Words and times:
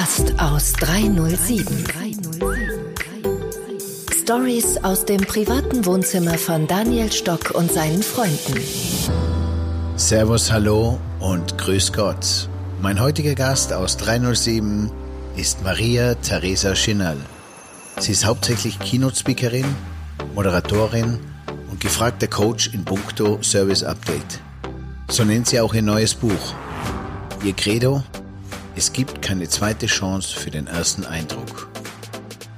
Gast 0.00 0.32
aus 0.38 0.72
307. 0.72 1.84
Stories 4.22 4.78
aus 4.82 5.04
dem 5.04 5.20
privaten 5.20 5.84
Wohnzimmer 5.84 6.38
von 6.38 6.66
Daniel 6.66 7.12
Stock 7.12 7.50
und 7.50 7.70
seinen 7.70 8.02
Freunden. 8.02 8.62
Servus, 9.96 10.50
hallo 10.50 10.98
und 11.18 11.58
grüß 11.58 11.92
Gott. 11.92 12.48
Mein 12.80 12.98
heutiger 12.98 13.34
Gast 13.34 13.74
aus 13.74 13.98
307 13.98 14.90
ist 15.36 15.62
Maria 15.64 16.14
Theresa 16.14 16.74
Schinnerl. 16.74 17.18
Sie 17.98 18.12
ist 18.12 18.24
hauptsächlich 18.24 18.78
Keynote-Speakerin, 18.78 19.66
Moderatorin 20.34 21.18
und 21.70 21.78
gefragter 21.78 22.26
Coach 22.26 22.70
in 22.72 22.86
puncto 22.86 23.38
Service 23.42 23.84
Update. 23.84 24.40
So 25.10 25.24
nennt 25.24 25.48
sie 25.48 25.60
auch 25.60 25.74
ihr 25.74 25.82
neues 25.82 26.14
Buch. 26.14 26.54
Ihr 27.44 27.52
Credo, 27.52 28.02
es 28.80 28.94
gibt 28.94 29.20
keine 29.20 29.46
zweite 29.46 29.84
Chance 29.84 30.34
für 30.34 30.50
den 30.50 30.66
ersten 30.66 31.04
Eindruck. 31.04 31.68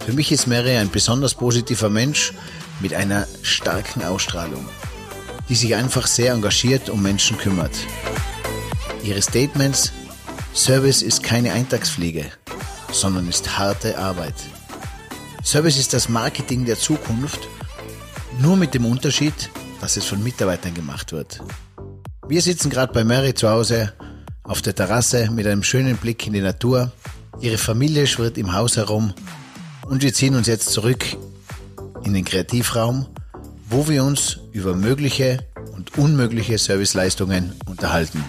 Für 0.07 0.13
mich 0.13 0.31
ist 0.31 0.47
Mary 0.47 0.77
ein 0.77 0.89
besonders 0.89 1.35
positiver 1.35 1.91
Mensch 1.91 2.33
mit 2.79 2.95
einer 2.95 3.27
starken 3.43 4.05
Ausstrahlung, 4.05 4.69
die 5.49 5.57
sich 5.57 5.75
einfach 5.75 6.07
sehr 6.07 6.33
engagiert 6.33 6.89
um 6.91 7.03
Menschen 7.03 7.37
kümmert. 7.39 7.73
Ihre 9.03 9.21
Statements, 9.21 9.91
Service 10.55 11.03
ist 11.03 11.25
keine 11.25 11.55
Eintagsfliege, 11.55 12.27
sondern 12.93 13.29
ist 13.29 13.59
harte 13.59 13.99
Arbeit. 13.99 14.37
Service 15.43 15.77
ist 15.77 15.93
das 15.93 16.09
Marketing 16.09 16.65
der 16.65 16.79
Zukunft, 16.79 17.41
nur 18.39 18.57
mit 18.57 18.75
dem 18.75 18.87
Unterschied, 18.87 19.51
dass 19.81 19.97
es 19.97 20.05
von 20.05 20.23
Mitarbeitern 20.23 20.73
gemacht 20.73 21.11
wird. 21.11 21.41
Wir 22.29 22.43
sitzen 22.43 22.71
gerade 22.71 22.93
bei 22.93 23.03
Mary 23.03 23.35
zu 23.35 23.49
Hause 23.49 23.93
auf 24.45 24.63
der 24.63 24.75
Terrasse 24.75 25.31
mit 25.31 25.47
einem 25.47 25.63
schönen 25.63 25.97
Blick 25.97 26.27
in 26.27 26.33
die 26.33 26.41
Natur. 26.41 26.93
Ihre 27.41 27.59
Familie 27.59 28.07
schwirrt 28.07 28.39
im 28.39 28.53
Haus 28.53 28.77
herum 28.77 29.15
und 29.87 30.03
wir 30.03 30.13
ziehen 30.13 30.35
uns 30.35 30.47
jetzt 30.47 30.71
zurück 30.71 31.05
in 32.05 32.15
den 32.15 32.25
Kreativraum, 32.25 33.07
wo 33.69 33.89
wir 33.89 34.05
uns 34.05 34.39
über 34.53 34.75
mögliche 34.75 35.47
und 35.75 35.97
unmögliche 35.97 36.59
Serviceleistungen 36.59 37.53
unterhalten. 37.67 38.25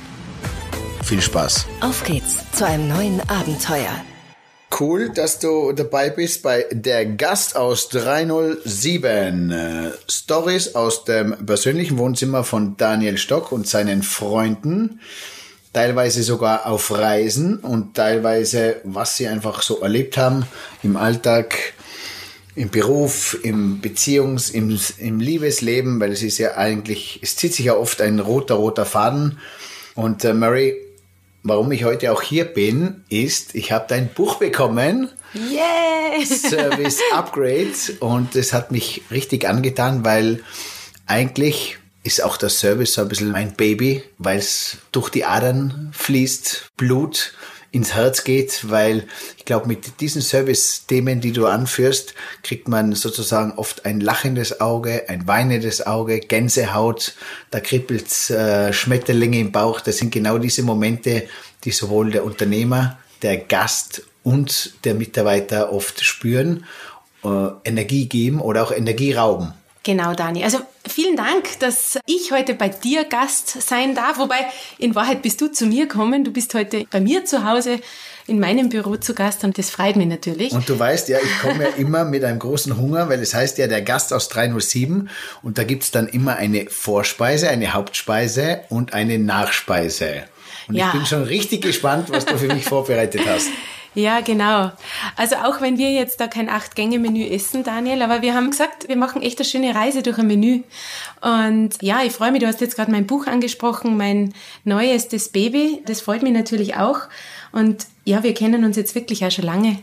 Viel 1.03 1.21
Spaß. 1.21 1.65
Auf 1.81 2.03
geht's 2.03 2.37
zu 2.53 2.65
einem 2.65 2.87
neuen 2.87 3.19
Abenteuer. 3.29 3.91
Cool, 4.79 5.09
dass 5.09 5.37
du 5.37 5.71
dabei 5.73 6.09
bist 6.09 6.41
bei 6.41 6.65
der 6.71 7.05
Gast 7.05 7.55
aus 7.55 7.89
307. 7.89 9.51
Äh, 9.51 9.91
Stories 10.09 10.73
aus 10.73 11.03
dem 11.03 11.45
persönlichen 11.45 11.99
Wohnzimmer 11.99 12.43
von 12.43 12.75
Daniel 12.77 13.19
Stock 13.19 13.51
und 13.51 13.67
seinen 13.67 14.01
Freunden 14.01 14.99
teilweise 15.73 16.23
sogar 16.23 16.67
auf 16.67 16.91
Reisen 16.91 17.57
und 17.57 17.95
teilweise, 17.95 18.77
was 18.83 19.17
sie 19.17 19.27
einfach 19.27 19.61
so 19.63 19.81
erlebt 19.81 20.17
haben 20.17 20.45
im 20.83 20.95
Alltag, 20.95 21.73
im 22.55 22.69
Beruf, 22.69 23.37
im 23.41 23.81
Beziehungs-, 23.81 24.53
im, 24.53 24.79
im 24.99 25.19
Liebesleben, 25.19 25.99
weil 25.99 26.11
es 26.11 26.21
ist 26.21 26.37
ja 26.37 26.55
eigentlich, 26.55 27.19
es 27.23 27.35
zieht 27.35 27.53
sich 27.55 27.65
ja 27.65 27.75
oft 27.75 28.01
ein 28.01 28.19
roter, 28.19 28.55
roter 28.55 28.85
Faden. 28.85 29.39
Und 29.95 30.23
äh, 30.23 30.33
Mary, 30.33 30.75
warum 31.41 31.71
ich 31.71 31.83
heute 31.83 32.11
auch 32.11 32.21
hier 32.21 32.45
bin, 32.45 33.03
ist, 33.09 33.55
ich 33.55 33.71
habe 33.71 33.85
dein 33.87 34.09
Buch 34.09 34.35
bekommen. 34.35 35.09
Yes! 35.33 36.43
Service 36.49 36.99
Upgrade. 37.11 37.73
Und 37.99 38.35
es 38.35 38.53
hat 38.53 38.71
mich 38.71 39.01
richtig 39.09 39.47
angetan, 39.47 40.05
weil 40.05 40.43
eigentlich 41.07 41.79
ist 42.03 42.23
auch 42.23 42.37
der 42.37 42.49
Service 42.49 42.93
so 42.93 43.01
ein 43.01 43.07
bisschen 43.07 43.31
mein 43.31 43.53
Baby, 43.53 44.03
weil 44.17 44.39
es 44.39 44.77
durch 44.91 45.09
die 45.09 45.25
Adern 45.25 45.91
fließt, 45.93 46.71
Blut 46.75 47.33
ins 47.71 47.95
Herz 47.95 48.23
geht, 48.23 48.69
weil 48.69 49.07
ich 49.35 49.45
glaube, 49.45 49.67
mit 49.67 49.99
diesen 49.99 50.21
Service-Themen, 50.21 51.21
die 51.21 51.31
du 51.31 51.47
anführst, 51.47 52.13
kriegt 52.43 52.67
man 52.67 52.93
sozusagen 52.93 53.53
oft 53.53 53.85
ein 53.85 53.99
lachendes 53.99 54.61
Auge, 54.61 55.09
ein 55.09 55.27
weinendes 55.27 55.87
Auge, 55.87 56.19
Gänsehaut, 56.19 57.15
da 57.49 57.59
kribbelt 57.59 58.29
äh, 58.29 58.71
Schmetterlinge 58.71 59.39
im 59.39 59.51
Bauch. 59.51 59.81
Das 59.81 59.97
sind 59.97 60.11
genau 60.11 60.37
diese 60.37 60.61
Momente, 60.61 61.27
die 61.63 61.71
sowohl 61.71 62.11
der 62.11 62.25
Unternehmer, 62.25 62.99
der 63.23 63.37
Gast 63.37 64.03
und 64.21 64.75
der 64.83 64.93
Mitarbeiter 64.93 65.73
oft 65.73 66.03
spüren, 66.03 66.65
äh, 67.23 67.47
Energie 67.63 68.07
geben 68.07 68.39
oder 68.39 68.61
auch 68.61 68.71
Energie 68.71 69.13
rauben. 69.13 69.53
Genau, 69.83 70.13
Dani. 70.13 70.45
Also 70.45 70.59
vielen 70.87 71.17
Dank, 71.17 71.59
dass 71.59 71.99
ich 72.05 72.31
heute 72.31 72.53
bei 72.53 72.69
dir 72.69 73.03
Gast 73.03 73.61
sein 73.61 73.95
darf. 73.95 74.17
Wobei, 74.17 74.45
in 74.77 74.95
Wahrheit 74.95 75.21
bist 75.21 75.41
du 75.41 75.51
zu 75.51 75.65
mir 75.65 75.87
gekommen. 75.87 76.23
Du 76.23 76.31
bist 76.31 76.53
heute 76.53 76.85
bei 76.89 77.01
mir 77.01 77.25
zu 77.25 77.45
Hause 77.45 77.79
in 78.25 78.39
meinem 78.39 78.69
Büro 78.69 78.95
zu 78.95 79.13
Gast 79.13 79.43
und 79.43 79.57
das 79.57 79.69
freut 79.69 79.97
mich 79.97 80.07
natürlich. 80.07 80.53
Und 80.53 80.69
du 80.69 80.79
weißt 80.79 81.09
ja, 81.09 81.17
ich 81.21 81.39
komme 81.41 81.65
ja 81.65 81.69
immer 81.77 82.05
mit 82.05 82.23
einem 82.23 82.39
großen 82.39 82.77
Hunger, 82.77 83.09
weil 83.09 83.21
es 83.21 83.33
heißt 83.33 83.57
ja 83.57 83.67
der 83.67 83.81
Gast 83.81 84.13
aus 84.13 84.29
307 84.29 85.09
und 85.41 85.57
da 85.57 85.65
gibt's 85.65 85.91
dann 85.91 86.07
immer 86.07 86.37
eine 86.37 86.67
Vorspeise, 86.69 87.49
eine 87.49 87.73
Hauptspeise 87.73 88.61
und 88.69 88.93
eine 88.93 89.19
Nachspeise. 89.19 90.23
Und 90.69 90.75
ja. 90.75 90.87
ich 90.87 90.93
bin 90.93 91.05
schon 91.05 91.23
richtig 91.23 91.61
gespannt, 91.61 92.09
was 92.09 92.25
du 92.25 92.37
für 92.37 92.47
mich 92.47 92.63
vorbereitet 92.69 93.23
hast. 93.27 93.49
Ja, 93.95 94.21
genau. 94.21 94.71
Also 95.15 95.35
auch 95.35 95.61
wenn 95.61 95.77
wir 95.77 95.91
jetzt 95.91 96.19
da 96.19 96.27
kein 96.27 96.49
Acht-Gänge-Menü 96.49 97.25
essen, 97.27 97.63
Daniel, 97.63 98.01
aber 98.01 98.21
wir 98.21 98.33
haben 98.33 98.51
gesagt, 98.51 98.87
wir 98.87 98.95
machen 98.95 99.21
echt 99.21 99.39
eine 99.39 99.45
schöne 99.45 99.75
Reise 99.75 100.01
durch 100.01 100.17
ein 100.17 100.27
Menü. 100.27 100.61
Und 101.21 101.81
ja, 101.81 102.01
ich 102.03 102.11
freue 102.11 102.31
mich, 102.31 102.41
du 102.41 102.47
hast 102.47 102.61
jetzt 102.61 102.75
gerade 102.75 102.91
mein 102.91 103.07
Buch 103.07 103.27
angesprochen, 103.27 103.95
mein 103.97 104.33
neuestes 104.63 105.29
Baby. 105.29 105.81
Das 105.85 106.01
freut 106.01 106.23
mich 106.23 106.33
natürlich 106.33 106.75
auch. 106.75 107.01
Und 107.53 107.85
ja, 108.03 108.23
wir 108.23 108.33
kennen 108.33 108.65
uns 108.65 108.75
jetzt 108.77 108.95
wirklich 108.95 109.23
auch 109.23 109.29
schon 109.29 109.45
lange. 109.45 109.77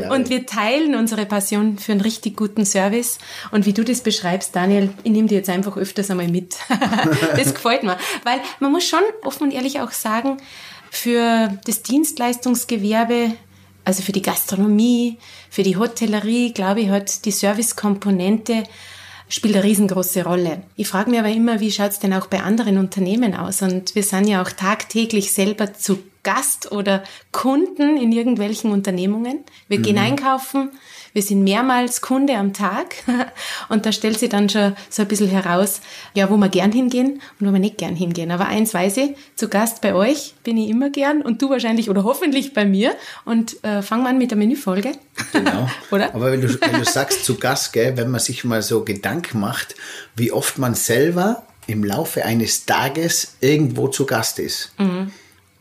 Ja, 0.00 0.10
und 0.14 0.28
wir 0.28 0.44
teilen 0.44 0.96
unsere 0.96 1.24
Passion 1.24 1.78
für 1.78 1.92
einen 1.92 2.00
richtig 2.00 2.36
guten 2.36 2.66
Service. 2.66 3.18
Und 3.52 3.64
wie 3.64 3.72
du 3.72 3.84
das 3.84 4.00
beschreibst, 4.00 4.54
Daniel, 4.56 4.90
ich 5.04 5.12
nehme 5.12 5.28
dir 5.28 5.38
jetzt 5.38 5.48
einfach 5.48 5.76
öfters 5.76 6.10
einmal 6.10 6.26
mit. 6.26 6.56
das 7.36 7.54
gefällt 7.54 7.84
mir. 7.84 7.96
Weil 8.24 8.40
man 8.58 8.72
muss 8.72 8.84
schon 8.84 9.02
offen 9.22 9.44
und 9.44 9.52
ehrlich 9.52 9.80
auch 9.80 9.92
sagen, 9.92 10.38
für 10.92 11.58
das 11.64 11.82
Dienstleistungsgewerbe, 11.82 13.32
also 13.82 14.02
für 14.02 14.12
die 14.12 14.20
Gastronomie, 14.20 15.16
für 15.48 15.62
die 15.62 15.78
Hotellerie, 15.78 16.52
glaube 16.52 16.82
ich, 16.82 16.90
hat 16.90 17.24
die 17.24 17.30
Servicekomponente 17.30 18.64
spielt 19.30 19.54
eine 19.54 19.64
riesengroße 19.64 20.24
Rolle. 20.24 20.64
Ich 20.76 20.88
frage 20.88 21.08
mich 21.08 21.18
aber 21.18 21.30
immer, 21.30 21.60
wie 21.60 21.72
schaut 21.72 21.92
es 21.92 21.98
denn 21.98 22.12
auch 22.12 22.26
bei 22.26 22.42
anderen 22.42 22.76
Unternehmen 22.76 23.34
aus? 23.34 23.62
Und 23.62 23.94
wir 23.94 24.02
sind 24.02 24.28
ja 24.28 24.42
auch 24.42 24.50
tagtäglich 24.50 25.32
selber 25.32 25.72
zu 25.72 25.98
Gast 26.22 26.70
oder 26.70 27.02
Kunden 27.32 27.96
in 27.96 28.12
irgendwelchen 28.12 28.70
Unternehmungen. 28.70 29.40
Wir 29.68 29.78
mhm. 29.78 29.82
gehen 29.82 29.98
einkaufen, 29.98 30.70
wir 31.12 31.22
sind 31.22 31.42
mehrmals 31.44 32.00
Kunde 32.00 32.36
am 32.36 32.52
Tag 32.52 32.94
und 33.68 33.84
da 33.84 33.92
stellt 33.92 34.18
sich 34.18 34.30
dann 34.30 34.48
schon 34.48 34.74
so 34.88 35.02
ein 35.02 35.08
bisschen 35.08 35.28
heraus, 35.28 35.80
ja, 36.14 36.30
wo 36.30 36.36
wir 36.36 36.48
gern 36.48 36.72
hingehen 36.72 37.20
und 37.38 37.48
wo 37.48 37.52
wir 37.52 37.58
nicht 37.58 37.78
gern 37.78 37.96
hingehen. 37.96 38.30
Aber 38.30 38.46
eins 38.46 38.72
weiß 38.72 38.96
ich, 38.98 39.10
zu 39.36 39.48
Gast 39.48 39.80
bei 39.82 39.94
euch 39.94 40.34
bin 40.42 40.56
ich 40.56 40.70
immer 40.70 40.90
gern 40.90 41.22
und 41.22 41.42
du 41.42 41.50
wahrscheinlich 41.50 41.90
oder 41.90 42.04
hoffentlich 42.04 42.54
bei 42.54 42.64
mir. 42.64 42.94
Und 43.24 43.62
äh, 43.64 43.82
fangen 43.82 44.04
wir 44.04 44.10
an 44.10 44.18
mit 44.18 44.30
der 44.30 44.38
Menüfolge. 44.38 44.92
Genau. 45.32 45.68
oder? 45.90 46.14
Aber 46.14 46.32
wenn 46.32 46.40
du, 46.40 46.48
wenn 46.60 46.78
du 46.78 46.84
sagst 46.84 47.24
zu 47.24 47.36
Gast, 47.36 47.72
gell, 47.72 47.96
wenn 47.96 48.10
man 48.10 48.20
sich 48.20 48.44
mal 48.44 48.62
so 48.62 48.84
Gedanken 48.84 49.40
macht, 49.40 49.74
wie 50.16 50.32
oft 50.32 50.58
man 50.58 50.74
selber 50.74 51.42
im 51.66 51.84
Laufe 51.84 52.24
eines 52.24 52.66
Tages 52.66 53.36
irgendwo 53.40 53.88
zu 53.88 54.06
Gast 54.06 54.38
ist. 54.38 54.72
Mhm. 54.78 55.12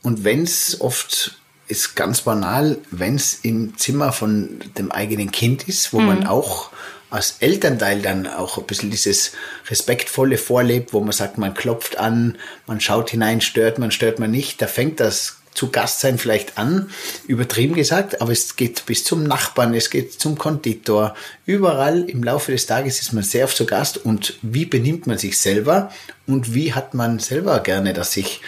Und 0.01 0.23
wenn 0.23 0.43
es 0.43 0.81
oft 0.81 1.37
ist 1.67 1.95
ganz 1.95 2.21
banal, 2.21 2.77
wenn 2.91 3.15
es 3.15 3.39
im 3.43 3.77
Zimmer 3.77 4.11
von 4.11 4.59
dem 4.77 4.91
eigenen 4.91 5.31
Kind 5.31 5.67
ist, 5.67 5.93
wo 5.93 5.99
mhm. 5.99 6.07
man 6.07 6.27
auch 6.27 6.71
als 7.09 7.37
Elternteil 7.39 8.01
dann 8.01 8.25
auch 8.25 8.57
ein 8.57 8.65
bisschen 8.65 8.89
dieses 8.89 9.33
Respektvolle 9.69 10.37
vorlebt, 10.37 10.93
wo 10.93 11.01
man 11.01 11.11
sagt, 11.11 11.37
man 11.37 11.53
klopft 11.53 11.97
an, 11.97 12.37
man 12.67 12.79
schaut 12.79 13.09
hinein, 13.09 13.41
stört 13.41 13.79
man, 13.79 13.91
stört 13.91 14.19
man 14.19 14.31
nicht, 14.31 14.61
da 14.61 14.67
fängt 14.67 14.99
das 14.99 15.37
zu 15.53 15.69
Gastsein 15.69 16.17
vielleicht 16.17 16.57
an, 16.57 16.89
übertrieben 17.27 17.75
gesagt, 17.75 18.21
aber 18.21 18.31
es 18.31 18.55
geht 18.55 18.85
bis 18.85 19.03
zum 19.03 19.23
Nachbarn, 19.23 19.73
es 19.73 19.89
geht 19.89 20.13
zum 20.13 20.37
Konditor. 20.37 21.13
Überall 21.45 22.09
im 22.09 22.23
Laufe 22.23 22.53
des 22.53 22.65
Tages 22.65 23.01
ist 23.01 23.11
man 23.11 23.23
sehr 23.23 23.43
oft 23.43 23.57
zu 23.57 23.65
Gast 23.65 23.97
und 23.97 24.35
wie 24.41 24.65
benimmt 24.65 25.07
man 25.07 25.17
sich 25.17 25.37
selber 25.37 25.91
und 26.25 26.53
wie 26.53 26.73
hat 26.73 26.93
man 26.93 27.19
selber 27.19 27.59
gerne, 27.59 27.91
dass 27.91 28.13
sich 28.13 28.41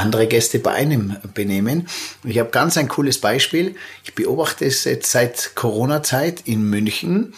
andere 0.00 0.26
Gäste 0.26 0.58
bei 0.58 0.72
einem 0.72 1.16
benehmen. 1.34 1.88
Ich 2.24 2.38
habe 2.38 2.50
ganz 2.50 2.76
ein 2.76 2.88
cooles 2.88 3.20
Beispiel. 3.20 3.76
Ich 4.04 4.14
beobachte 4.14 4.64
es 4.64 4.84
jetzt 4.84 5.10
seit 5.10 5.54
Corona-Zeit 5.54 6.42
in 6.44 6.62
München. 6.62 7.34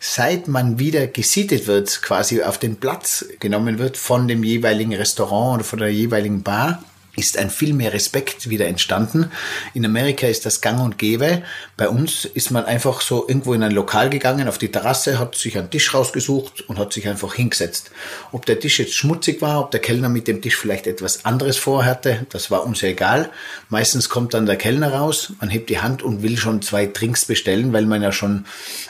Seit 0.00 0.48
man 0.48 0.78
wieder 0.78 1.06
gesiedet 1.06 1.66
wird, 1.66 2.02
quasi 2.02 2.42
auf 2.42 2.58
den 2.58 2.76
Platz 2.76 3.24
genommen 3.40 3.78
wird 3.78 3.96
von 3.96 4.28
dem 4.28 4.44
jeweiligen 4.44 4.94
Restaurant 4.94 5.54
oder 5.54 5.64
von 5.64 5.78
der 5.78 5.92
jeweiligen 5.92 6.42
Bar, 6.42 6.84
ist 7.16 7.38
ein 7.38 7.50
viel 7.50 7.74
mehr 7.74 7.92
Respekt 7.92 8.48
wieder 8.50 8.66
entstanden. 8.66 9.30
In 9.72 9.84
Amerika 9.84 10.26
ist 10.26 10.46
das 10.46 10.60
gang 10.60 10.80
und 10.80 10.98
gäbe. 10.98 11.42
Bei 11.76 11.88
uns 11.88 12.24
ist 12.24 12.50
man 12.50 12.64
einfach 12.64 13.00
so 13.00 13.26
irgendwo 13.28 13.54
in 13.54 13.62
ein 13.62 13.72
Lokal 13.72 14.10
gegangen, 14.10 14.48
auf 14.48 14.58
die 14.58 14.70
Terrasse, 14.70 15.18
hat 15.18 15.34
sich 15.34 15.56
einen 15.58 15.70
Tisch 15.70 15.94
rausgesucht 15.94 16.68
und 16.68 16.78
hat 16.78 16.92
sich 16.92 17.08
einfach 17.08 17.34
hingesetzt. 17.34 17.90
Ob 18.32 18.46
der 18.46 18.58
Tisch 18.58 18.78
jetzt 18.78 18.94
schmutzig 18.94 19.42
war, 19.42 19.60
ob 19.60 19.70
der 19.70 19.80
Kellner 19.80 20.08
mit 20.08 20.28
dem 20.28 20.42
Tisch 20.42 20.56
vielleicht 20.56 20.86
etwas 20.86 21.24
anderes 21.24 21.56
vorhatte, 21.56 22.26
das 22.30 22.50
war 22.50 22.64
uns 22.64 22.82
egal. 22.82 23.30
Meistens 23.68 24.08
kommt 24.08 24.34
dann 24.34 24.46
der 24.46 24.56
Kellner 24.56 24.92
raus, 24.94 25.32
man 25.40 25.50
hebt 25.50 25.70
die 25.70 25.80
Hand 25.80 26.02
und 26.02 26.22
will 26.22 26.36
schon 26.36 26.62
zwei 26.62 26.86
Drinks 26.86 27.24
bestellen, 27.24 27.72
weil 27.72 27.86
man 27.86 28.02
ja 28.02 28.12
schon 28.12 28.46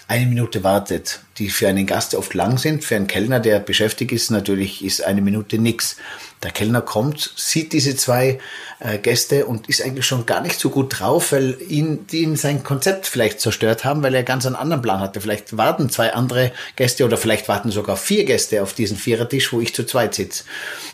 eine 0.09 0.26
Minute 0.26 0.65
wartet, 0.65 1.21
die 1.38 1.48
für 1.48 1.69
einen 1.69 1.86
Gast 1.86 2.14
oft 2.14 2.34
lang 2.34 2.58
sind. 2.58 2.84
Für 2.84 2.96
einen 2.96 3.06
Kellner, 3.06 3.40
der 3.40 3.58
beschäftigt 3.58 4.12
ist, 4.12 4.31
natürlich 4.31 4.84
ist 4.84 5.04
eine 5.04 5.20
Minute 5.20 5.58
nix. 5.58 5.96
Der 6.42 6.50
Kellner 6.50 6.82
kommt, 6.82 7.32
sieht 7.36 7.72
diese 7.72 7.96
zwei 7.96 8.38
äh, 8.78 8.98
Gäste 8.98 9.46
und 9.46 9.69
ist 9.69 9.82
eigentlich 9.82 10.06
schon 10.06 10.26
gar 10.26 10.40
nicht 10.40 10.60
so 10.60 10.70
gut 10.70 11.00
drauf, 11.00 11.32
weil 11.32 11.56
ihn, 11.69 12.06
die 12.06 12.22
ihn 12.22 12.36
sein 12.36 12.62
Konzept 12.62 13.06
vielleicht 13.06 13.40
zerstört 13.40 13.84
haben, 13.84 14.02
weil 14.02 14.14
er 14.14 14.22
ganz 14.22 14.46
einen 14.46 14.56
anderen 14.56 14.82
Plan 14.82 15.00
hatte. 15.00 15.20
Vielleicht 15.20 15.56
warten 15.56 15.90
zwei 15.90 16.12
andere 16.12 16.52
Gäste 16.76 17.04
oder 17.04 17.16
vielleicht 17.16 17.48
warten 17.48 17.70
sogar 17.70 17.96
vier 17.96 18.25
Gäste 18.25 18.62
auf 18.62 18.75
diesen 18.75 18.96
Vierertisch, 18.96 19.52
wo 19.52 19.60
ich 19.60 19.75
zu 19.75 19.84
zweit 19.84 20.14
sitze. 20.14 20.44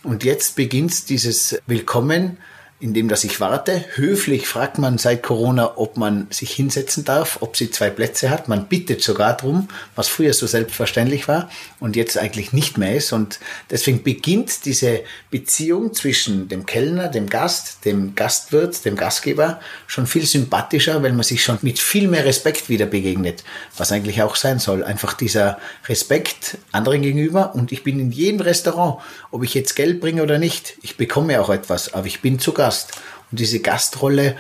Und 0.03 0.25
jetzt 0.25 0.57
beginnt 0.57 1.09
dieses 1.09 1.61
Willkommen 1.67 2.39
indem 2.81 3.09
dass 3.09 3.25
ich 3.25 3.41
warte. 3.41 3.85
Höflich 3.95 4.49
fragt 4.49 4.79
man 4.79 4.97
seit 4.97 5.23
Corona, 5.23 5.77
ob 5.77 5.99
man 5.99 6.27
sich 6.31 6.51
hinsetzen 6.51 7.05
darf, 7.05 7.39
ob 7.41 7.57
sie 7.57 7.71
zwei 7.71 7.91
Plätze 7.91 8.31
hat. 8.31 8.49
Man 8.49 8.67
bittet 8.67 9.03
sogar 9.03 9.37
drum, 9.37 9.69
was 9.95 10.09
früher 10.09 10.33
so 10.33 10.47
selbstverständlich 10.47 11.29
war 11.29 11.51
und 11.79 11.95
jetzt 11.95 12.17
eigentlich 12.17 12.55
nicht 12.55 12.79
mehr 12.79 12.97
ist. 12.97 13.13
Und 13.13 13.39
deswegen 13.71 14.03
beginnt 14.03 14.65
diese 14.65 15.01
Beziehung 15.31 15.93
zwischen 15.93 16.49
dem 16.49 16.65
Kellner, 16.65 17.09
dem 17.09 17.29
Gast, 17.29 17.85
dem 17.85 18.15
Gastwirt, 18.15 18.85
dem 18.87 18.97
Gastgeber 18.97 19.61
schon 19.87 20.07
viel 20.07 20.25
sympathischer, 20.25 21.03
weil 21.03 21.13
man 21.13 21.23
sich 21.23 21.45
schon 21.45 21.59
mit 21.61 21.79
viel 21.79 22.09
mehr 22.09 22.25
Respekt 22.25 22.71
wieder 22.71 22.87
begegnet, 22.87 23.45
was 23.77 23.93
eigentlich 23.93 24.23
auch 24.23 24.37
sein 24.37 24.59
soll. 24.59 24.85
Einfach 24.85 25.13
dieser 25.13 25.59
Respekt 25.87 26.57
anderen 26.73 27.03
gegenüber. 27.03 27.55
Und 27.55 27.73
ich 27.73 27.85
bin 27.85 28.01
in 28.01 28.11
jedem 28.11 28.41
Restaurant, 28.41 29.03
ob 29.31 29.45
ich 29.45 29.53
jetzt 29.53 29.77
Geld 29.77 30.01
bringe 30.01 30.23
oder 30.23 30.39
nicht, 30.39 30.79
ich 30.83 30.97
bekomme 30.97 31.41
auch 31.43 31.51
etwas, 31.51 31.93
aber 31.93 32.07
ich 32.07 32.23
bin 32.23 32.39
zu 32.39 32.53
Gast. 32.71 32.93
Und 33.33 33.41
diese 33.41 33.61
Gastrolle, 33.61 34.37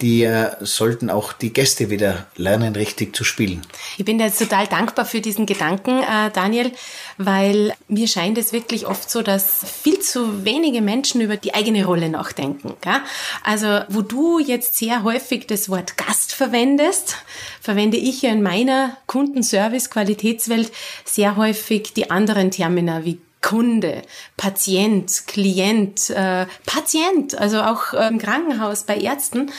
die 0.00 0.22
äh, 0.22 0.50
sollten 0.60 1.10
auch 1.10 1.32
die 1.32 1.52
Gäste 1.52 1.90
wieder 1.90 2.26
lernen, 2.36 2.74
richtig 2.74 3.14
zu 3.14 3.24
spielen. 3.24 3.62
Ich 3.98 4.04
bin 4.04 4.18
jetzt 4.18 4.38
total 4.38 4.66
dankbar 4.66 5.04
für 5.04 5.20
diesen 5.20 5.46
Gedanken, 5.46 6.02
äh, 6.02 6.30
Daniel, 6.32 6.72
weil 7.18 7.72
mir 7.88 8.08
scheint 8.08 8.38
es 8.38 8.52
wirklich 8.52 8.86
oft 8.86 9.10
so, 9.10 9.22
dass 9.22 9.64
viel 9.82 10.00
zu 10.00 10.44
wenige 10.44 10.80
Menschen 10.80 11.20
über 11.20 11.36
die 11.36 11.54
eigene 11.54 11.84
Rolle 11.84 12.08
nachdenken. 12.08 12.74
Gell? 12.80 13.00
Also, 13.44 13.80
wo 13.88 14.02
du 14.02 14.38
jetzt 14.40 14.76
sehr 14.76 15.02
häufig 15.02 15.46
das 15.46 15.68
Wort 15.68 15.96
Gast 15.96 16.34
verwendest, 16.34 17.16
verwende 17.60 17.96
ich 17.96 18.22
ja 18.22 18.30
in 18.30 18.42
meiner 18.42 18.96
Kundenservice-Qualitätswelt 19.06 20.72
sehr 21.04 21.36
häufig 21.36 21.92
die 21.94 22.10
anderen 22.10 22.50
Termina 22.50 23.04
wie 23.04 23.20
Kunde, 23.42 24.02
Patient, 24.36 25.26
Klient, 25.26 26.10
äh, 26.10 26.46
Patient, 26.64 27.36
also 27.38 27.60
auch 27.60 27.92
äh, 27.92 28.08
im 28.08 28.18
Krankenhaus 28.18 28.84
bei 28.84 28.96
Ärzten. 28.96 29.50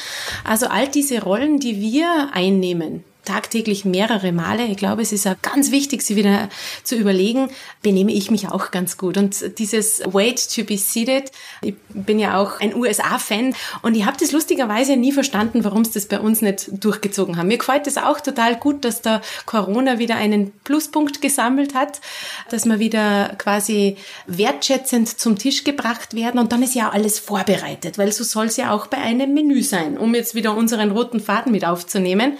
Also 0.43 0.67
all 0.67 0.87
diese 0.87 1.21
Rollen, 1.21 1.59
die 1.59 1.79
wir 1.79 2.29
einnehmen, 2.33 3.03
tagtäglich 3.25 3.85
mehrere 3.85 4.31
Male. 4.31 4.65
Ich 4.65 4.77
glaube, 4.77 5.01
es 5.01 5.11
ist 5.11 5.27
auch 5.27 5.41
ganz 5.41 5.71
wichtig, 5.71 6.01
sie 6.01 6.15
wieder 6.15 6.49
zu 6.83 6.95
überlegen, 6.95 7.49
benehme 7.81 8.11
ich 8.11 8.29
mich 8.31 8.49
auch 8.49 8.71
ganz 8.71 8.97
gut. 8.97 9.17
Und 9.17 9.59
dieses 9.59 10.01
Wait 10.05 10.53
to 10.55 10.63
be 10.63 10.77
seated, 10.77 11.31
ich 11.61 11.75
bin 11.89 12.19
ja 12.19 12.37
auch 12.37 12.59
ein 12.59 12.75
USA-Fan 12.75 13.55
und 13.81 13.95
ich 13.95 14.05
habe 14.05 14.17
das 14.19 14.31
lustigerweise 14.31 14.97
nie 14.97 15.11
verstanden, 15.11 15.63
warum 15.63 15.83
es 15.83 15.91
das 15.91 16.07
bei 16.07 16.19
uns 16.19 16.41
nicht 16.41 16.69
durchgezogen 16.83 17.37
haben. 17.37 17.47
Mir 17.47 17.57
gefällt 17.57 17.87
es 17.87 17.97
auch 17.97 18.19
total 18.19 18.55
gut, 18.55 18.83
dass 18.83 19.01
da 19.01 19.21
Corona 19.45 19.99
wieder 19.99 20.15
einen 20.15 20.51
Pluspunkt 20.63 21.21
gesammelt 21.21 21.73
hat, 21.73 22.01
dass 22.49 22.65
wir 22.65 22.79
wieder 22.79 23.35
quasi 23.37 23.97
wertschätzend 24.27 25.19
zum 25.19 25.37
Tisch 25.37 25.63
gebracht 25.63 26.15
werden 26.15 26.39
und 26.39 26.51
dann 26.51 26.63
ist 26.63 26.75
ja 26.75 26.89
alles 26.89 27.19
vorbereitet, 27.19 27.97
weil 27.97 28.11
so 28.11 28.23
soll 28.23 28.47
es 28.47 28.57
ja 28.57 28.71
auch 28.71 28.87
bei 28.87 28.97
einem 28.97 29.33
Menü 29.33 29.63
sein, 29.63 29.97
um 29.97 30.13
jetzt 30.15 30.35
wieder 30.35 30.55
unseren 30.55 30.91
roten 30.91 31.19
Faden 31.19 31.51
mit 31.51 31.65
aufzunehmen. 31.65 32.37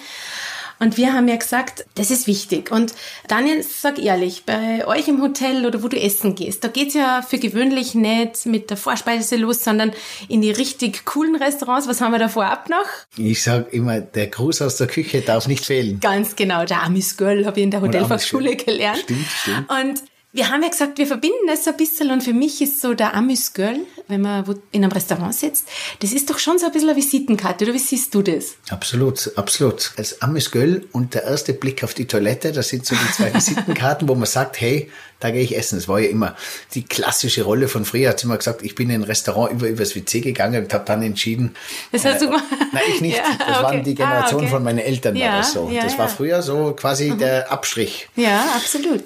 Und 0.84 0.98
wir 0.98 1.14
haben 1.14 1.30
ja 1.30 1.38
gesagt, 1.38 1.86
das 1.96 2.12
ist 2.12 2.28
wichtig. 2.28 2.70
Und 2.70 2.94
Daniel, 3.30 3.64
sag 3.64 3.98
ehrlich, 4.00 4.44
bei 4.46 4.86
euch 4.86 5.08
im 5.08 5.22
Hotel 5.22 5.66
oder 5.66 5.82
wo 5.82 5.88
du 5.88 5.98
essen 5.98 6.36
gehst, 6.36 6.62
da 6.62 6.68
geht's 6.68 6.94
ja 6.94 7.22
für 7.22 7.38
gewöhnlich 7.38 7.96
nicht 7.96 8.46
mit 8.46 8.70
der 8.70 8.76
Vorspeise 8.76 9.38
los, 9.38 9.64
sondern 9.64 9.94
in 10.28 10.42
die 10.42 10.52
richtig 10.52 11.06
coolen 11.06 11.38
Restaurants. 11.38 11.88
Was 11.88 12.02
haben 12.02 12.12
wir 12.12 12.20
da 12.20 12.28
vorab 12.28 12.70
noch? 12.70 12.86
Ich 13.16 13.44
sag 13.44 13.72
immer, 13.72 14.02
der 14.02 14.28
Gruß 14.28 14.62
aus 14.62 14.76
der 14.76 14.88
Küche 14.88 15.22
darf 15.22 15.48
nicht 15.48 15.64
fehlen. 15.64 16.02
Ganz 16.02 16.36
genau, 16.36 16.66
der 16.66 16.84
Amis 16.84 17.16
Girl 17.16 17.46
habe 17.46 17.62
ich 17.62 17.64
in 17.64 17.72
der 17.72 17.80
Hotelfachschule 17.80 18.58
gelernt. 18.58 19.00
Stimmt, 19.04 19.28
stimmt. 19.42 19.70
Und 19.70 20.04
wir 20.34 20.50
haben 20.50 20.64
ja 20.64 20.70
gesagt, 20.70 20.98
wir 20.98 21.06
verbinden 21.06 21.46
das 21.48 21.68
ein 21.68 21.78
bisschen 21.78 22.10
und 22.10 22.24
für 22.24 22.34
mich 22.34 22.60
ist 22.60 22.82
so 22.82 22.96
der 22.96 23.14
Amüs 23.14 23.54
Girl, 23.54 23.78
wenn 24.08 24.22
man 24.22 24.44
in 24.72 24.84
einem 24.84 24.92
Restaurant 24.92 25.36
sitzt, 25.36 25.68
das 26.00 26.12
ist 26.12 26.28
doch 26.28 26.40
schon 26.40 26.58
so 26.58 26.66
ein 26.66 26.72
bisschen 26.72 26.90
eine 26.90 26.98
Visitenkarte, 26.98 27.66
oder 27.66 27.74
wie 27.76 27.80
siehst 27.80 28.16
du 28.16 28.24
das? 28.24 28.56
Absolut, 28.70 29.32
absolut. 29.38 29.92
Als 29.96 30.24
Amüs 30.24 30.50
Girl 30.50 30.86
und 30.92 31.14
der 31.14 31.24
erste 31.26 31.54
Blick 31.54 31.84
auf 31.84 31.94
die 31.94 32.08
Toilette, 32.08 32.52
das 32.52 32.70
sind 32.70 32.84
so 32.84 32.96
die 32.96 33.12
zwei 33.12 33.32
Visitenkarten, 33.34 34.10
wo 34.10 34.16
man 34.16 34.26
sagt, 34.26 34.60
hey, 34.60 34.90
da 35.24 35.32
gehe 35.32 35.42
ich 35.42 35.58
essen. 35.58 35.78
Das 35.78 35.88
war 35.88 36.00
ja 36.00 36.10
immer 36.10 36.36
die 36.74 36.84
klassische 36.84 37.44
Rolle 37.44 37.68
von 37.68 37.86
früher. 37.86 38.10
Hat 38.10 38.20
sie 38.20 38.26
immer 38.26 38.38
gesagt, 38.38 38.62
ich 38.62 38.76
bin 38.76 38.90
in 38.90 39.02
ein 39.02 39.04
Restaurant 39.04 39.52
über 39.54 39.68
übers 39.68 39.96
WC 39.96 40.22
gegangen 40.22 40.64
und 40.64 40.74
habe 40.74 40.86
dann 40.86 41.02
entschieden. 41.02 41.56
Das 41.92 42.06
hast 42.06 42.18
äh, 42.18 42.20
du 42.20 42.26
gemacht? 42.28 42.44
Nein, 42.72 42.84
ich 42.94 43.02
nicht. 43.02 43.14
Ja, 43.24 43.38
das 43.38 43.58
okay. 43.58 43.64
waren 43.64 43.84
die 43.84 43.96
Generation 43.96 44.40
ah, 44.40 44.44
okay. 44.44 44.52
von 44.52 44.64
meinen 44.64 44.80
Eltern 44.80 45.16
ja, 45.16 45.28
war 45.28 45.38
das 45.38 45.54
so. 45.54 45.70
Ja, 45.70 45.84
das 45.84 45.98
war 45.98 46.10
früher 46.10 46.42
so 46.42 46.74
quasi 46.76 47.12
mhm. 47.12 47.20
der 47.20 47.52
Abstrich. 47.52 48.10
Ja, 48.16 48.44
absolut. 48.56 49.04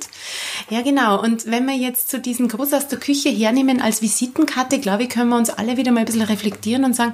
Ja, 0.69 0.81
genau. 0.81 1.21
Und 1.21 1.45
wenn 1.45 1.65
wir 1.65 1.75
jetzt 1.75 2.09
zu 2.09 2.17
so 2.17 2.21
diesen 2.21 2.47
Gruß 2.47 2.73
aus 2.73 2.87
der 2.87 2.99
Küche 2.99 3.29
hernehmen 3.29 3.81
als 3.81 4.01
Visitenkarte, 4.01 4.79
glaube 4.79 5.03
ich, 5.03 5.09
können 5.09 5.29
wir 5.29 5.37
uns 5.37 5.49
alle 5.49 5.77
wieder 5.77 5.91
mal 5.91 6.01
ein 6.01 6.05
bisschen 6.05 6.21
reflektieren 6.21 6.85
und 6.85 6.95
sagen, 6.95 7.13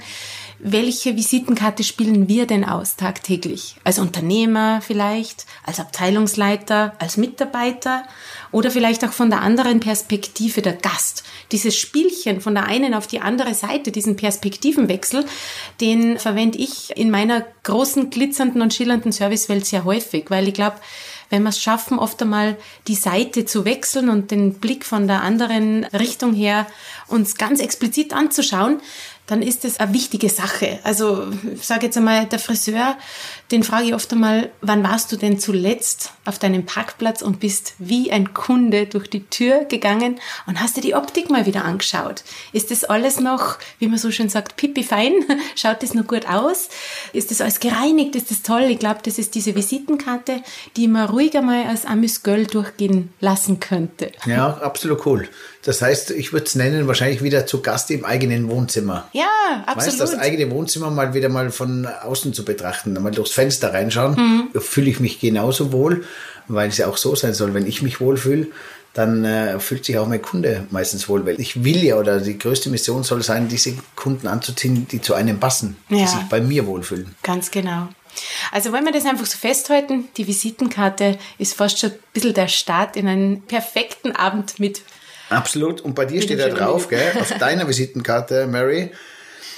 welche 0.66 1.18
Visitenkarte 1.18 1.84
spielen 1.84 2.30
wir 2.30 2.48
denn 2.48 2.64
aus 2.64 2.96
tagtäglich? 2.96 3.76
Als 3.84 4.00
Unternehmer 4.00 4.80
vielleicht, 4.82 5.46
als 5.66 5.82
Abteilungsleiter, 5.82 6.96
als 7.00 7.18
Mitarbeiter 7.18 8.04
oder 8.54 8.72
vielleicht 8.72 9.04
auch 9.04 9.12
von 9.12 9.30
der 9.30 9.42
anderen 9.42 9.82
Perspektive 9.82 10.62
der 10.62 10.74
Gast. 10.74 11.26
Dieses 11.52 11.76
Spielchen 11.76 12.40
von 12.40 12.56
der 12.56 12.66
einen 12.66 12.94
auf 12.94 13.08
die 13.08 13.20
andere 13.20 13.54
Seite, 13.54 13.92
diesen 13.92 14.16
Perspektivenwechsel, 14.16 15.26
den 15.82 16.18
verwende 16.18 16.58
ich 16.58 16.96
in 16.96 17.12
meiner 17.12 17.46
großen, 17.64 18.10
glitzernden 18.10 18.62
und 18.62 18.74
schillernden 18.74 19.12
Servicewelt 19.12 19.66
sehr 19.66 19.84
häufig, 19.84 20.30
weil 20.30 20.48
ich 20.48 20.54
glaube, 20.54 20.78
wenn 21.30 21.42
wir 21.42 21.50
es 21.50 21.60
schaffen, 21.60 21.98
oft 21.98 22.22
einmal 22.22 22.58
die 22.88 22.96
Seite 22.96 23.44
zu 23.44 23.66
wechseln 23.66 24.10
und 24.10 24.30
den 24.30 24.60
Blick 24.60 24.86
von 24.86 25.08
der 25.08 25.24
anderen 25.24 25.84
Richtung 25.86 26.34
her 26.34 26.68
uns 27.08 27.38
ganz 27.38 27.60
explizit 27.60 28.14
anzuschauen, 28.14 28.80
dann 29.26 29.42
ist 29.42 29.64
es 29.64 29.80
eine 29.80 29.94
wichtige 29.94 30.30
Sache. 30.30 30.80
Also 30.84 31.28
ich 31.54 31.66
sage 31.66 31.86
jetzt 31.86 31.98
einmal, 31.98 32.26
der 32.26 32.40
Friseur, 32.40 32.98
den 33.54 33.62
frage 33.62 33.86
ich 33.86 33.94
oft 33.94 34.12
einmal, 34.12 34.50
wann 34.62 34.84
warst 34.84 35.12
du 35.12 35.16
denn 35.16 35.40
zuletzt 35.40 36.10
auf 36.26 36.40
deinem 36.40 36.66
Parkplatz 36.66 37.22
und 37.22 37.40
bist 37.40 37.76
wie 37.78 38.12
ein 38.12 38.34
Kunde 38.34 38.88
durch 38.88 39.08
die 39.08 39.28
Tür 39.28 39.66
gegangen 39.66 40.20
und 40.48 40.60
hast 40.60 40.76
dir 40.76 40.82
die 40.82 40.96
Optik 40.96 41.30
mal 41.30 41.46
wieder 41.46 41.64
angeschaut? 41.64 42.24
Ist 42.52 42.72
das 42.72 42.84
alles 42.84 43.20
noch, 43.20 43.60
wie 43.78 43.88
man 43.88 44.00
so 44.00 44.10
schön 44.10 44.28
sagt, 44.28 44.56
pipi 44.56 44.84
fein? 44.84 45.14
Schaut 45.56 45.84
das 45.84 45.94
noch 45.94 46.08
gut 46.08 46.28
aus? 46.28 46.70
Ist 47.14 47.30
das 47.30 47.42
alles 47.42 47.60
gereinigt? 47.60 48.16
Ist 48.16 48.32
das 48.32 48.42
toll? 48.42 48.64
Ich 48.64 48.80
glaube, 48.80 49.02
das 49.04 49.20
ist 49.20 49.36
diese 49.36 49.54
Visitenkarte, 49.54 50.42
die 50.76 50.88
man 50.88 51.08
ruhiger 51.08 51.44
mal 51.44 51.68
als 51.68 51.86
Amis 51.86 52.24
Göll 52.24 52.48
durchgehen 52.48 53.14
lassen 53.20 53.60
könnte. 53.60 54.12
Ja, 54.26 54.48
absolut 54.64 55.06
cool. 55.06 55.30
Das 55.64 55.82
heißt, 55.82 56.12
ich 56.12 56.34
würde 56.34 56.46
es 56.46 56.56
nennen, 56.56 56.88
wahrscheinlich 56.88 57.24
wieder 57.24 57.46
zu 57.46 57.62
Gast 57.62 57.90
im 57.92 58.04
eigenen 58.04 58.50
Wohnzimmer. 58.50 59.08
Ja, 59.14 59.64
absolut. 59.66 60.00
Weißt, 60.00 60.00
das 60.02 60.20
eigene 60.20 60.52
Wohnzimmer 60.52 60.90
mal 60.90 61.14
wieder 61.14 61.30
mal 61.30 61.52
von 61.52 61.86
außen 61.86 62.34
zu 62.34 62.44
betrachten, 62.44 62.94
mal 63.02 63.12
durchs 63.12 63.32
Fenster 63.32 63.43
reinschauen, 63.52 64.50
mhm. 64.54 64.62
fühle 64.62 64.90
ich 64.90 65.00
mich 65.00 65.20
genauso 65.20 65.72
wohl, 65.72 66.06
weil 66.48 66.70
es 66.70 66.78
ja 66.78 66.88
auch 66.88 66.98
so 66.98 67.16
sein 67.16 67.34
soll, 67.34 67.54
wenn 67.54 67.68
ich 67.68 67.82
mich 67.82 68.00
wohlfühle, 68.00 68.48
dann 68.94 69.26
äh, 69.26 69.60
fühlt 69.60 69.86
sich 69.86 69.98
auch 69.98 70.08
mein 70.08 70.22
Kunde 70.22 70.68
meistens 70.70 71.10
wohl, 71.10 71.26
weil 71.26 71.40
ich 71.42 71.64
will 71.64 71.84
ja 71.84 71.98
oder 71.98 72.20
die 72.20 72.38
größte 72.38 72.70
Mission 72.70 73.04
soll 73.04 73.24
sein, 73.24 73.48
diese 73.48 73.74
Kunden 73.96 74.28
anzuziehen, 74.28 74.88
die 74.88 75.02
zu 75.02 75.16
einem 75.16 75.40
passen, 75.40 75.78
ja. 75.90 75.98
die 75.98 76.08
sich 76.08 76.22
bei 76.30 76.42
mir 76.42 76.68
wohlfühlen. 76.68 77.16
Ganz 77.24 77.50
genau. 77.50 77.88
Also 78.52 78.72
wollen 78.72 78.86
wir 78.86 78.92
das 78.92 79.06
einfach 79.06 79.26
so 79.26 79.38
festhalten, 79.38 80.06
die 80.18 80.28
Visitenkarte 80.28 81.18
ist 81.40 81.56
fast 81.56 81.80
schon 81.80 81.90
ein 81.90 82.00
bisschen 82.14 82.36
der 82.36 82.48
Start 82.48 82.96
in 82.96 83.08
einen 83.08 83.42
perfekten 83.42 84.12
Abend 84.12 84.60
mit 84.60 84.84
Absolut. 85.30 85.82
Und 85.82 85.96
bei 85.96 86.06
dir 86.06 86.22
steht 86.22 86.40
da 86.40 86.50
drauf, 86.50 86.90
gell, 86.90 87.14
auf 87.20 87.30
deiner 87.40 87.68
Visitenkarte, 87.68 88.46
Mary, 88.46 88.92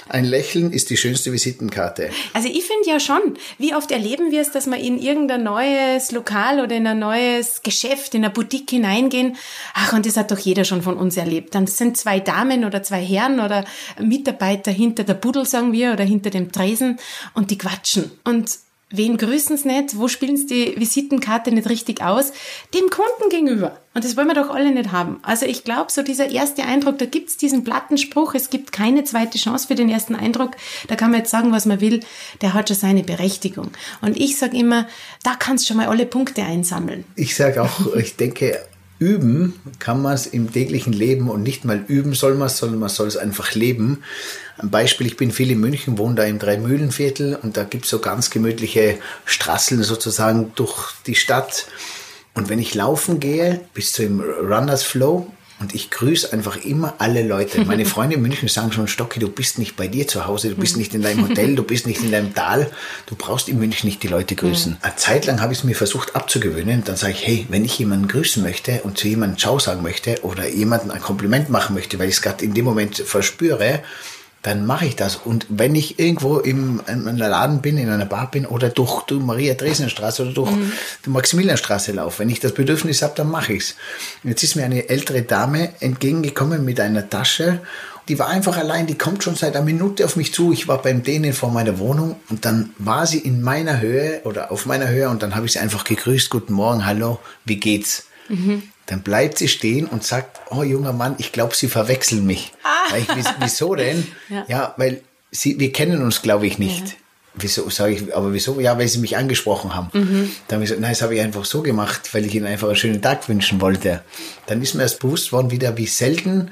Ein 0.08 0.24
Lächeln 0.24 0.72
ist 0.72 0.90
die 0.90 0.96
schönste 0.96 1.32
Visitenkarte. 1.32 2.10
Also 2.32 2.48
ich 2.48 2.64
finde 2.64 2.88
ja 2.88 3.00
schon, 3.00 3.36
wie 3.58 3.74
oft 3.74 3.90
erleben 3.90 4.30
wir 4.30 4.40
es, 4.40 4.52
dass 4.52 4.66
wir 4.66 4.76
in 4.76 4.98
irgendein 4.98 5.42
neues 5.42 6.12
Lokal 6.12 6.60
oder 6.60 6.76
in 6.76 6.86
ein 6.86 6.98
neues 7.00 7.62
Geschäft, 7.62 8.14
in 8.14 8.24
eine 8.24 8.32
Boutique 8.32 8.70
hineingehen. 8.70 9.36
Ach, 9.74 9.92
und 9.92 10.06
das 10.06 10.16
hat 10.16 10.30
doch 10.30 10.38
jeder 10.38 10.64
schon 10.64 10.82
von 10.82 10.96
uns 10.96 11.16
erlebt. 11.16 11.54
Dann 11.56 11.66
sind 11.66 11.96
zwei 11.96 12.20
Damen 12.20 12.64
oder 12.64 12.84
zwei 12.84 13.02
Herren 13.02 13.40
oder 13.40 13.64
Mitarbeiter 14.00 14.70
hinter 14.70 15.02
der 15.02 15.14
Pudel, 15.14 15.44
sagen 15.44 15.72
wir, 15.72 15.92
oder 15.92 16.04
hinter 16.04 16.30
dem 16.30 16.52
Tresen 16.52 16.98
und 17.34 17.50
die 17.50 17.58
quatschen. 17.58 18.12
Und 18.22 18.65
Wen 18.90 19.16
grüßen 19.16 19.56
sie 19.56 19.66
nicht? 19.66 19.98
Wo 19.98 20.06
spielen 20.06 20.36
sie 20.36 20.46
die 20.46 20.80
Visitenkarte 20.80 21.50
nicht 21.50 21.68
richtig 21.68 22.02
aus? 22.02 22.32
Dem 22.72 22.88
Kunden 22.88 23.30
gegenüber. 23.30 23.80
Und 23.94 24.04
das 24.04 24.16
wollen 24.16 24.28
wir 24.28 24.34
doch 24.34 24.48
alle 24.48 24.70
nicht 24.70 24.92
haben. 24.92 25.18
Also 25.22 25.44
ich 25.44 25.64
glaube, 25.64 25.90
so 25.90 26.02
dieser 26.02 26.30
erste 26.30 26.62
Eindruck, 26.62 26.98
da 26.98 27.04
gibt's 27.04 27.36
diesen 27.36 27.64
Plattenspruch, 27.64 28.34
es 28.34 28.48
gibt 28.48 28.70
keine 28.70 29.02
zweite 29.02 29.38
Chance 29.38 29.66
für 29.66 29.74
den 29.74 29.88
ersten 29.88 30.14
Eindruck. 30.14 30.52
Da 30.86 30.94
kann 30.94 31.10
man 31.10 31.18
jetzt 31.18 31.32
sagen, 31.32 31.50
was 31.50 31.66
man 31.66 31.80
will, 31.80 32.00
der 32.42 32.54
hat 32.54 32.68
schon 32.68 32.76
seine 32.76 33.02
Berechtigung. 33.02 33.72
Und 34.02 34.16
ich 34.16 34.38
sage 34.38 34.56
immer, 34.56 34.86
da 35.24 35.34
kannst 35.34 35.64
du 35.64 35.68
schon 35.68 35.78
mal 35.78 35.88
alle 35.88 36.06
Punkte 36.06 36.44
einsammeln. 36.44 37.04
Ich 37.16 37.34
sage 37.34 37.62
auch, 37.62 37.96
ich 37.96 38.14
denke, 38.14 38.56
üben 38.98 39.54
kann 39.78 40.00
man 40.00 40.14
es 40.14 40.26
im 40.26 40.52
täglichen 40.52 40.92
Leben 40.92 41.28
und 41.28 41.42
nicht 41.42 41.64
mal 41.64 41.84
üben 41.86 42.14
soll 42.14 42.34
man 42.34 42.46
es, 42.46 42.58
sondern 42.58 42.80
man 42.80 42.88
soll 42.88 43.08
es 43.08 43.16
einfach 43.16 43.54
leben. 43.54 44.02
Ein 44.58 44.70
Beispiel, 44.70 45.06
ich 45.06 45.16
bin 45.16 45.30
viel 45.30 45.50
in 45.50 45.60
München, 45.60 45.98
wohne 45.98 46.14
da 46.14 46.24
im 46.24 46.38
Dreimühlenviertel 46.38 47.38
und 47.42 47.56
da 47.56 47.64
gibt 47.64 47.84
es 47.84 47.90
so 47.90 47.98
ganz 47.98 48.30
gemütliche 48.30 48.98
Strasseln 49.24 49.82
sozusagen 49.82 50.52
durch 50.54 50.92
die 51.06 51.14
Stadt. 51.14 51.66
Und 52.34 52.48
wenn 52.48 52.58
ich 52.58 52.74
laufen 52.74 53.20
gehe 53.20 53.60
bis 53.74 53.92
zu 53.92 54.02
dem 54.02 54.20
Runners 54.20 54.82
Flow, 54.82 55.30
und 55.58 55.74
ich 55.74 55.90
grüße 55.90 56.32
einfach 56.32 56.56
immer 56.64 56.94
alle 56.98 57.26
Leute. 57.26 57.64
Meine 57.64 57.84
Freunde 57.86 58.16
in 58.16 58.22
München 58.22 58.48
sagen 58.48 58.72
schon, 58.72 58.88
Stocki, 58.88 59.20
du 59.20 59.28
bist 59.28 59.58
nicht 59.58 59.76
bei 59.76 59.88
dir 59.88 60.06
zu 60.06 60.26
Hause, 60.26 60.50
du 60.50 60.56
bist 60.56 60.76
nicht 60.76 60.94
in 60.94 61.02
deinem 61.02 61.28
Hotel, 61.28 61.54
du 61.54 61.62
bist 61.62 61.86
nicht 61.86 62.02
in 62.02 62.12
deinem 62.12 62.34
Tal. 62.34 62.70
Du 63.06 63.14
brauchst 63.16 63.48
in 63.48 63.58
München 63.58 63.88
nicht 63.88 64.02
die 64.02 64.08
Leute 64.08 64.34
grüßen. 64.34 64.76
Eine 64.82 64.96
Zeit 64.96 65.26
lang 65.26 65.40
habe 65.40 65.52
ich 65.52 65.60
es 65.60 65.64
mir 65.64 65.74
versucht 65.74 66.14
abzugewöhnen. 66.14 66.84
Dann 66.84 66.96
sage 66.96 67.14
ich, 67.14 67.26
hey, 67.26 67.46
wenn 67.48 67.64
ich 67.64 67.78
jemanden 67.78 68.08
grüßen 68.08 68.42
möchte 68.42 68.82
und 68.82 68.98
zu 68.98 69.08
jemandem 69.08 69.38
Ciao 69.38 69.58
sagen 69.58 69.82
möchte 69.82 70.22
oder 70.22 70.46
jemandem 70.48 70.90
ein 70.90 71.00
Kompliment 71.00 71.48
machen 71.48 71.74
möchte, 71.74 71.98
weil 71.98 72.08
ich 72.08 72.16
es 72.16 72.22
gerade 72.22 72.44
in 72.44 72.52
dem 72.52 72.64
Moment 72.64 72.98
verspüre, 72.98 73.82
dann 74.46 74.64
mache 74.64 74.86
ich 74.86 74.94
das. 74.94 75.16
Und 75.16 75.46
wenn 75.48 75.74
ich 75.74 75.98
irgendwo 75.98 76.38
im, 76.38 76.80
in 76.86 77.08
einem 77.08 77.16
Laden 77.16 77.60
bin, 77.62 77.78
in 77.78 77.88
einer 77.88 78.06
Bar 78.06 78.30
bin 78.30 78.46
oder 78.46 78.68
durch 78.68 79.02
die 79.06 79.14
Maria 79.14 79.54
Dresden 79.54 79.90
Straße 79.90 80.22
oder 80.22 80.32
durch 80.32 80.52
mhm. 80.52 80.72
die 81.04 81.10
Maximilianstraße 81.10 81.92
laufe, 81.92 82.20
wenn 82.20 82.30
ich 82.30 82.38
das 82.38 82.52
Bedürfnis 82.52 83.02
habe, 83.02 83.14
dann 83.16 83.28
mache 83.28 83.54
ich's. 83.54 83.74
Jetzt 84.22 84.44
ist 84.44 84.54
mir 84.54 84.64
eine 84.64 84.88
ältere 84.88 85.22
Dame 85.22 85.70
entgegengekommen 85.80 86.64
mit 86.64 86.78
einer 86.78 87.10
Tasche. 87.10 87.60
Die 88.08 88.20
war 88.20 88.28
einfach 88.28 88.56
allein, 88.56 88.86
die 88.86 88.96
kommt 88.96 89.24
schon 89.24 89.34
seit 89.34 89.56
einer 89.56 89.64
Minute 89.64 90.04
auf 90.04 90.14
mich 90.14 90.32
zu. 90.32 90.52
Ich 90.52 90.68
war 90.68 90.80
beim 90.80 91.02
Dänen 91.02 91.32
vor 91.32 91.50
meiner 91.50 91.80
Wohnung 91.80 92.14
und 92.28 92.44
dann 92.44 92.70
war 92.78 93.06
sie 93.06 93.18
in 93.18 93.42
meiner 93.42 93.80
Höhe 93.80 94.20
oder 94.22 94.52
auf 94.52 94.64
meiner 94.64 94.88
Höhe 94.88 95.08
und 95.08 95.24
dann 95.24 95.34
habe 95.34 95.46
ich 95.46 95.54
sie 95.54 95.58
einfach 95.58 95.82
gegrüßt. 95.82 96.30
Guten 96.30 96.52
Morgen, 96.52 96.86
hallo, 96.86 97.18
wie 97.44 97.56
geht's? 97.56 98.06
Mhm. 98.28 98.62
Dann 98.86 99.02
bleibt 99.02 99.38
sie 99.38 99.48
stehen 99.48 99.86
und 99.86 100.04
sagt, 100.04 100.40
oh 100.50 100.62
junger 100.62 100.92
Mann, 100.92 101.16
ich 101.18 101.32
glaube, 101.32 101.54
Sie 101.56 101.68
verwechseln 101.68 102.24
mich. 102.24 102.52
Ah. 102.62 102.96
Ich, 102.96 103.24
wieso 103.40 103.74
denn? 103.74 104.06
Ja. 104.28 104.44
ja, 104.48 104.74
weil 104.76 105.02
sie, 105.30 105.60
wir 105.60 105.72
kennen 105.72 106.02
uns, 106.02 106.22
glaube 106.22 106.46
ich, 106.46 106.58
nicht. 106.58 106.88
Ja. 106.88 106.94
Wieso 107.34 107.68
sage 107.68 107.94
ich, 107.94 108.16
aber 108.16 108.32
wieso? 108.32 108.58
Ja, 108.60 108.78
weil 108.78 108.88
sie 108.88 108.98
mich 108.98 109.16
angesprochen 109.16 109.74
haben. 109.74 109.90
Mhm. 109.92 110.32
Dann 110.48 110.56
habe 110.56 110.64
ich 110.64 110.70
gesagt, 110.70 110.80
nein, 110.80 110.92
das 110.92 111.02
habe 111.02 111.14
ich 111.14 111.20
einfach 111.20 111.44
so 111.44 111.62
gemacht, 111.62 112.14
weil 112.14 112.24
ich 112.24 112.34
ihnen 112.34 112.46
einfach 112.46 112.66
einen 112.66 112.76
schönen 112.76 113.02
Tag 113.02 113.28
wünschen 113.28 113.60
wollte. 113.60 114.02
Dann 114.46 114.62
ist 114.62 114.74
mir 114.74 114.82
erst 114.82 115.00
bewusst 115.00 115.32
worden 115.32 115.50
wieder, 115.50 115.76
wie 115.76 115.86
selten 115.86 116.50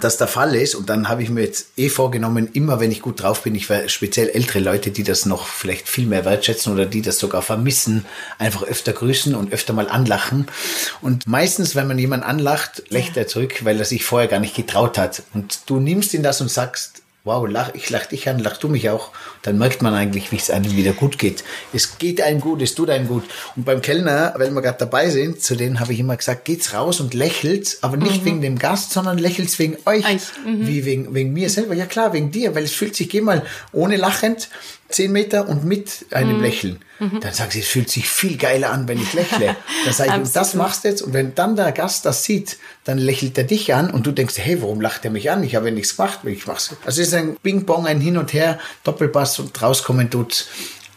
das 0.00 0.16
der 0.16 0.28
Fall 0.28 0.54
ist. 0.54 0.74
Und 0.74 0.88
dann 0.88 1.08
habe 1.08 1.22
ich 1.22 1.30
mir 1.30 1.42
jetzt 1.42 1.68
eh 1.76 1.88
vorgenommen, 1.88 2.48
immer 2.52 2.80
wenn 2.80 2.90
ich 2.90 3.02
gut 3.02 3.22
drauf 3.22 3.42
bin, 3.42 3.54
ich 3.54 3.68
werde 3.68 3.88
speziell 3.88 4.28
ältere 4.28 4.60
Leute, 4.60 4.90
die 4.90 5.02
das 5.02 5.26
noch 5.26 5.46
vielleicht 5.46 5.88
viel 5.88 6.06
mehr 6.06 6.24
wertschätzen 6.24 6.72
oder 6.72 6.86
die 6.86 7.02
das 7.02 7.18
sogar 7.18 7.42
vermissen, 7.42 8.04
einfach 8.38 8.62
öfter 8.62 8.92
grüßen 8.92 9.34
und 9.34 9.52
öfter 9.52 9.72
mal 9.72 9.88
anlachen. 9.88 10.46
Und 11.00 11.26
meistens, 11.26 11.74
wenn 11.74 11.88
man 11.88 11.98
jemanden 11.98 12.26
anlacht, 12.26 12.84
lächelt 12.88 13.16
er 13.16 13.26
zurück, 13.26 13.64
weil 13.64 13.78
er 13.78 13.84
sich 13.84 14.04
vorher 14.04 14.28
gar 14.28 14.40
nicht 14.40 14.54
getraut 14.54 14.98
hat. 14.98 15.22
Und 15.34 15.60
du 15.66 15.80
nimmst 15.80 16.14
ihn 16.14 16.22
das 16.22 16.40
und 16.40 16.50
sagst, 16.50 17.02
wow, 17.28 17.46
lach, 17.46 17.74
ich 17.74 17.90
lach 17.90 18.06
dich 18.06 18.26
an, 18.28 18.38
lach 18.38 18.56
du 18.56 18.68
mich 18.68 18.88
auch, 18.88 19.10
dann 19.42 19.58
merkt 19.58 19.82
man 19.82 19.92
eigentlich, 19.92 20.32
wie 20.32 20.36
es 20.36 20.50
einem 20.50 20.74
wieder 20.74 20.92
gut 20.94 21.18
geht. 21.18 21.44
Es 21.74 21.98
geht 21.98 22.22
einem 22.22 22.40
gut, 22.40 22.62
es 22.62 22.74
tut 22.74 22.88
einem 22.88 23.06
gut. 23.06 23.24
Und 23.54 23.66
beim 23.66 23.82
Kellner, 23.82 24.32
weil 24.38 24.50
wir 24.50 24.62
gerade 24.62 24.78
dabei 24.78 25.10
sind, 25.10 25.42
zu 25.42 25.54
denen 25.54 25.78
habe 25.78 25.92
ich 25.92 26.00
immer 26.00 26.16
gesagt, 26.16 26.46
geht's 26.46 26.72
raus 26.72 27.00
und 27.00 27.12
lächelt, 27.12 27.76
aber 27.82 27.98
nicht 27.98 28.22
mhm. 28.22 28.24
wegen 28.24 28.40
dem 28.40 28.58
Gast, 28.58 28.92
sondern 28.92 29.18
lächelt 29.18 29.56
wegen 29.58 29.76
euch, 29.84 30.04
mhm. 30.44 30.66
wie 30.66 30.86
wegen, 30.86 31.14
wegen 31.14 31.34
mir 31.34 31.50
selber. 31.50 31.74
Ja 31.74 31.84
klar, 31.84 32.14
wegen 32.14 32.30
dir, 32.30 32.54
weil 32.54 32.64
es 32.64 32.72
fühlt 32.72 32.96
sich, 32.96 33.10
geh 33.10 33.20
mal 33.20 33.44
ohne 33.72 33.96
lachend, 33.96 34.48
zehn 34.88 35.12
Meter 35.12 35.48
und 35.48 35.64
mit 35.64 36.06
einem 36.10 36.36
mhm. 36.36 36.42
Lächeln. 36.42 36.78
Mhm. 36.98 37.20
Dann 37.20 37.32
sagt 37.32 37.52
sie, 37.52 37.60
es 37.60 37.68
fühlt 37.68 37.90
sich 37.90 38.08
viel 38.08 38.36
geiler 38.36 38.70
an, 38.70 38.88
wenn 38.88 39.00
ich 39.00 39.12
lächle. 39.12 39.56
Dann 39.84 39.94
sage 39.94 40.10
ich, 40.10 40.16
und 40.16 40.36
das 40.36 40.54
machst 40.54 40.84
du 40.84 40.88
jetzt. 40.88 41.02
Und 41.02 41.12
wenn 41.12 41.34
dann 41.34 41.56
der 41.56 41.72
Gast 41.72 42.06
das 42.06 42.24
sieht, 42.24 42.58
dann 42.84 42.98
lächelt 42.98 43.36
er 43.38 43.44
dich 43.44 43.74
an 43.74 43.90
und 43.90 44.06
du 44.06 44.12
denkst, 44.12 44.34
hey, 44.38 44.60
warum 44.62 44.80
lacht 44.80 45.04
er 45.04 45.10
mich 45.10 45.30
an? 45.30 45.42
Ich 45.42 45.54
habe 45.56 45.68
ja 45.68 45.74
nichts 45.74 45.96
gemacht, 45.96 46.20
ich 46.24 46.46
mach's. 46.46 46.74
Also 46.84 47.02
es 47.02 47.08
ist 47.08 47.14
ein 47.14 47.36
Bing-Bong, 47.42 47.86
ein 47.86 48.00
Hin 48.00 48.16
und 48.16 48.32
Her, 48.32 48.58
Doppelpass 48.84 49.38
und 49.38 49.60
rauskommen 49.60 50.10
tut's 50.10 50.48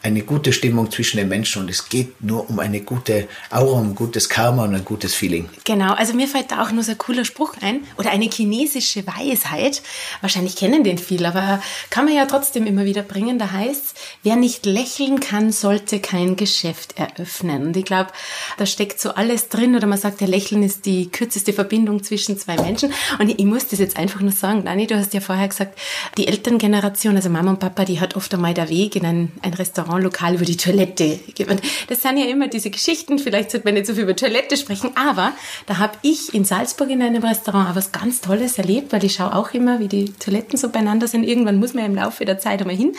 eine 0.03 0.22
gute 0.22 0.51
Stimmung 0.51 0.91
zwischen 0.91 1.17
den 1.17 1.27
Menschen 1.27 1.62
und 1.62 1.70
es 1.70 1.89
geht 1.89 2.24
nur 2.24 2.50
um 2.50 2.60
eine 2.60 2.81
gute 2.81 3.27
Aura, 3.51 3.79
um 3.79 3.89
ein 3.89 3.96
gutes 3.96 4.29
Karma 4.29 4.63
und 4.63 4.74
ein 4.74 4.86
gutes 4.86 5.13
Feeling. 5.13 5.50
Genau, 5.63 5.93
also 5.93 6.13
mir 6.13 6.27
fällt 6.27 6.51
da 6.51 6.63
auch 6.63 6.72
nur 6.72 6.84
so 6.84 6.91
ein 6.91 6.98
cooler 6.98 7.24
Spruch 7.24 7.55
ein 7.62 7.81
oder 7.98 8.10
eine 8.10 8.25
chinesische 8.25 9.05
Weisheit. 9.05 9.84
Wahrscheinlich 10.22 10.55
kennen 10.55 10.84
den 10.84 10.98
viele, 10.98 11.27
aber 11.27 11.62
kann 11.89 12.05
man 12.05 12.15
ja 12.15 12.25
trotzdem 12.25 12.65
immer 12.65 12.86
wieder 12.86 13.03
bringen. 13.03 13.38
Da 13.38 13.51
heißt, 13.51 13.96
wer 14.24 14.36
nicht 14.36 14.65
lächeln 14.65 15.20
kann, 15.20 15.51
sollte 15.51 16.00
kein 16.00 16.36
Geschäft 16.36 16.98
eröffnen. 16.98 17.67
Und 17.67 17.77
ich 17.77 17.86
glaube, 17.86 18.10
da 18.58 18.65
steckt 18.65 19.00
so 19.00 19.12
alles 19.12 19.50
drin 19.50 19.75
oder 19.75 19.86
man 19.86 20.00
sagt, 20.00 20.22
der 20.22 20.27
Lächeln 20.27 20.63
ist 20.63 20.86
die 20.86 21.12
kürzeste 21.12 21.53
Verbindung 21.53 22.03
zwischen 22.03 22.38
zwei 22.38 22.55
Menschen. 22.55 22.91
Und 23.20 23.29
ich, 23.29 23.39
ich 23.39 23.46
muss 23.46 23.67
das 23.67 23.79
jetzt 23.79 23.98
einfach 23.98 24.22
nur 24.22 24.31
sagen, 24.31 24.65
Dani, 24.65 24.88
du 24.88 24.98
hast 24.98 25.13
ja 25.13 25.20
vorher 25.20 25.48
gesagt, 25.48 25.77
die 26.17 26.27
Elterngeneration, 26.27 27.15
also 27.15 27.29
Mama 27.29 27.51
und 27.51 27.60
Papa, 27.60 27.86
die 27.86 28.00
hat 28.00 28.15
oft 28.15 28.34
einmal 28.34 28.55
der 28.55 28.70
Weg 28.70 28.96
in 28.96 29.05
ein, 29.05 29.31
ein 29.41 29.53
Restaurant 29.53 29.90
Restaurantlokal 29.91 30.36
über 30.36 30.45
die 30.45 30.57
Toilette. 30.57 31.19
Und 31.48 31.62
das 31.88 32.01
sind 32.01 32.17
ja 32.17 32.25
immer 32.25 32.48
diese 32.48 32.69
Geschichten, 32.69 33.19
vielleicht 33.19 33.51
sollte 33.51 33.67
man 33.67 33.74
nicht 33.74 33.86
so 33.86 33.93
viel 33.93 34.03
über 34.03 34.15
Toilette 34.15 34.57
sprechen, 34.57 34.91
aber 34.95 35.33
da 35.65 35.77
habe 35.77 35.93
ich 36.01 36.33
in 36.33 36.45
Salzburg 36.45 36.89
in 36.89 37.01
einem 37.01 37.24
Restaurant 37.24 37.69
auch 37.69 37.75
was 37.75 37.91
ganz 37.91 38.21
Tolles 38.21 38.57
erlebt, 38.57 38.93
weil 38.93 39.03
ich 39.03 39.15
schaue 39.15 39.36
auch 39.36 39.53
immer, 39.53 39.79
wie 39.79 39.88
die 39.88 40.13
Toiletten 40.13 40.57
so 40.57 40.69
beieinander 40.69 41.07
sind. 41.07 41.24
Irgendwann 41.24 41.60
muss 41.60 41.74
man 41.74 41.83
ja 41.83 41.89
im 41.89 41.95
Laufe 41.95 42.25
der 42.25 42.39
Zeit 42.39 42.62
einmal 42.62 42.75
hin. 42.75 42.93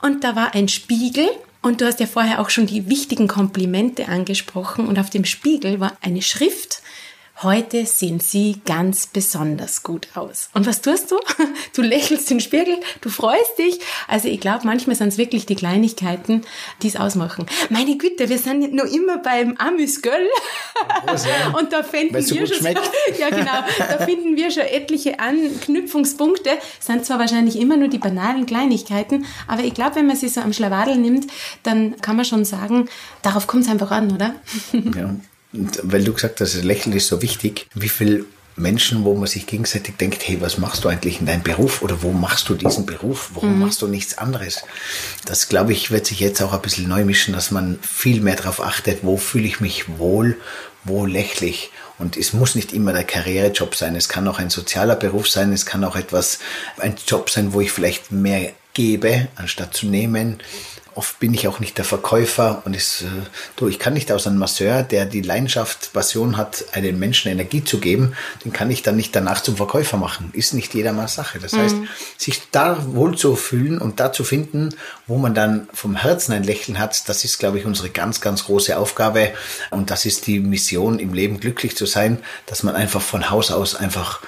Und 0.00 0.24
da 0.24 0.36
war 0.36 0.54
ein 0.54 0.68
Spiegel 0.68 1.28
und 1.62 1.80
du 1.80 1.86
hast 1.86 2.00
ja 2.00 2.06
vorher 2.06 2.40
auch 2.40 2.50
schon 2.50 2.66
die 2.66 2.88
wichtigen 2.88 3.28
Komplimente 3.28 4.08
angesprochen 4.08 4.86
und 4.86 4.98
auf 4.98 5.10
dem 5.10 5.24
Spiegel 5.24 5.80
war 5.80 5.92
eine 6.00 6.22
Schrift 6.22 6.81
Heute 7.42 7.86
sehen 7.86 8.20
Sie 8.20 8.60
ganz 8.64 9.08
besonders 9.08 9.82
gut 9.82 10.06
aus. 10.14 10.48
Und 10.54 10.64
was 10.66 10.80
tust 10.80 11.10
du? 11.10 11.16
Du 11.74 11.80
lächelst 11.80 12.28
den 12.30 12.40
Spiegel, 12.40 12.76
du 13.00 13.08
freust 13.08 13.58
dich. 13.58 13.80
Also 14.06 14.28
ich 14.28 14.40
glaube, 14.40 14.66
manchmal 14.66 14.94
sind 14.94 15.08
es 15.08 15.18
wirklich 15.18 15.46
die 15.46 15.54
Kleinigkeiten, 15.54 16.42
die 16.82 16.88
es 16.88 16.96
ausmachen. 16.96 17.46
Meine 17.70 17.96
Güte, 17.96 18.28
wir 18.28 18.38
sind 18.38 18.74
noch 18.74 18.84
immer 18.84 19.18
beim 19.18 19.56
Amüsgöl. 19.56 20.28
Und 21.58 21.72
da 21.72 21.82
finden 21.82 22.14
wir 22.14 22.46
schon, 22.46 22.66
ja 23.18 23.30
genau, 23.30 23.64
da 23.78 24.04
finden 24.04 24.36
wir 24.36 24.50
schon 24.50 24.64
etliche 24.64 25.18
Anknüpfungspunkte. 25.18 26.50
Sind 26.78 27.06
zwar 27.06 27.18
wahrscheinlich 27.18 27.58
immer 27.58 27.76
nur 27.76 27.88
die 27.88 27.98
banalen 27.98 28.44
Kleinigkeiten, 28.46 29.24
aber 29.46 29.62
ich 29.62 29.74
glaube, 29.74 29.96
wenn 29.96 30.06
man 30.06 30.16
sie 30.16 30.28
so 30.28 30.42
am 30.42 30.52
Schlawadel 30.52 30.96
nimmt, 30.96 31.26
dann 31.62 32.00
kann 32.02 32.16
man 32.16 32.24
schon 32.24 32.44
sagen, 32.44 32.88
darauf 33.22 33.46
kommt 33.46 33.64
es 33.64 33.70
einfach 33.70 33.90
an, 33.90 34.12
oder? 34.12 34.34
Ja. 34.72 35.14
Und 35.52 35.80
weil 35.82 36.04
du 36.04 36.12
gesagt 36.12 36.40
hast, 36.40 36.54
das 36.54 36.62
Lächeln 36.62 36.96
ist 36.96 37.08
so 37.08 37.22
wichtig, 37.22 37.66
wie 37.74 37.88
viel 37.88 38.26
Menschen, 38.56 39.04
wo 39.04 39.14
man 39.14 39.26
sich 39.26 39.46
gegenseitig 39.46 39.96
denkt, 39.96 40.26
hey, 40.26 40.40
was 40.40 40.58
machst 40.58 40.84
du 40.84 40.88
eigentlich 40.88 41.20
in 41.20 41.26
deinem 41.26 41.42
Beruf 41.42 41.82
oder 41.82 42.02
wo 42.02 42.12
machst 42.12 42.48
du 42.48 42.54
diesen 42.54 42.84
Beruf? 42.84 43.30
Warum 43.34 43.54
mhm. 43.54 43.60
machst 43.60 43.80
du 43.80 43.88
nichts 43.88 44.18
anderes? 44.18 44.62
Das, 45.24 45.48
glaube 45.48 45.72
ich, 45.72 45.90
wird 45.90 46.06
sich 46.06 46.20
jetzt 46.20 46.42
auch 46.42 46.52
ein 46.52 46.60
bisschen 46.60 46.88
neu 46.88 47.04
mischen, 47.04 47.32
dass 47.32 47.50
man 47.50 47.78
viel 47.80 48.20
mehr 48.20 48.36
darauf 48.36 48.62
achtet, 48.62 49.00
wo 49.02 49.16
fühle 49.16 49.46
ich 49.46 49.60
mich 49.60 49.98
wohl, 49.98 50.36
wo 50.84 51.06
lächle 51.06 51.46
ich. 51.46 51.70
Und 51.98 52.16
es 52.16 52.32
muss 52.32 52.54
nicht 52.54 52.72
immer 52.72 52.92
der 52.92 53.04
Karrierejob 53.04 53.74
sein. 53.74 53.96
Es 53.96 54.08
kann 54.08 54.28
auch 54.28 54.38
ein 54.38 54.50
sozialer 54.50 54.96
Beruf 54.96 55.28
sein. 55.28 55.52
Es 55.52 55.64
kann 55.64 55.84
auch 55.84 55.96
etwas, 55.96 56.40
ein 56.78 56.96
Job 57.06 57.30
sein, 57.30 57.52
wo 57.52 57.60
ich 57.60 57.72
vielleicht 57.72 58.12
mehr 58.12 58.52
gebe, 58.74 59.28
anstatt 59.36 59.74
zu 59.74 59.86
nehmen 59.86 60.38
oft 60.94 61.18
bin 61.20 61.34
ich 61.34 61.48
auch 61.48 61.60
nicht 61.60 61.78
der 61.78 61.84
Verkäufer 61.84 62.62
und 62.64 62.74
es, 62.74 63.02
äh, 63.02 63.06
du, 63.56 63.68
ich 63.68 63.78
kann 63.78 63.94
nicht 63.94 64.12
aus 64.12 64.26
einem 64.26 64.38
Masseur, 64.38 64.82
der 64.82 65.06
die 65.06 65.22
Leidenschaft, 65.22 65.92
Passion 65.92 66.36
hat, 66.36 66.64
einem 66.72 66.98
Menschen 66.98 67.30
Energie 67.30 67.64
zu 67.64 67.78
geben, 67.78 68.14
den 68.44 68.52
kann 68.52 68.70
ich 68.70 68.82
dann 68.82 68.96
nicht 68.96 69.14
danach 69.14 69.42
zum 69.42 69.56
Verkäufer 69.56 69.96
machen. 69.96 70.30
Ist 70.32 70.54
nicht 70.54 70.74
jedermanns 70.74 71.14
Sache. 71.14 71.38
Das 71.38 71.52
mhm. 71.52 71.58
heißt, 71.58 71.76
sich 72.16 72.42
da 72.50 72.84
wohl 72.94 73.16
zu 73.16 73.36
fühlen 73.36 73.78
und 73.78 74.00
da 74.00 74.12
zu 74.12 74.24
finden, 74.24 74.70
wo 75.06 75.18
man 75.18 75.34
dann 75.34 75.68
vom 75.72 75.96
Herzen 75.96 76.32
ein 76.32 76.44
Lächeln 76.44 76.78
hat, 76.78 77.08
das 77.08 77.24
ist, 77.24 77.38
glaube 77.38 77.58
ich, 77.58 77.64
unsere 77.64 77.90
ganz, 77.90 78.20
ganz 78.20 78.44
große 78.44 78.76
Aufgabe 78.76 79.32
und 79.70 79.90
das 79.90 80.04
ist 80.04 80.26
die 80.26 80.40
Mission 80.40 80.98
im 80.98 81.14
Leben, 81.14 81.40
glücklich 81.40 81.76
zu 81.76 81.86
sein, 81.86 82.18
dass 82.46 82.62
man 82.62 82.74
einfach 82.74 83.02
von 83.02 83.30
Haus 83.30 83.50
aus 83.50 83.74
einfach 83.74 84.20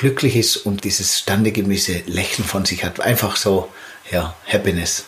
glücklich 0.00 0.34
ist 0.36 0.56
und 0.56 0.84
dieses 0.84 1.18
standesgemäße 1.18 2.04
Lächeln 2.06 2.48
von 2.48 2.64
sich 2.64 2.84
hat. 2.84 3.00
Einfach 3.00 3.36
so, 3.36 3.68
ja, 4.10 4.34
Happiness. 4.46 5.06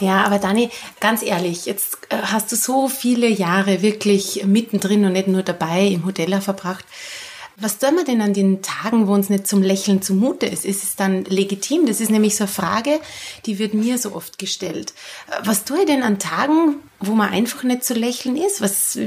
Ja, 0.00 0.24
aber 0.24 0.38
Dani, 0.38 0.70
ganz 1.00 1.22
ehrlich, 1.22 1.66
jetzt 1.66 1.98
äh, 2.08 2.16
hast 2.16 2.50
du 2.52 2.56
so 2.56 2.88
viele 2.88 3.28
Jahre 3.28 3.82
wirklich 3.82 4.44
mittendrin 4.46 5.04
und 5.04 5.12
nicht 5.12 5.28
nur 5.28 5.42
dabei 5.42 5.86
im 5.86 6.04
Hotel 6.04 6.40
verbracht. 6.40 6.84
Was 7.62 7.76
tun 7.76 7.96
wir 7.96 8.04
denn 8.04 8.22
an 8.22 8.32
den 8.32 8.62
Tagen, 8.62 9.06
wo 9.06 9.12
uns 9.12 9.28
nicht 9.28 9.46
zum 9.46 9.62
Lächeln 9.62 10.00
zumute 10.00 10.46
ist? 10.46 10.64
Ist 10.64 10.82
es 10.82 10.96
dann 10.96 11.26
legitim? 11.26 11.84
Das 11.84 12.00
ist 12.00 12.10
nämlich 12.10 12.34
so 12.34 12.44
eine 12.44 12.52
Frage, 12.52 13.00
die 13.44 13.58
wird 13.58 13.74
mir 13.74 13.98
so 13.98 14.14
oft 14.14 14.38
gestellt. 14.38 14.94
Was 15.44 15.64
tue 15.64 15.80
ich 15.80 15.86
denn 15.86 16.02
an 16.02 16.18
Tagen, 16.18 16.76
wo 17.00 17.12
man 17.12 17.28
einfach 17.30 17.62
nicht 17.62 17.84
zu 17.84 17.92
lächeln 17.92 18.36
ist? 18.36 18.62
Was, 18.62 18.98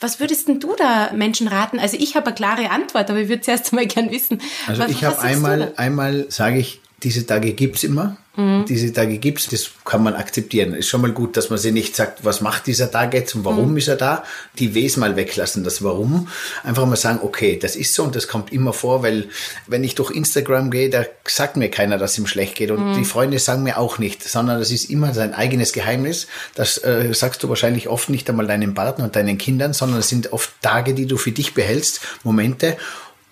was 0.00 0.20
würdest 0.20 0.48
denn 0.48 0.60
du 0.60 0.76
da 0.76 1.12
Menschen 1.14 1.48
raten? 1.48 1.78
Also 1.78 1.96
ich 1.98 2.14
habe 2.14 2.26
eine 2.26 2.34
klare 2.34 2.68
Antwort, 2.70 3.08
aber 3.08 3.20
ich 3.20 3.30
würde 3.30 3.40
zuerst 3.40 3.72
mal 3.72 3.86
gern 3.86 4.10
wissen. 4.10 4.38
Also 4.66 4.82
was, 4.82 4.90
ich 4.90 5.02
habe 5.02 5.18
einmal, 5.20 5.72
einmal 5.76 6.26
sage 6.28 6.58
ich, 6.58 6.82
diese 7.02 7.26
Tage 7.26 7.54
gibt's 7.54 7.84
immer. 7.84 8.18
Mhm. 8.36 8.64
Diese 8.66 8.92
Tage 8.92 9.18
gibt's, 9.18 9.48
das 9.48 9.70
kann 9.84 10.02
man 10.02 10.14
akzeptieren. 10.14 10.74
Ist 10.74 10.88
schon 10.88 11.02
mal 11.02 11.12
gut, 11.12 11.36
dass 11.36 11.50
man 11.50 11.58
sich 11.58 11.72
nicht 11.72 11.94
sagt, 11.94 12.24
was 12.24 12.40
macht 12.40 12.66
dieser 12.66 12.90
Tag 12.90 13.14
jetzt 13.14 13.34
und 13.34 13.44
warum 13.44 13.72
mhm. 13.72 13.76
ist 13.76 13.88
er 13.88 13.96
da. 13.96 14.24
Die 14.58 14.74
Ws 14.74 14.96
mal 14.96 15.14
weglassen, 15.14 15.62
das 15.62 15.84
Warum. 15.84 16.28
Einfach 16.64 16.84
mal 16.86 16.96
sagen, 16.96 17.20
okay, 17.22 17.58
das 17.60 17.76
ist 17.76 17.94
so 17.94 18.02
und 18.02 18.16
das 18.16 18.26
kommt 18.26 18.52
immer 18.52 18.72
vor, 18.72 19.02
weil 19.02 19.28
wenn 19.68 19.84
ich 19.84 19.94
durch 19.94 20.10
Instagram 20.10 20.70
gehe, 20.70 20.90
da 20.90 21.04
sagt 21.26 21.56
mir 21.56 21.70
keiner, 21.70 21.96
dass 21.96 22.18
ihm 22.18 22.26
schlecht 22.26 22.56
geht 22.56 22.72
und 22.72 22.90
mhm. 22.90 22.94
die 22.94 23.04
Freunde 23.04 23.38
sagen 23.38 23.62
mir 23.62 23.78
auch 23.78 23.98
nicht, 23.98 24.24
sondern 24.24 24.58
das 24.58 24.72
ist 24.72 24.90
immer 24.90 25.14
sein 25.14 25.32
eigenes 25.32 25.72
Geheimnis. 25.72 26.26
Das 26.56 26.78
äh, 26.78 27.14
sagst 27.14 27.42
du 27.42 27.48
wahrscheinlich 27.48 27.88
oft 27.88 28.08
nicht 28.08 28.28
einmal 28.28 28.48
deinem 28.48 28.74
Partner 28.74 29.04
und 29.04 29.14
deinen 29.14 29.38
Kindern, 29.38 29.74
sondern 29.74 30.00
es 30.00 30.08
sind 30.08 30.32
oft 30.32 30.50
Tage, 30.60 30.94
die 30.94 31.06
du 31.06 31.16
für 31.18 31.32
dich 31.32 31.54
behältst, 31.54 32.00
Momente 32.24 32.76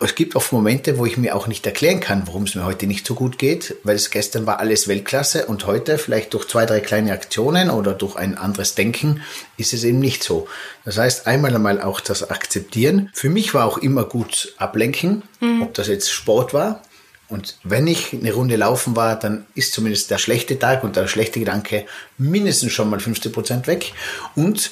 es 0.04 0.14
gibt 0.14 0.36
oft 0.36 0.52
Momente, 0.52 0.98
wo 0.98 1.06
ich 1.06 1.16
mir 1.16 1.34
auch 1.36 1.46
nicht 1.46 1.64
erklären 1.66 2.00
kann, 2.00 2.26
warum 2.26 2.44
es 2.44 2.54
mir 2.54 2.64
heute 2.64 2.86
nicht 2.86 3.06
so 3.06 3.14
gut 3.14 3.38
geht, 3.38 3.76
weil 3.84 3.96
es 3.96 4.10
gestern 4.10 4.46
war 4.46 4.60
alles 4.60 4.88
Weltklasse 4.88 5.46
und 5.46 5.66
heute 5.66 5.98
vielleicht 5.98 6.34
durch 6.34 6.48
zwei, 6.48 6.66
drei 6.66 6.80
kleine 6.80 7.12
Aktionen 7.12 7.70
oder 7.70 7.92
durch 7.92 8.16
ein 8.16 8.36
anderes 8.36 8.74
Denken 8.74 9.22
ist 9.56 9.72
es 9.72 9.84
eben 9.84 9.98
nicht 9.98 10.22
so. 10.24 10.48
Das 10.84 10.98
heißt, 10.98 11.26
einmal 11.26 11.54
einmal 11.54 11.80
auch 11.80 12.00
das 12.00 12.30
Akzeptieren. 12.30 13.10
Für 13.14 13.30
mich 13.30 13.54
war 13.54 13.66
auch 13.66 13.78
immer 13.78 14.04
gut 14.04 14.54
ablenken, 14.58 15.22
mhm. 15.40 15.62
ob 15.62 15.74
das 15.74 15.88
jetzt 15.88 16.10
Sport 16.10 16.54
war. 16.54 16.82
Und 17.28 17.56
wenn 17.64 17.86
ich 17.86 18.12
eine 18.12 18.32
Runde 18.32 18.56
laufen 18.56 18.94
war, 18.94 19.18
dann 19.18 19.46
ist 19.54 19.72
zumindest 19.72 20.10
der 20.10 20.18
schlechte 20.18 20.58
Tag 20.58 20.84
und 20.84 20.96
der 20.96 21.08
schlechte 21.08 21.40
Gedanke 21.40 21.86
mindestens 22.18 22.72
schon 22.72 22.90
mal 22.90 23.00
50 23.00 23.32
Prozent 23.32 23.66
weg. 23.66 23.94
Und 24.34 24.70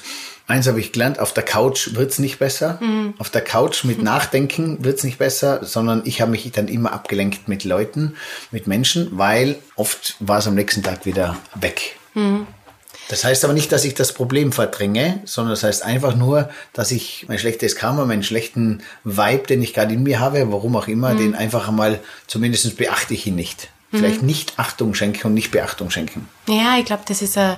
Eins 0.51 0.67
habe 0.67 0.81
ich 0.81 0.91
gelernt, 0.91 1.17
auf 1.17 1.33
der 1.33 1.43
Couch 1.43 1.93
wird's 1.93 2.19
nicht 2.19 2.37
besser. 2.37 2.77
Mhm. 2.81 3.13
Auf 3.19 3.29
der 3.29 3.41
Couch 3.41 3.85
mit 3.85 4.03
Nachdenken 4.03 4.83
wird's 4.83 5.05
nicht 5.05 5.17
besser, 5.17 5.63
sondern 5.63 6.01
ich 6.03 6.19
habe 6.19 6.31
mich 6.31 6.51
dann 6.51 6.67
immer 6.67 6.91
abgelenkt 6.91 7.47
mit 7.47 7.63
Leuten, 7.63 8.15
mit 8.51 8.67
Menschen, 8.67 9.17
weil 9.17 9.55
oft 9.77 10.17
war 10.19 10.39
es 10.39 10.47
am 10.47 10.55
nächsten 10.55 10.83
Tag 10.83 11.05
wieder 11.05 11.37
weg. 11.55 11.95
Mhm. 12.15 12.47
Das 13.07 13.23
heißt 13.23 13.45
aber 13.45 13.53
nicht, 13.53 13.71
dass 13.71 13.85
ich 13.85 13.93
das 13.93 14.13
Problem 14.13 14.51
verdränge, 14.51 15.21
sondern 15.23 15.53
das 15.53 15.63
heißt 15.63 15.85
einfach 15.85 16.15
nur, 16.15 16.49
dass 16.73 16.91
ich 16.91 17.25
mein 17.29 17.39
schlechtes 17.39 17.77
Karma, 17.77 18.03
meinen 18.05 18.23
schlechten 18.23 18.83
Vibe, 19.05 19.47
den 19.47 19.61
ich 19.61 19.73
gerade 19.73 19.93
in 19.93 20.03
mir 20.03 20.19
habe, 20.19 20.51
warum 20.51 20.75
auch 20.75 20.89
immer, 20.89 21.13
mhm. 21.13 21.17
den 21.17 21.35
einfach 21.35 21.69
einmal, 21.69 22.01
zumindest 22.27 22.75
beachte 22.75 23.13
ich 23.13 23.25
ihn 23.25 23.35
nicht. 23.35 23.69
Vielleicht 23.91 24.21
mhm. 24.21 24.27
nicht 24.27 24.53
Achtung 24.57 24.95
schenken 24.95 25.27
und 25.27 25.33
nicht 25.33 25.51
Beachtung 25.51 25.91
schenken. 25.91 26.27
Ja, 26.47 26.77
ich 26.77 26.85
glaube, 26.85 27.03
das 27.05 27.21
ist 27.21 27.37
ein 27.37 27.57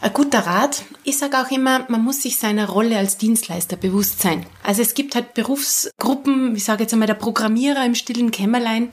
ein 0.00 0.12
guter 0.12 0.40
Rat. 0.40 0.82
Ich 1.04 1.18
sage 1.18 1.38
auch 1.38 1.50
immer, 1.50 1.84
man 1.88 2.02
muss 2.02 2.22
sich 2.22 2.38
seiner 2.38 2.68
Rolle 2.68 2.96
als 2.98 3.18
Dienstleister 3.18 3.76
bewusst 3.76 4.20
sein. 4.20 4.46
Also 4.62 4.82
es 4.82 4.94
gibt 4.94 5.14
halt 5.14 5.34
Berufsgruppen, 5.34 6.56
ich 6.56 6.64
sage 6.64 6.82
jetzt 6.82 6.92
einmal 6.92 7.06
der 7.06 7.14
Programmierer 7.14 7.84
im 7.84 7.94
stillen 7.94 8.30
Kämmerlein, 8.30 8.90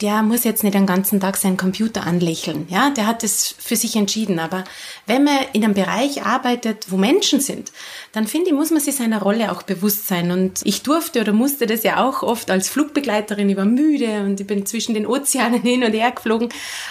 der 0.00 0.22
muss 0.22 0.42
jetzt 0.42 0.64
nicht 0.64 0.74
den 0.74 0.86
ganzen 0.86 1.20
Tag 1.20 1.36
seinen 1.36 1.56
Computer 1.56 2.04
anlächeln. 2.04 2.66
Ja, 2.68 2.90
der 2.90 3.06
hat 3.06 3.22
es 3.22 3.54
für 3.56 3.76
sich 3.76 3.94
entschieden. 3.94 4.40
Aber 4.40 4.64
wenn 5.06 5.22
man 5.22 5.38
in 5.52 5.62
einem 5.62 5.74
Bereich 5.74 6.24
arbeitet, 6.24 6.86
wo 6.90 6.96
Menschen 6.96 7.40
sind, 7.40 7.70
dann 8.10 8.26
finde 8.26 8.48
ich, 8.48 8.56
muss 8.56 8.72
man 8.72 8.80
sich 8.80 8.96
seiner 8.96 9.22
Rolle 9.22 9.52
auch 9.52 9.62
bewusst 9.62 10.08
sein. 10.08 10.32
Und 10.32 10.60
ich 10.64 10.82
durfte 10.82 11.20
oder 11.20 11.32
musste 11.32 11.66
das 11.66 11.84
ja 11.84 12.04
auch 12.04 12.24
oft 12.24 12.50
als 12.50 12.68
Flugbegleiterin. 12.68 13.48
Ich 13.48 13.56
war 13.56 13.64
müde 13.64 14.22
und 14.22 14.40
ich 14.40 14.46
bin 14.46 14.66
zwischen 14.66 14.94
den 14.94 15.06
Ozeanen 15.06 15.62
hin 15.62 15.84
und 15.84 15.92
her 15.92 16.10
geflogen. 16.10 16.48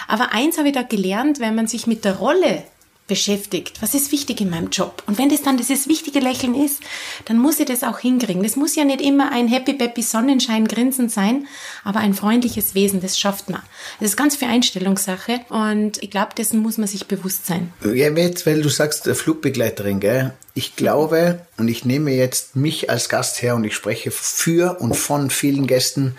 Aber 0.08 0.32
eins 0.32 0.56
habe 0.56 0.68
ich 0.68 0.74
da 0.74 0.82
gelernt, 0.82 1.38
wenn 1.38 1.54
man 1.54 1.66
sich 1.66 1.86
mit 1.86 2.06
der 2.06 2.16
Rolle 2.16 2.64
beschäftigt. 3.12 3.82
Was 3.82 3.92
ist 3.92 4.10
wichtig 4.10 4.40
in 4.40 4.48
meinem 4.48 4.70
Job? 4.70 5.02
Und 5.06 5.18
wenn 5.18 5.28
das 5.28 5.42
dann 5.42 5.58
dieses 5.58 5.86
wichtige 5.86 6.18
Lächeln 6.18 6.54
ist, 6.54 6.80
dann 7.26 7.36
muss 7.36 7.60
ich 7.60 7.66
das 7.66 7.82
auch 7.82 7.98
hinkriegen. 7.98 8.42
Das 8.42 8.56
muss 8.56 8.74
ja 8.74 8.84
nicht 8.84 9.02
immer 9.02 9.30
ein 9.32 9.48
happy 9.48 9.74
peppy 9.74 10.00
Sonnenschein 10.00 10.66
Grinsen 10.66 11.10
sein, 11.10 11.46
aber 11.84 12.00
ein 12.00 12.14
freundliches 12.14 12.74
Wesen, 12.74 13.02
das 13.02 13.18
schafft 13.18 13.50
man. 13.50 13.60
Das 14.00 14.08
ist 14.08 14.16
ganz 14.16 14.36
viel 14.36 14.48
Einstellungssache 14.48 15.40
und 15.50 16.02
ich 16.02 16.10
glaube, 16.10 16.30
dessen 16.34 16.60
muss 16.60 16.78
man 16.78 16.88
sich 16.88 17.06
bewusst 17.06 17.44
sein. 17.44 17.70
Ja, 17.84 18.08
jetzt, 18.08 18.46
weil 18.46 18.62
du 18.62 18.70
sagst 18.70 19.06
Flugbegleiterin, 19.06 20.00
gell? 20.00 20.32
Ich 20.54 20.74
glaube 20.74 21.44
und 21.58 21.68
ich 21.68 21.84
nehme 21.84 22.12
jetzt 22.12 22.56
mich 22.56 22.88
als 22.88 23.10
Gast 23.10 23.42
her 23.42 23.56
und 23.56 23.64
ich 23.64 23.74
spreche 23.74 24.10
für 24.10 24.80
und 24.80 24.96
von 24.96 25.28
vielen 25.28 25.66
Gästen. 25.66 26.16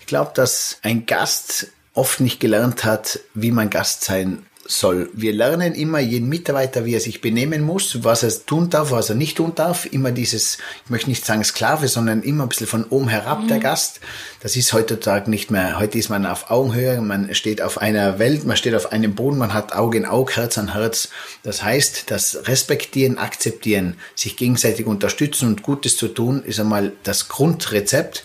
Ich 0.00 0.06
glaube, 0.06 0.32
dass 0.34 0.76
ein 0.82 1.06
Gast 1.06 1.68
oft 1.94 2.20
nicht 2.20 2.38
gelernt 2.38 2.84
hat, 2.84 3.20
wie 3.32 3.50
man 3.50 3.70
Gast 3.70 4.04
sein 4.04 4.44
soll. 4.66 5.10
Wir 5.12 5.32
lernen 5.32 5.74
immer 5.74 5.98
jeden 5.98 6.28
Mitarbeiter, 6.28 6.84
wie 6.84 6.94
er 6.94 7.00
sich 7.00 7.20
benehmen 7.20 7.62
muss, 7.62 8.02
was 8.04 8.22
er 8.22 8.46
tun 8.46 8.70
darf, 8.70 8.90
was 8.90 9.10
er 9.10 9.14
nicht 9.14 9.36
tun 9.36 9.52
darf. 9.54 9.86
Immer 9.86 10.10
dieses, 10.10 10.58
ich 10.84 10.90
möchte 10.90 11.10
nicht 11.10 11.24
sagen 11.24 11.44
Sklave, 11.44 11.88
sondern 11.88 12.22
immer 12.22 12.44
ein 12.44 12.48
bisschen 12.48 12.66
von 12.66 12.84
oben 12.84 13.08
herab 13.08 13.42
mhm. 13.42 13.48
der 13.48 13.58
Gast. 13.58 14.00
Das 14.40 14.56
ist 14.56 14.72
heutzutage 14.72 15.30
nicht 15.30 15.50
mehr. 15.50 15.78
Heute 15.78 15.98
ist 15.98 16.08
man 16.08 16.26
auf 16.26 16.50
Augenhöhe, 16.50 17.00
man 17.00 17.34
steht 17.34 17.62
auf 17.62 17.78
einer 17.78 18.18
Welt, 18.18 18.44
man 18.44 18.56
steht 18.56 18.74
auf 18.74 18.92
einem 18.92 19.14
Boden, 19.14 19.38
man 19.38 19.54
hat 19.54 19.74
Auge 19.74 19.98
in 19.98 20.06
Auge, 20.06 20.36
Herz 20.36 20.58
an 20.58 20.74
Herz. 20.74 21.08
Das 21.42 21.62
heißt, 21.62 22.10
das 22.10 22.46
Respektieren, 22.48 23.18
Akzeptieren, 23.18 23.96
sich 24.14 24.36
gegenseitig 24.36 24.86
unterstützen 24.86 25.48
und 25.48 25.62
Gutes 25.62 25.96
zu 25.96 26.08
tun, 26.08 26.42
ist 26.44 26.60
einmal 26.60 26.92
das 27.02 27.28
Grundrezept. 27.28 28.24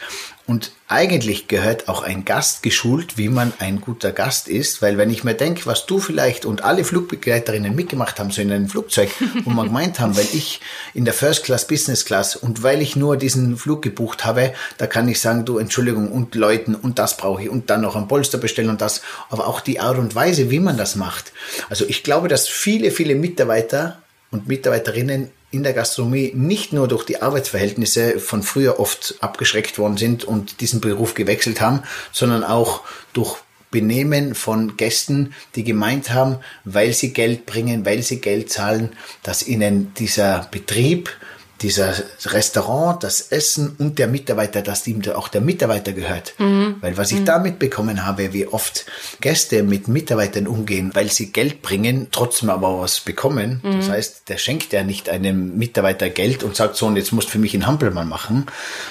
Und 0.49 0.71
eigentlich 0.87 1.47
gehört 1.47 1.87
auch 1.89 2.01
ein 2.01 2.25
Gast 2.25 2.63
geschult, 2.63 3.19
wie 3.19 3.29
man 3.29 3.53
ein 3.59 3.81
guter 3.81 4.11
Gast 4.11 4.47
ist, 4.47 4.81
weil 4.81 4.97
wenn 4.97 5.11
ich 5.11 5.23
mir 5.23 5.35
denke, 5.35 5.67
was 5.67 5.85
du 5.85 5.99
vielleicht 5.99 6.43
und 6.43 6.63
alle 6.63 6.83
Flugbegleiterinnen 6.83 7.75
mitgemacht 7.75 8.19
haben, 8.19 8.31
so 8.31 8.41
in 8.41 8.51
einem 8.51 8.67
Flugzeug, 8.67 9.11
wo 9.43 9.51
man 9.51 9.67
gemeint 9.67 9.99
haben, 9.99 10.17
weil 10.17 10.25
ich 10.33 10.59
in 10.95 11.05
der 11.05 11.13
First 11.13 11.43
Class, 11.43 11.67
Business 11.67 12.03
Class 12.03 12.35
und 12.35 12.63
weil 12.63 12.81
ich 12.81 12.95
nur 12.95 13.15
diesen 13.15 13.57
Flug 13.57 13.83
gebucht 13.83 14.25
habe, 14.25 14.51
da 14.79 14.87
kann 14.87 15.07
ich 15.07 15.21
sagen, 15.21 15.45
du 15.45 15.59
Entschuldigung 15.59 16.11
und 16.11 16.33
Leuten 16.33 16.73
und 16.73 16.97
das 16.97 17.15
brauche 17.15 17.43
ich 17.43 17.49
und 17.51 17.69
dann 17.69 17.81
noch 17.81 17.95
ein 17.95 18.07
Polster 18.07 18.39
bestellen 18.39 18.71
und 18.71 18.81
das, 18.81 19.03
aber 19.29 19.45
auch 19.45 19.61
die 19.61 19.79
Art 19.79 19.99
und 19.99 20.15
Weise, 20.15 20.49
wie 20.49 20.59
man 20.59 20.77
das 20.77 20.95
macht. 20.95 21.31
Also 21.69 21.85
ich 21.87 22.01
glaube, 22.01 22.27
dass 22.27 22.47
viele, 22.47 22.89
viele 22.89 23.13
Mitarbeiter 23.13 24.01
und 24.31 24.47
Mitarbeiterinnen 24.47 25.29
in 25.51 25.63
der 25.63 25.73
Gastronomie 25.73 26.31
nicht 26.35 26.73
nur 26.73 26.87
durch 26.87 27.05
die 27.05 27.21
Arbeitsverhältnisse 27.21 28.19
von 28.19 28.43
früher 28.43 28.79
oft 28.79 29.15
abgeschreckt 29.21 29.79
worden 29.79 29.97
sind 29.97 30.23
und 30.23 30.61
diesen 30.61 30.81
Beruf 30.81 31.15
gewechselt 31.15 31.59
haben, 31.61 31.83
sondern 32.11 32.43
auch 32.43 32.81
durch 33.13 33.37
Benehmen 33.71 34.33
von 34.33 34.77
Gästen, 34.77 35.33
die 35.55 35.63
gemeint 35.63 36.11
haben, 36.11 36.37
weil 36.65 36.93
sie 36.93 37.13
Geld 37.13 37.45
bringen, 37.45 37.85
weil 37.85 38.01
sie 38.01 38.19
Geld 38.19 38.51
zahlen, 38.51 38.93
dass 39.21 39.45
ihnen 39.45 39.93
dieser 39.95 40.47
Betrieb 40.51 41.11
dieser 41.61 41.93
Restaurant, 42.25 43.03
das 43.03 43.31
Essen 43.31 43.75
und 43.77 43.99
der 43.99 44.07
Mitarbeiter, 44.07 44.61
dass 44.61 44.87
ihm 44.87 45.01
auch 45.11 45.27
der 45.27 45.41
Mitarbeiter 45.41 45.93
gehört. 45.93 46.33
Mhm. 46.37 46.77
Weil 46.81 46.97
was 46.97 47.11
ich 47.11 47.19
mhm. 47.19 47.25
da 47.25 47.39
mitbekommen 47.39 48.05
habe, 48.05 48.33
wie 48.33 48.47
oft 48.47 48.85
Gäste 49.21 49.63
mit 49.63 49.87
Mitarbeitern 49.87 50.47
umgehen, 50.47 50.91
weil 50.93 51.09
sie 51.09 51.31
Geld 51.31 51.61
bringen, 51.61 52.07
trotzdem 52.11 52.49
aber 52.49 52.79
was 52.79 52.99
bekommen. 53.01 53.61
Mhm. 53.63 53.77
Das 53.77 53.89
heißt, 53.89 54.29
der 54.29 54.37
schenkt 54.37 54.73
ja 54.73 54.83
nicht 54.83 55.09
einem 55.09 55.57
Mitarbeiter 55.57 56.09
Geld 56.09 56.43
und 56.43 56.55
sagt 56.55 56.75
so, 56.75 56.85
und 56.85 56.95
jetzt 56.95 57.11
musst 57.11 57.27
du 57.27 57.33
für 57.33 57.39
mich 57.39 57.53
einen 57.53 57.67
Hampelmann 57.67 58.07
machen, 58.07 58.45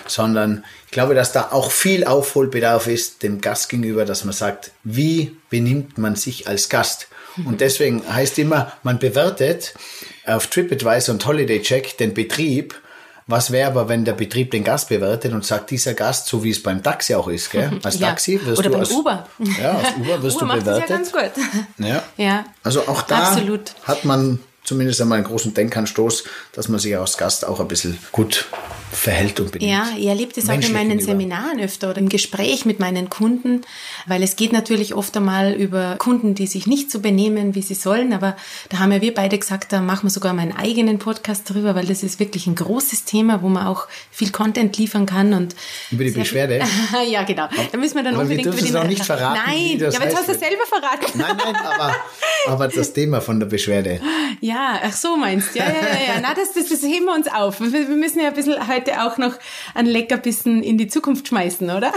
sondern 0.06 0.64
ich 0.86 0.92
glaube, 0.92 1.14
dass 1.14 1.32
da 1.32 1.48
auch 1.50 1.70
viel 1.70 2.04
Aufholbedarf 2.04 2.86
ist 2.86 3.22
dem 3.22 3.40
Gast 3.40 3.68
gegenüber, 3.68 4.04
dass 4.04 4.24
man 4.24 4.32
sagt, 4.32 4.72
wie 4.84 5.36
benimmt 5.50 5.98
man 5.98 6.16
sich 6.16 6.48
als 6.48 6.68
Gast? 6.68 7.08
Und 7.44 7.60
deswegen 7.60 8.02
heißt 8.06 8.38
immer, 8.38 8.72
man 8.82 8.98
bewertet 8.98 9.74
auf 10.26 10.46
TripAdvisor 10.48 11.14
und 11.14 11.26
Holiday 11.26 11.60
Check 11.62 11.96
den 11.98 12.14
Betrieb. 12.14 12.80
Was 13.26 13.50
wäre 13.50 13.68
aber, 13.68 13.88
wenn 13.90 14.06
der 14.06 14.14
Betrieb 14.14 14.52
den 14.52 14.64
Gast 14.64 14.88
bewertet 14.88 15.34
und 15.34 15.44
sagt, 15.44 15.70
dieser 15.70 15.92
Gast, 15.92 16.28
so 16.28 16.42
wie 16.44 16.50
es 16.50 16.62
beim 16.62 16.82
Taxi 16.82 17.14
auch 17.14 17.28
ist, 17.28 17.50
gell? 17.50 17.70
Als 17.82 17.98
ja. 17.98 18.08
Taxi 18.08 18.40
wirst 18.42 18.58
Oder 18.58 18.70
du 18.70 18.72
beim 18.72 18.80
als, 18.80 18.90
Uber. 18.90 19.28
Ja, 19.60 19.72
als 19.72 19.96
Uber 19.96 20.22
wirst 20.22 20.36
Uber 20.42 20.54
du 20.54 20.60
bewertet. 20.60 20.90
Das 20.90 20.90
ja 20.90 20.96
ganz 20.96 21.12
gut. 21.12 21.44
Ja. 21.86 22.02
ja. 22.16 22.44
Also 22.62 22.88
auch 22.88 23.02
da 23.02 23.28
Absolut. 23.28 23.74
hat 23.84 24.06
man 24.06 24.40
zumindest 24.64 25.00
einmal 25.02 25.18
einen 25.18 25.26
großen 25.26 25.52
Denkanstoß, 25.52 26.24
dass 26.52 26.68
man 26.68 26.78
sich 26.78 26.96
als 26.96 27.18
Gast 27.18 27.46
auch 27.46 27.60
ein 27.60 27.68
bisschen 27.68 27.98
gut 28.12 28.46
verhält 28.92 29.40
und 29.40 29.52
benimmt. 29.52 29.70
Ja, 29.70 29.88
ich 29.96 30.06
erlebe 30.06 30.32
das 30.32 30.48
auch 30.48 30.54
in 30.54 30.72
meinen 30.72 30.90
gegenüber. 30.90 31.12
Seminaren 31.12 31.60
öfter 31.60 31.90
oder 31.90 31.98
im 31.98 32.08
Gespräch 32.08 32.64
mit 32.64 32.80
meinen 32.80 33.10
Kunden, 33.10 33.62
weil 34.06 34.22
es 34.22 34.36
geht 34.36 34.52
natürlich 34.52 34.94
oft 34.94 35.16
einmal 35.16 35.52
über 35.52 35.96
Kunden, 35.98 36.34
die 36.34 36.46
sich 36.46 36.66
nicht 36.66 36.90
so 36.90 37.00
benehmen, 37.00 37.54
wie 37.54 37.62
sie 37.62 37.74
sollen, 37.74 38.12
aber 38.12 38.36
da 38.68 38.78
haben 38.78 38.92
ja 38.92 39.00
wir 39.00 39.14
beide 39.14 39.38
gesagt, 39.38 39.72
da 39.72 39.80
machen 39.80 40.04
wir 40.04 40.10
sogar 40.10 40.32
meinen 40.34 40.56
eigenen 40.56 40.98
Podcast 40.98 41.50
darüber, 41.50 41.74
weil 41.74 41.86
das 41.86 42.02
ist 42.02 42.20
wirklich 42.20 42.46
ein 42.46 42.54
großes 42.54 43.04
Thema, 43.04 43.42
wo 43.42 43.48
man 43.48 43.66
auch 43.66 43.88
viel 44.10 44.30
Content 44.30 44.76
liefern 44.78 45.06
kann 45.06 45.32
und 45.34 45.54
über 45.90 46.04
die 46.04 46.10
Beschwerde. 46.10 46.60
ja, 47.08 47.22
genau. 47.24 47.48
Da 47.70 47.78
müssen 47.78 47.96
wir 47.96 48.02
dann 48.02 48.14
aber 48.14 48.22
unbedingt 48.22 48.46
wir 48.46 48.52
über 48.52 48.62
den 48.62 48.76
auch 48.76 48.84
nicht 48.84 49.04
verraten. 49.04 49.40
Nein, 49.46 49.78
ja, 49.78 49.88
aber 49.88 50.04
jetzt 50.04 50.16
hast 50.16 50.28
du 50.28 50.34
selber 50.34 50.64
verraten. 50.68 51.18
Nein, 51.18 51.36
nein, 51.36 51.56
aber, 51.56 51.96
aber 52.46 52.68
das 52.68 52.92
Thema 52.92 53.20
von 53.20 53.40
der 53.40 53.46
Beschwerde. 53.46 54.00
Ja, 54.40 54.80
ach 54.82 54.92
so 54.92 55.16
meinst 55.16 55.54
du. 55.54 55.58
Ja, 55.58 55.66
ja, 55.66 55.72
ja, 55.72 56.14
ja. 56.14 56.20
Na, 56.22 56.34
das, 56.34 56.52
das, 56.54 56.68
das 56.68 56.82
heben 56.82 57.06
wir 57.06 57.14
uns 57.14 57.26
auf. 57.28 57.60
Wir, 57.60 57.72
wir 57.72 57.96
müssen 57.96 58.20
ja 58.20 58.28
ein 58.28 58.34
bisschen 58.34 58.66
heute 58.78 59.02
auch 59.02 59.18
noch 59.18 59.34
ein 59.74 59.86
Leckerbissen 59.86 60.62
in 60.62 60.78
die 60.78 60.88
Zukunft 60.88 61.28
schmeißen, 61.28 61.70
oder? 61.70 61.92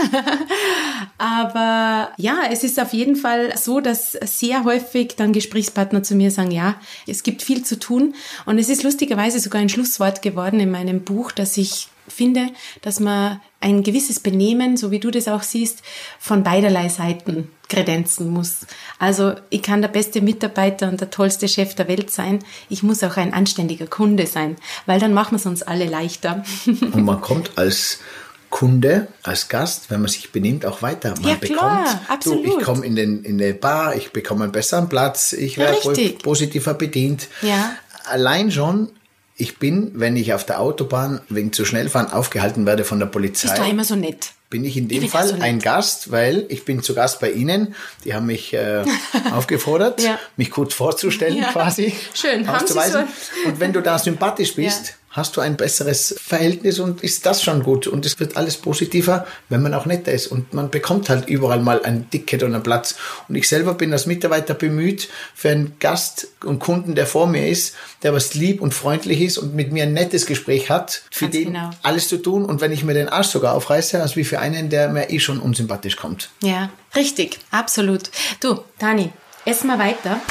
Aber 1.18 2.12
ja, 2.18 2.40
es 2.50 2.64
ist 2.64 2.80
auf 2.80 2.94
jeden 2.94 3.16
Fall 3.16 3.56
so, 3.58 3.80
dass 3.80 4.14
sehr 4.14 4.64
häufig 4.64 5.16
dann 5.16 5.34
Gesprächspartner 5.34 6.04
zu 6.04 6.16
mir 6.16 6.32
sagen, 6.32 6.52
ja, 6.52 6.76
es 7.08 7.24
gibt 7.24 7.42
viel 7.42 7.64
zu 7.64 7.78
tun. 7.78 8.16
Und 8.46 8.58
es 8.58 8.70
ist 8.70 8.84
lustigerweise 8.84 9.40
sogar 9.40 9.62
ein 9.62 9.70
Schlusswort 9.70 10.22
geworden 10.22 10.60
in 10.60 10.72
meinem 10.72 11.04
Buch, 11.04 11.32
dass 11.32 11.58
ich 11.58 11.88
finde, 12.08 12.48
dass 12.82 13.00
man 13.00 13.40
ein 13.62 13.84
gewisses 13.84 14.20
Benehmen, 14.20 14.76
so 14.76 14.92
wie 14.92 15.00
du 15.00 15.12
das 15.12 15.28
auch 15.28 15.44
siehst, 15.44 15.84
von 16.20 16.44
beiderlei 16.44 16.90
Seiten 16.90 17.50
kredenzen 17.70 18.30
muss. 18.30 18.66
Also 19.00 19.36
ich 19.50 19.62
kann 19.62 19.82
der 19.82 19.90
beste 19.90 20.22
Mitarbeiter 20.22 20.90
und 20.90 21.00
der 21.00 21.10
tollste 21.10 21.48
Chef 21.48 21.76
der 21.76 21.88
Welt 21.88 22.12
sein. 22.12 22.40
Ich 22.70 22.84
muss 22.84 23.04
auch 23.04 23.18
ein 23.18 23.34
anständiger 23.34 23.88
Kunde 23.88 24.28
sein, 24.28 24.58
weil 24.86 25.00
dann 25.00 25.14
machen 25.14 25.34
wir 25.34 25.38
es 25.38 25.46
uns 25.46 25.64
alle 25.64 25.86
leichter. 25.86 26.44
Und 26.66 27.06
man 27.06 27.22
kommt 27.22 27.58
als 27.58 28.00
Kunde, 28.50 29.08
als 29.24 29.48
Gast, 29.48 29.90
wenn 29.90 30.02
man 30.02 30.10
sich 30.10 30.32
benimmt, 30.32 30.66
auch 30.66 30.82
weiter. 30.82 31.14
Man 31.22 31.30
ja, 31.30 31.36
klar, 31.36 31.84
bekommt, 31.86 32.10
absolut. 32.10 32.46
Du, 32.46 32.60
ich 32.60 32.66
komme 32.66 32.86
in, 32.86 32.96
den, 32.98 33.24
in 33.24 33.42
eine 33.42 33.54
Bar, 33.54 33.96
ich 33.96 34.12
bekomme 34.12 34.44
einen 34.44 34.52
besseren 34.52 34.90
Platz, 34.90 35.32
ich 35.32 35.58
werde 35.58 35.78
positiver 36.22 36.74
bedient. 36.74 37.30
Ja. 37.42 37.76
Allein 38.04 38.52
schon 38.52 38.90
ich 39.42 39.58
bin, 39.58 39.92
wenn 39.96 40.16
ich 40.16 40.34
auf 40.34 40.46
der 40.46 40.60
Autobahn 40.60 41.20
wegen 41.28 41.52
zu 41.52 41.66
schnell 41.66 41.90
fahren 41.90 42.12
aufgehalten 42.12 42.68
werde 42.68 42.84
von 42.84 43.00
der 43.00 43.08
Polizei. 43.08 43.50
Bist 43.50 43.60
du 43.60 43.68
immer 43.68 43.84
so 43.84 43.96
nett? 43.96 44.34
Bin 44.52 44.64
ich 44.64 44.78
in 44.78 44.88
dem 44.88 45.04
ich 45.04 45.10
Fall 45.10 45.28
so 45.28 45.36
ein 45.40 45.58
Gast, 45.60 46.12
weil 46.12 46.46
ich 46.50 46.64
bin 46.64 46.84
zu 46.84 46.94
Gast 46.94 47.20
bei 47.22 47.32
Ihnen. 47.32 47.74
Die 48.06 48.14
haben 48.14 48.28
mich 48.28 48.54
äh, 48.54 48.84
aufgefordert, 49.32 50.02
ja. 50.04 50.20
mich 50.38 50.52
kurz 50.52 50.76
vorzustellen 50.76 51.38
ja. 51.38 51.52
quasi. 51.52 51.94
Schön, 52.14 52.48
haben 52.48 52.68
Sie 52.68 52.74
so. 52.74 53.00
Und 53.46 53.60
wenn 53.60 53.74
du 53.74 53.82
da 53.82 53.98
sympathisch 53.98 54.56
bist, 54.56 54.88
ja 54.90 54.94
hast 55.12 55.36
du 55.36 55.42
ein 55.42 55.58
besseres 55.58 56.16
Verhältnis 56.22 56.80
und 56.80 57.04
ist 57.04 57.26
das 57.26 57.44
schon 57.44 57.64
gut. 57.64 57.86
Und 57.86 58.06
es 58.06 58.20
wird 58.20 58.38
alles 58.38 58.58
positiver, 58.58 59.28
wenn 59.50 59.62
man 59.62 59.74
auch 59.74 59.86
netter 59.86 60.12
ist. 60.12 60.28
Und 60.28 60.54
man 60.54 60.70
bekommt 60.70 61.10
halt 61.10 61.28
überall 61.28 61.60
mal 61.62 61.84
ein 61.84 62.10
Ticket 62.10 62.44
und 62.44 62.54
einen 62.54 62.64
Platz. 62.64 62.96
Und 63.28 63.36
ich 63.36 63.48
selber 63.48 63.74
bin 63.74 63.92
als 63.92 64.06
Mitarbeiter 64.06 64.54
bemüht, 64.54 65.10
für 65.36 65.50
einen 65.50 65.76
Gast 65.80 66.28
und 66.44 66.60
Kunden, 66.60 66.96
der 66.96 67.06
vor 67.06 67.28
mir 67.28 67.48
ist, 67.48 67.76
der 68.04 68.14
was 68.14 68.34
lieb 68.34 68.62
und 68.62 68.74
freundlich 68.74 69.22
ist 69.22 69.38
und 69.38 69.54
mit 69.54 69.72
mir 69.72 69.84
ein 69.84 69.94
nettes 69.94 70.26
Gespräch 70.26 70.70
hat, 70.70 71.04
für 71.12 71.26
Ganz 71.26 71.36
den 71.36 71.54
genau. 71.54 71.70
alles 71.84 72.08
zu 72.08 72.18
tun. 72.18 72.46
Und 72.46 72.62
wenn 72.62 72.72
ich 72.72 72.84
mir 72.84 72.94
den 72.94 73.10
Arsch 73.10 73.28
sogar 73.28 73.54
aufreiße, 73.54 74.02
als 74.02 74.16
wie 74.16 74.24
für 74.24 74.40
einen, 74.40 74.70
der 74.70 74.90
mir 74.90 75.10
eh 75.10 75.20
schon 75.20 75.40
unsympathisch 75.40 75.98
kommt. 75.98 76.30
Ja, 76.42 76.70
richtig, 76.96 77.40
absolut. 77.52 78.10
Du, 78.40 78.62
Dani, 78.80 79.12
ess 79.46 79.64
mal 79.64 79.78
weiter. 79.78 80.22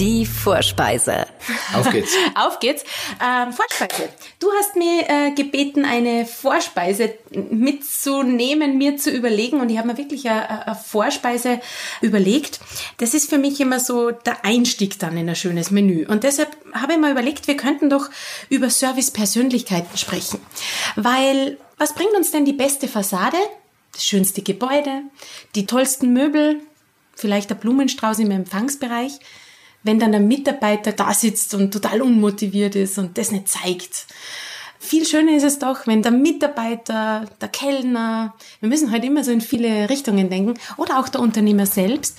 Die 0.00 0.24
Vorspeise. 0.24 1.26
Auf 1.74 1.90
geht's. 1.90 2.14
Auf 2.34 2.58
geht's. 2.58 2.84
Ähm, 3.22 3.52
Vorspeise. 3.52 4.08
Du 4.38 4.48
hast 4.58 4.74
mir 4.74 5.04
äh, 5.06 5.30
gebeten, 5.32 5.84
eine 5.84 6.24
Vorspeise 6.24 7.18
mitzunehmen, 7.50 8.78
mir 8.78 8.96
zu 8.96 9.10
überlegen. 9.10 9.60
Und 9.60 9.68
ich 9.68 9.76
habe 9.76 9.88
mir 9.88 9.98
wirklich 9.98 10.26
eine, 10.26 10.68
eine 10.68 10.74
Vorspeise 10.74 11.60
überlegt. 12.00 12.60
Das 12.96 13.12
ist 13.12 13.28
für 13.28 13.36
mich 13.36 13.60
immer 13.60 13.78
so 13.78 14.10
der 14.10 14.42
Einstieg 14.42 14.98
dann 14.98 15.18
in 15.18 15.28
ein 15.28 15.36
schönes 15.36 15.70
Menü. 15.70 16.06
Und 16.06 16.24
deshalb 16.24 16.56
habe 16.72 16.94
ich 16.94 16.98
mir 16.98 17.10
überlegt, 17.10 17.46
wir 17.46 17.58
könnten 17.58 17.90
doch 17.90 18.08
über 18.48 18.70
Service-Persönlichkeiten 18.70 19.98
sprechen. 19.98 20.40
Weil 20.96 21.58
was 21.76 21.94
bringt 21.94 22.14
uns 22.14 22.30
denn 22.30 22.46
die 22.46 22.54
beste 22.54 22.88
Fassade? 22.88 23.36
Das 23.92 24.06
schönste 24.06 24.40
Gebäude, 24.40 25.02
die 25.54 25.66
tollsten 25.66 26.14
Möbel, 26.14 26.60
vielleicht 27.14 27.50
der 27.50 27.56
Blumenstrauß 27.56 28.18
im 28.20 28.30
Empfangsbereich 28.30 29.20
wenn 29.82 29.98
dann 29.98 30.12
der 30.12 30.20
Mitarbeiter 30.20 30.92
da 30.92 31.12
sitzt 31.14 31.54
und 31.54 31.72
total 31.72 32.02
unmotiviert 32.02 32.74
ist 32.76 32.98
und 32.98 33.16
das 33.18 33.30
nicht 33.30 33.48
zeigt. 33.48 34.06
Viel 34.82 35.04
schöner 35.04 35.36
ist 35.36 35.42
es 35.44 35.58
doch, 35.58 35.86
wenn 35.86 36.02
der 36.02 36.10
Mitarbeiter, 36.10 37.26
der 37.40 37.48
Kellner, 37.48 38.34
wir 38.60 38.68
müssen 38.68 38.90
halt 38.90 39.04
immer 39.04 39.22
so 39.22 39.30
in 39.30 39.42
viele 39.42 39.90
Richtungen 39.90 40.30
denken, 40.30 40.54
oder 40.78 40.98
auch 40.98 41.08
der 41.08 41.20
Unternehmer 41.20 41.66
selbst, 41.66 42.16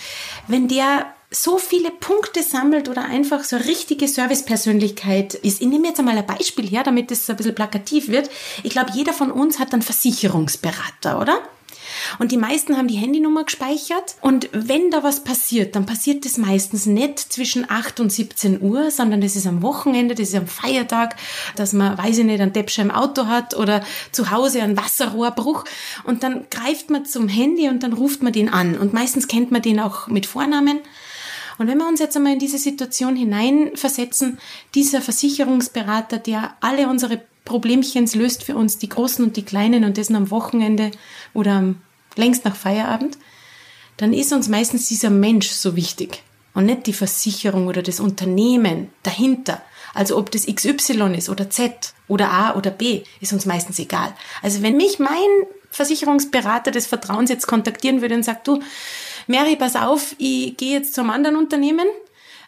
wenn 0.47 0.67
der 0.67 1.07
so 1.31 1.57
viele 1.57 1.91
Punkte 1.91 2.43
sammelt 2.43 2.89
oder 2.89 3.05
einfach 3.05 3.43
so 3.45 3.55
eine 3.55 3.65
richtige 3.65 4.07
Servicepersönlichkeit 4.07 5.33
ist. 5.33 5.61
Ich 5.61 5.67
nehme 5.67 5.87
jetzt 5.87 5.99
einmal 5.99 6.17
ein 6.17 6.25
Beispiel 6.25 6.67
her, 6.67 6.83
damit 6.83 7.09
das 7.09 7.29
ein 7.29 7.37
bisschen 7.37 7.55
plakativ 7.55 8.09
wird. 8.09 8.29
Ich 8.63 8.71
glaube, 8.71 8.91
jeder 8.93 9.13
von 9.13 9.31
uns 9.31 9.57
hat 9.57 9.73
einen 9.73 9.81
Versicherungsberater, 9.81 11.19
oder? 11.19 11.41
Und 12.19 12.31
die 12.31 12.37
meisten 12.37 12.77
haben 12.77 12.87
die 12.87 12.95
Handynummer 12.95 13.43
gespeichert. 13.43 14.15
Und 14.21 14.49
wenn 14.51 14.91
da 14.91 15.03
was 15.03 15.23
passiert, 15.23 15.75
dann 15.75 15.85
passiert 15.85 16.25
das 16.25 16.37
meistens 16.37 16.85
nicht 16.85 17.19
zwischen 17.19 17.69
8 17.69 17.99
und 17.99 18.11
17 18.11 18.61
Uhr, 18.61 18.91
sondern 18.91 19.21
das 19.21 19.35
ist 19.35 19.47
am 19.47 19.61
Wochenende, 19.61 20.15
das 20.15 20.29
ist 20.29 20.35
am 20.35 20.47
Feiertag, 20.47 21.15
dass 21.55 21.73
man, 21.73 21.97
weiß 21.97 22.19
ich 22.19 22.25
nicht, 22.25 22.41
einen 22.41 22.53
Deppscher 22.53 22.81
im 22.81 22.91
Auto 22.91 23.27
hat 23.27 23.55
oder 23.55 23.83
zu 24.11 24.31
Hause 24.31 24.61
einen 24.61 24.77
Wasserrohrbruch. 24.77 25.65
Und 26.03 26.23
dann 26.23 26.45
greift 26.49 26.89
man 26.89 27.05
zum 27.05 27.27
Handy 27.27 27.69
und 27.69 27.83
dann 27.83 27.93
ruft 27.93 28.23
man 28.23 28.33
den 28.33 28.49
an. 28.49 28.77
Und 28.77 28.93
meistens 28.93 29.27
kennt 29.27 29.51
man 29.51 29.61
den 29.61 29.79
auch 29.79 30.07
mit 30.07 30.25
Vornamen. 30.25 30.79
Und 31.57 31.67
wenn 31.67 31.77
wir 31.77 31.87
uns 31.87 31.99
jetzt 31.99 32.15
einmal 32.17 32.33
in 32.33 32.39
diese 32.39 32.57
Situation 32.57 33.15
hineinversetzen, 33.15 34.39
dieser 34.73 34.99
Versicherungsberater, 34.99 36.17
der 36.17 36.55
alle 36.59 36.87
unsere 36.87 37.21
Problemchens 37.45 38.15
löst 38.15 38.43
für 38.43 38.55
uns, 38.55 38.77
die 38.77 38.89
großen 38.89 39.23
und 39.23 39.37
die 39.37 39.43
kleinen 39.43 39.83
und 39.83 39.97
dessen 39.97 40.15
am 40.15 40.31
Wochenende 40.31 40.91
oder 41.33 41.53
am 41.53 41.81
längst 42.15 42.45
nach 42.45 42.55
Feierabend, 42.55 43.17
dann 43.97 44.13
ist 44.13 44.33
uns 44.33 44.49
meistens 44.49 44.87
dieser 44.87 45.09
Mensch 45.09 45.49
so 45.49 45.75
wichtig 45.75 46.23
und 46.53 46.65
nicht 46.65 46.87
die 46.87 46.93
Versicherung 46.93 47.67
oder 47.67 47.81
das 47.81 47.99
Unternehmen 47.99 48.89
dahinter. 49.03 49.61
Also 49.93 50.17
ob 50.17 50.31
das 50.31 50.45
XY 50.45 51.15
ist 51.17 51.29
oder 51.29 51.49
Z 51.49 51.93
oder 52.07 52.31
A 52.31 52.55
oder 52.55 52.71
B, 52.71 53.03
ist 53.19 53.33
uns 53.33 53.45
meistens 53.45 53.79
egal. 53.79 54.13
Also 54.41 54.61
wenn 54.61 54.77
mich 54.77 54.99
mein 54.99 55.11
Versicherungsberater 55.69 56.71
des 56.71 56.87
Vertrauens 56.87 57.29
jetzt 57.29 57.47
kontaktieren 57.47 58.01
würde 58.01 58.15
und 58.15 58.23
sagt, 58.23 58.47
du, 58.47 58.61
Mary, 59.27 59.55
pass 59.55 59.75
auf, 59.75 60.15
ich 60.17 60.57
gehe 60.57 60.77
jetzt 60.77 60.93
zum 60.93 61.09
anderen 61.09 61.37
Unternehmen, 61.37 61.87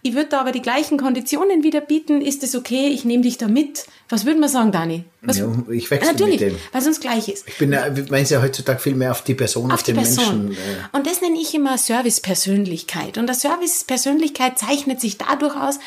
ich 0.05 0.15
würde 0.15 0.29
da 0.29 0.41
aber 0.41 0.51
die 0.51 0.61
gleichen 0.61 0.97
Konditionen 0.97 1.63
wieder 1.63 1.79
bieten. 1.79 2.21
Ist 2.21 2.43
es 2.43 2.55
okay? 2.55 2.89
Ich 2.89 3.05
nehme 3.05 3.23
dich 3.23 3.37
da 3.37 3.47
mit. 3.47 3.85
Was 4.09 4.25
würde 4.25 4.37
man 4.37 4.49
sagen, 4.49 4.73
Dani? 4.73 5.05
Was, 5.21 5.37
ja, 5.37 5.47
ich 5.71 5.89
wechsle 5.89 6.11
natürlich, 6.11 6.41
mit 6.41 6.51
dem. 6.51 6.57
weil 6.73 6.81
es 6.81 6.87
uns 6.87 6.99
gleich 6.99 7.29
ist. 7.29 7.47
Ich 7.47 7.57
bin 7.57 7.71
ja, 7.71 7.85
meine 8.09 8.27
ja 8.27 8.41
heutzutage 8.41 8.79
viel 8.79 8.95
mehr 8.95 9.11
auf 9.11 9.23
die 9.23 9.33
Person, 9.33 9.71
auf, 9.71 9.75
auf 9.75 9.83
den 9.83 9.95
Person. 9.95 10.47
Menschen. 10.47 10.61
Äh. 10.91 10.97
Und 10.97 11.07
das 11.07 11.21
nenne 11.21 11.39
ich 11.39 11.55
immer 11.55 11.77
Service-Persönlichkeit. 11.77 13.17
Und 13.17 13.27
der 13.27 13.35
Service-Persönlichkeit 13.35 14.59
zeichnet 14.59 14.99
sich 14.99 15.17
dadurch 15.17 15.55
aus, 15.55 15.79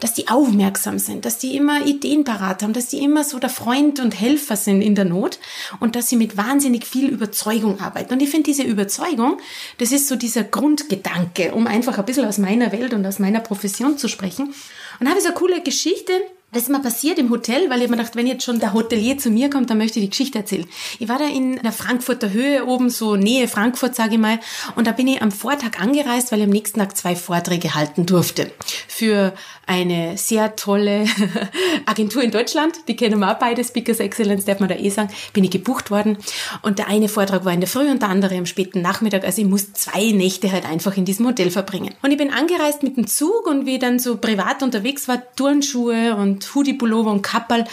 dass 0.00 0.14
die 0.14 0.28
aufmerksam 0.28 0.98
sind, 0.98 1.24
dass 1.24 1.38
die 1.38 1.56
immer 1.56 1.86
Ideen 1.86 2.24
parat 2.24 2.62
haben, 2.62 2.72
dass 2.72 2.88
die 2.88 2.98
immer 2.98 3.24
so 3.24 3.38
der 3.38 3.50
Freund 3.50 4.00
und 4.00 4.18
Helfer 4.18 4.56
sind 4.56 4.82
in 4.82 4.94
der 4.94 5.04
Not 5.04 5.38
und 5.80 5.96
dass 5.96 6.08
sie 6.08 6.16
mit 6.16 6.36
wahnsinnig 6.36 6.84
viel 6.84 7.08
Überzeugung 7.08 7.80
arbeiten. 7.80 8.14
Und 8.14 8.22
ich 8.22 8.30
finde 8.30 8.44
diese 8.44 8.62
Überzeugung, 8.62 9.38
das 9.78 9.92
ist 9.92 10.08
so 10.08 10.16
dieser 10.16 10.44
Grundgedanke, 10.44 11.52
um 11.52 11.66
einfach 11.66 11.98
ein 11.98 12.04
bisschen 12.04 12.26
aus 12.26 12.38
meiner 12.38 12.72
Welt 12.72 12.94
und 12.94 13.06
aus 13.06 13.18
meiner 13.18 13.40
Profession 13.40 13.98
zu 13.98 14.08
sprechen. 14.08 14.54
Und 15.00 15.08
habe 15.08 15.20
so 15.20 15.28
eine 15.28 15.34
coole 15.34 15.62
Geschichte, 15.62 16.12
das 16.52 16.62
ist 16.62 16.68
mir 16.70 16.80
passiert 16.80 17.18
im 17.18 17.28
Hotel, 17.30 17.68
weil 17.68 17.82
ich 17.82 17.90
mir 17.90 17.96
gedacht, 17.96 18.16
wenn 18.16 18.26
jetzt 18.26 18.44
schon 18.44 18.60
der 18.60 18.72
Hotelier 18.72 19.18
zu 19.18 19.30
mir 19.30 19.50
kommt, 19.50 19.68
dann 19.68 19.78
möchte 19.78 19.98
ich 19.98 20.04
die 20.06 20.10
Geschichte 20.10 20.38
erzählen. 20.38 20.66
Ich 20.98 21.08
war 21.08 21.18
da 21.18 21.26
in 21.26 21.56
der 21.56 21.72
Frankfurter 21.72 22.32
Höhe 22.32 22.64
oben, 22.64 22.88
so 22.88 23.16
Nähe 23.16 23.48
Frankfurt, 23.48 23.94
sage 23.94 24.14
ich 24.14 24.20
mal, 24.20 24.38
und 24.74 24.86
da 24.86 24.92
bin 24.92 25.08
ich 25.08 25.20
am 25.20 25.32
Vortag 25.32 25.80
angereist, 25.80 26.32
weil 26.32 26.38
ich 26.38 26.44
am 26.44 26.50
nächsten 26.50 26.78
Tag 26.78 26.96
zwei 26.96 27.16
Vorträge 27.16 27.74
halten 27.74 28.06
durfte. 28.06 28.52
Für 28.88 29.34
eine 29.66 30.16
sehr 30.16 30.54
tolle 30.54 31.06
Agentur 31.86 32.22
in 32.22 32.30
Deutschland, 32.30 32.76
die 32.86 32.94
kennen 32.94 33.18
wir 33.18 33.32
auch 33.32 33.38
beide, 33.38 33.64
Speakers 33.64 33.98
Excellence, 33.98 34.44
darf 34.44 34.60
man 34.60 34.68
da 34.68 34.76
eh 34.76 34.90
sagen, 34.90 35.10
bin 35.32 35.42
ich 35.42 35.50
gebucht 35.50 35.90
worden. 35.90 36.18
Und 36.62 36.78
der 36.78 36.86
eine 36.88 37.08
Vortrag 37.08 37.44
war 37.44 37.52
in 37.52 37.60
der 37.60 37.68
Früh 37.68 37.90
und 37.90 38.00
der 38.00 38.08
andere 38.08 38.36
am 38.36 38.46
späten 38.46 38.80
Nachmittag. 38.80 39.24
Also 39.24 39.42
ich 39.42 39.48
muss 39.48 39.72
zwei 39.72 40.12
Nächte 40.12 40.52
halt 40.52 40.64
einfach 40.66 40.96
in 40.96 41.04
diesem 41.04 41.26
Hotel 41.26 41.50
verbringen. 41.50 41.94
Und 42.02 42.12
ich 42.12 42.16
bin 42.16 42.32
angereist 42.32 42.84
mit 42.84 42.96
dem 42.96 43.08
Zug 43.08 43.46
und 43.46 43.66
wie 43.66 43.74
ich 43.74 43.80
dann 43.80 43.98
so 43.98 44.16
privat 44.18 44.62
unterwegs 44.62 45.08
war, 45.08 45.20
Turnschuhe 45.34 46.14
und 46.14 46.54
Hoodie, 46.54 46.74
Pullover 46.74 47.10
und 47.10 47.22
Kappel. 47.22 47.64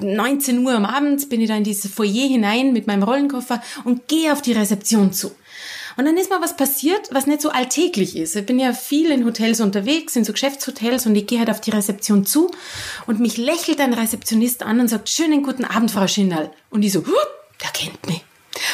19 0.00 0.64
Uhr 0.64 0.72
am 0.72 0.86
Abend 0.86 1.28
bin 1.28 1.42
ich 1.42 1.48
da 1.48 1.56
in 1.56 1.64
dieses 1.64 1.92
Foyer 1.92 2.26
hinein 2.26 2.72
mit 2.72 2.86
meinem 2.86 3.02
Rollenkoffer 3.02 3.60
und 3.84 4.08
gehe 4.08 4.32
auf 4.32 4.40
die 4.40 4.52
Rezeption 4.52 5.12
zu. 5.12 5.32
Und 5.98 6.04
dann 6.04 6.16
ist 6.16 6.30
mal 6.30 6.40
was 6.40 6.56
passiert, 6.56 7.08
was 7.10 7.26
nicht 7.26 7.42
so 7.42 7.50
alltäglich 7.50 8.16
ist. 8.16 8.36
Ich 8.36 8.46
bin 8.46 8.60
ja 8.60 8.72
viel 8.72 9.10
in 9.10 9.24
Hotels 9.24 9.60
unterwegs, 9.60 10.14
in 10.14 10.24
so 10.24 10.32
Geschäftshotels 10.32 11.06
und 11.06 11.16
ich 11.16 11.26
gehe 11.26 11.40
halt 11.40 11.50
auf 11.50 11.60
die 11.60 11.72
Rezeption 11.72 12.24
zu 12.24 12.52
und 13.08 13.18
mich 13.18 13.36
lächelt 13.36 13.80
ein 13.80 13.92
Rezeptionist 13.92 14.62
an 14.62 14.78
und 14.78 14.86
sagt, 14.86 15.08
schönen 15.08 15.42
guten 15.42 15.64
Abend, 15.64 15.90
Frau 15.90 16.06
Schinnal. 16.06 16.52
Und 16.70 16.84
ich 16.84 16.92
so, 16.92 17.00
der 17.00 17.70
kennt 17.72 18.06
mich. 18.06 18.24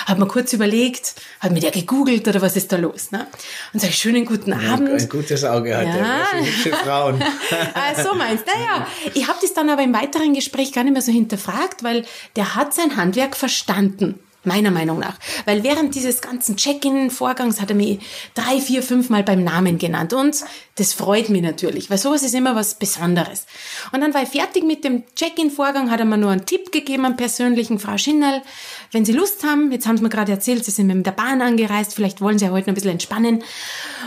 Hat 0.05 0.19
mir 0.19 0.27
kurz 0.27 0.53
überlegt, 0.53 1.15
hat 1.41 1.53
mir 1.53 1.61
der 1.61 1.71
gegoogelt 1.71 2.29
oder 2.29 2.43
was 2.43 2.57
ist 2.57 2.71
da 2.71 2.77
los? 2.77 3.11
Ne? 3.11 3.27
Und 3.73 3.81
sage 3.81 3.95
schönen 3.95 4.27
guten 4.27 4.53
Abend. 4.53 4.91
Ein 4.91 5.09
gutes 5.09 5.45
Auge 5.45 5.75
hat 5.75 5.87
ja. 5.87 5.95
er, 5.95 6.45
hübsche 6.45 6.73
Frauen. 6.73 7.23
ah, 7.75 8.03
so 8.03 8.15
meinst 8.15 8.45
du, 8.47 8.51
naja. 8.53 8.87
Ich 9.15 9.27
habe 9.29 9.39
das 9.41 9.55
dann 9.55 9.71
aber 9.71 9.83
im 9.83 9.95
weiteren 9.95 10.35
Gespräch 10.35 10.73
gar 10.73 10.85
nicht 10.85 10.93
mehr 10.93 11.01
so 11.01 11.11
hinterfragt, 11.11 11.83
weil 11.83 12.05
der 12.37 12.55
hat 12.55 12.75
sein 12.75 12.99
Handwerk 12.99 13.35
verstanden 13.35 14.21
meiner 14.47 14.71
Meinung 14.71 14.99
nach. 14.99 15.19
Weil 15.45 15.63
während 15.63 15.95
dieses 15.95 16.21
ganzen 16.21 16.57
Check-in-Vorgangs 16.57 17.61
hat 17.61 17.71
er 17.71 17.77
mich 17.77 18.01
drei, 18.35 18.61
vier, 18.61 18.83
fünf 18.83 19.11
Mal 19.11 19.23
beim 19.23 19.45
Namen 19.45 19.79
genannt. 19.79 20.13
Und 20.13 20.45
das 20.77 20.93
freut 20.93 21.29
mich 21.29 21.43
natürlich, 21.43 21.91
weil 21.91 21.99
sowas 21.99 22.23
ist 22.23 22.35
immer 22.35 22.57
was 22.57 22.75
Besonderes. 22.75 23.47
Und 23.93 24.01
dann 24.01 24.13
war 24.13 24.23
ich 24.23 24.29
fertig 24.29 24.65
mit 24.65 24.85
dem 24.85 25.05
Check-in-Vorgang, 25.15 25.91
hat 25.91 26.01
er 26.01 26.07
mir 26.07 26.17
nur 26.17 26.31
einen 26.31 26.47
Tipp 26.47 26.73
gegeben, 26.73 27.05
einen 27.05 27.17
persönlichen, 27.17 27.79
Frau 27.79 27.97
Schinnerl, 27.97 28.43
wenn 28.91 29.05
Sie 29.05 29.13
Lust 29.13 29.45
haben, 29.45 29.71
jetzt 29.73 29.87
haben 29.87 29.97
Sie 29.97 30.03
mir 30.03 30.09
gerade 30.09 30.33
erzählt, 30.33 30.65
Sie 30.65 30.71
sind 30.71 30.87
mit 30.87 31.07
der 31.07 31.13
Bahn 31.13 31.43
angereist, 31.43 31.95
vielleicht 31.95 32.21
wollen 32.21 32.39
Sie 32.39 32.45
ja 32.45 32.51
heute 32.51 32.67
noch 32.67 32.73
ein 32.73 32.75
bisschen 32.75 32.91
entspannen. 32.91 33.43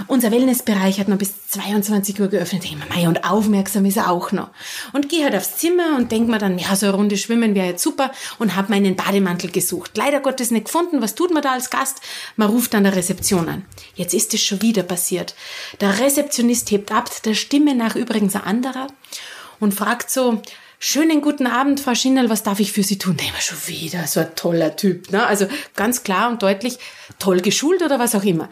Unser 0.08 0.32
Wellnessbereich 0.32 1.00
hat 1.00 1.08
noch 1.08 1.18
bis 1.18 1.48
22 1.50 2.20
Uhr 2.20 2.28
geöffnet. 2.28 2.64
Ich 2.66 2.72
denke 2.72 3.08
und 3.08 3.24
aufmerksam 3.24 3.86
ist 3.86 3.98
er 3.98 4.12
auch 4.12 4.32
noch. 4.32 4.50
Und 4.94 5.10
gehe 5.10 5.24
halt 5.24 5.36
aufs 5.36 5.58
Zimmer 5.58 5.96
und 5.98 6.12
denke 6.12 6.32
mir 6.32 6.38
dann, 6.38 6.58
ja, 6.58 6.76
so 6.76 6.88
eine 6.88 6.96
Runde 6.96 7.18
schwimmen 7.18 7.56
wäre 7.56 7.68
jetzt 7.68 7.84
super 7.84 8.12
und 8.40 8.56
habe 8.56 8.72
meinen 8.72 8.96
Bademantel 8.96 9.52
gesucht. 9.52 9.92
Leider 9.96 10.20
Gottes 10.28 10.52
nicht 10.52 10.66
gefunden. 10.66 11.02
Was 11.02 11.16
tut 11.16 11.34
man 11.34 11.42
da 11.42 11.54
als 11.54 11.70
Gast? 11.70 12.02
Man 12.36 12.50
ruft 12.50 12.76
an 12.76 12.84
der 12.84 12.98
Rezeption 12.98 13.48
an. 13.48 13.66
Jetzt 13.96 14.14
ist 14.14 14.34
es 14.34 14.44
schon 14.44 14.62
wieder 14.62 14.84
passiert. 14.84 15.36
Der 15.80 16.00
Rezeptionist 16.00 16.70
hebt 16.70 16.92
ab, 16.92 17.10
der 17.24 17.34
Stimme 17.34 17.76
nach 17.76 17.96
übrigens 17.96 18.36
ein 18.36 18.44
anderer 18.44 18.88
und 19.62 19.74
fragt 19.74 20.12
so, 20.12 20.42
Schönen 20.80 21.22
guten 21.22 21.48
Abend, 21.48 21.80
Frau 21.80 21.96
Schinnerl, 21.96 22.30
was 22.30 22.44
darf 22.44 22.60
ich 22.60 22.72
für 22.72 22.84
Sie 22.84 23.00
tun? 23.00 23.18
Immer 23.18 23.42
schon 23.42 23.58
wieder 23.68 24.06
so 24.06 24.20
ein 24.20 24.36
toller 24.36 24.76
Typ. 24.76 25.12
Ne? 25.12 25.26
Also 25.26 25.48
ganz 25.76 26.04
klar 26.04 26.30
und 26.30 26.44
deutlich, 26.44 26.78
toll 27.18 27.40
geschult 27.40 27.82
oder 27.82 27.98
was 27.98 28.14
auch 28.14 28.24
immer. 28.24 28.48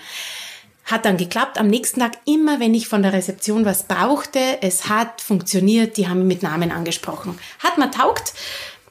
Hat 0.85 1.05
dann 1.05 1.17
geklappt. 1.17 1.59
Am 1.59 1.67
nächsten 1.67 1.99
Tag, 1.99 2.13
immer 2.25 2.59
wenn 2.59 2.73
ich 2.73 2.87
von 2.87 3.03
der 3.03 3.13
Rezeption 3.13 3.65
was 3.65 3.83
brauchte, 3.83 4.39
es 4.61 4.87
hat 4.87 5.21
funktioniert, 5.21 5.97
die 5.97 6.07
haben 6.07 6.25
mich 6.25 6.37
mit 6.37 6.43
Namen 6.43 6.71
angesprochen. 6.71 7.37
Hat 7.59 7.77
mir 7.77 7.91
taugt. 7.91 8.33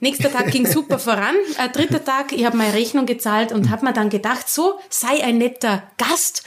Nächster 0.04 0.30
Tag 0.30 0.50
ging 0.50 0.66
super 0.66 0.98
voran. 0.98 1.34
Äh, 1.56 1.70
dritter 1.70 2.04
Tag, 2.04 2.32
ich 2.32 2.44
habe 2.44 2.58
meine 2.58 2.74
Rechnung 2.74 3.06
gezahlt 3.06 3.52
und 3.52 3.70
habe 3.70 3.86
mir 3.86 3.94
dann 3.94 4.10
gedacht, 4.10 4.50
so 4.50 4.78
sei 4.90 5.24
ein 5.24 5.38
netter 5.38 5.82
Gast 5.96 6.42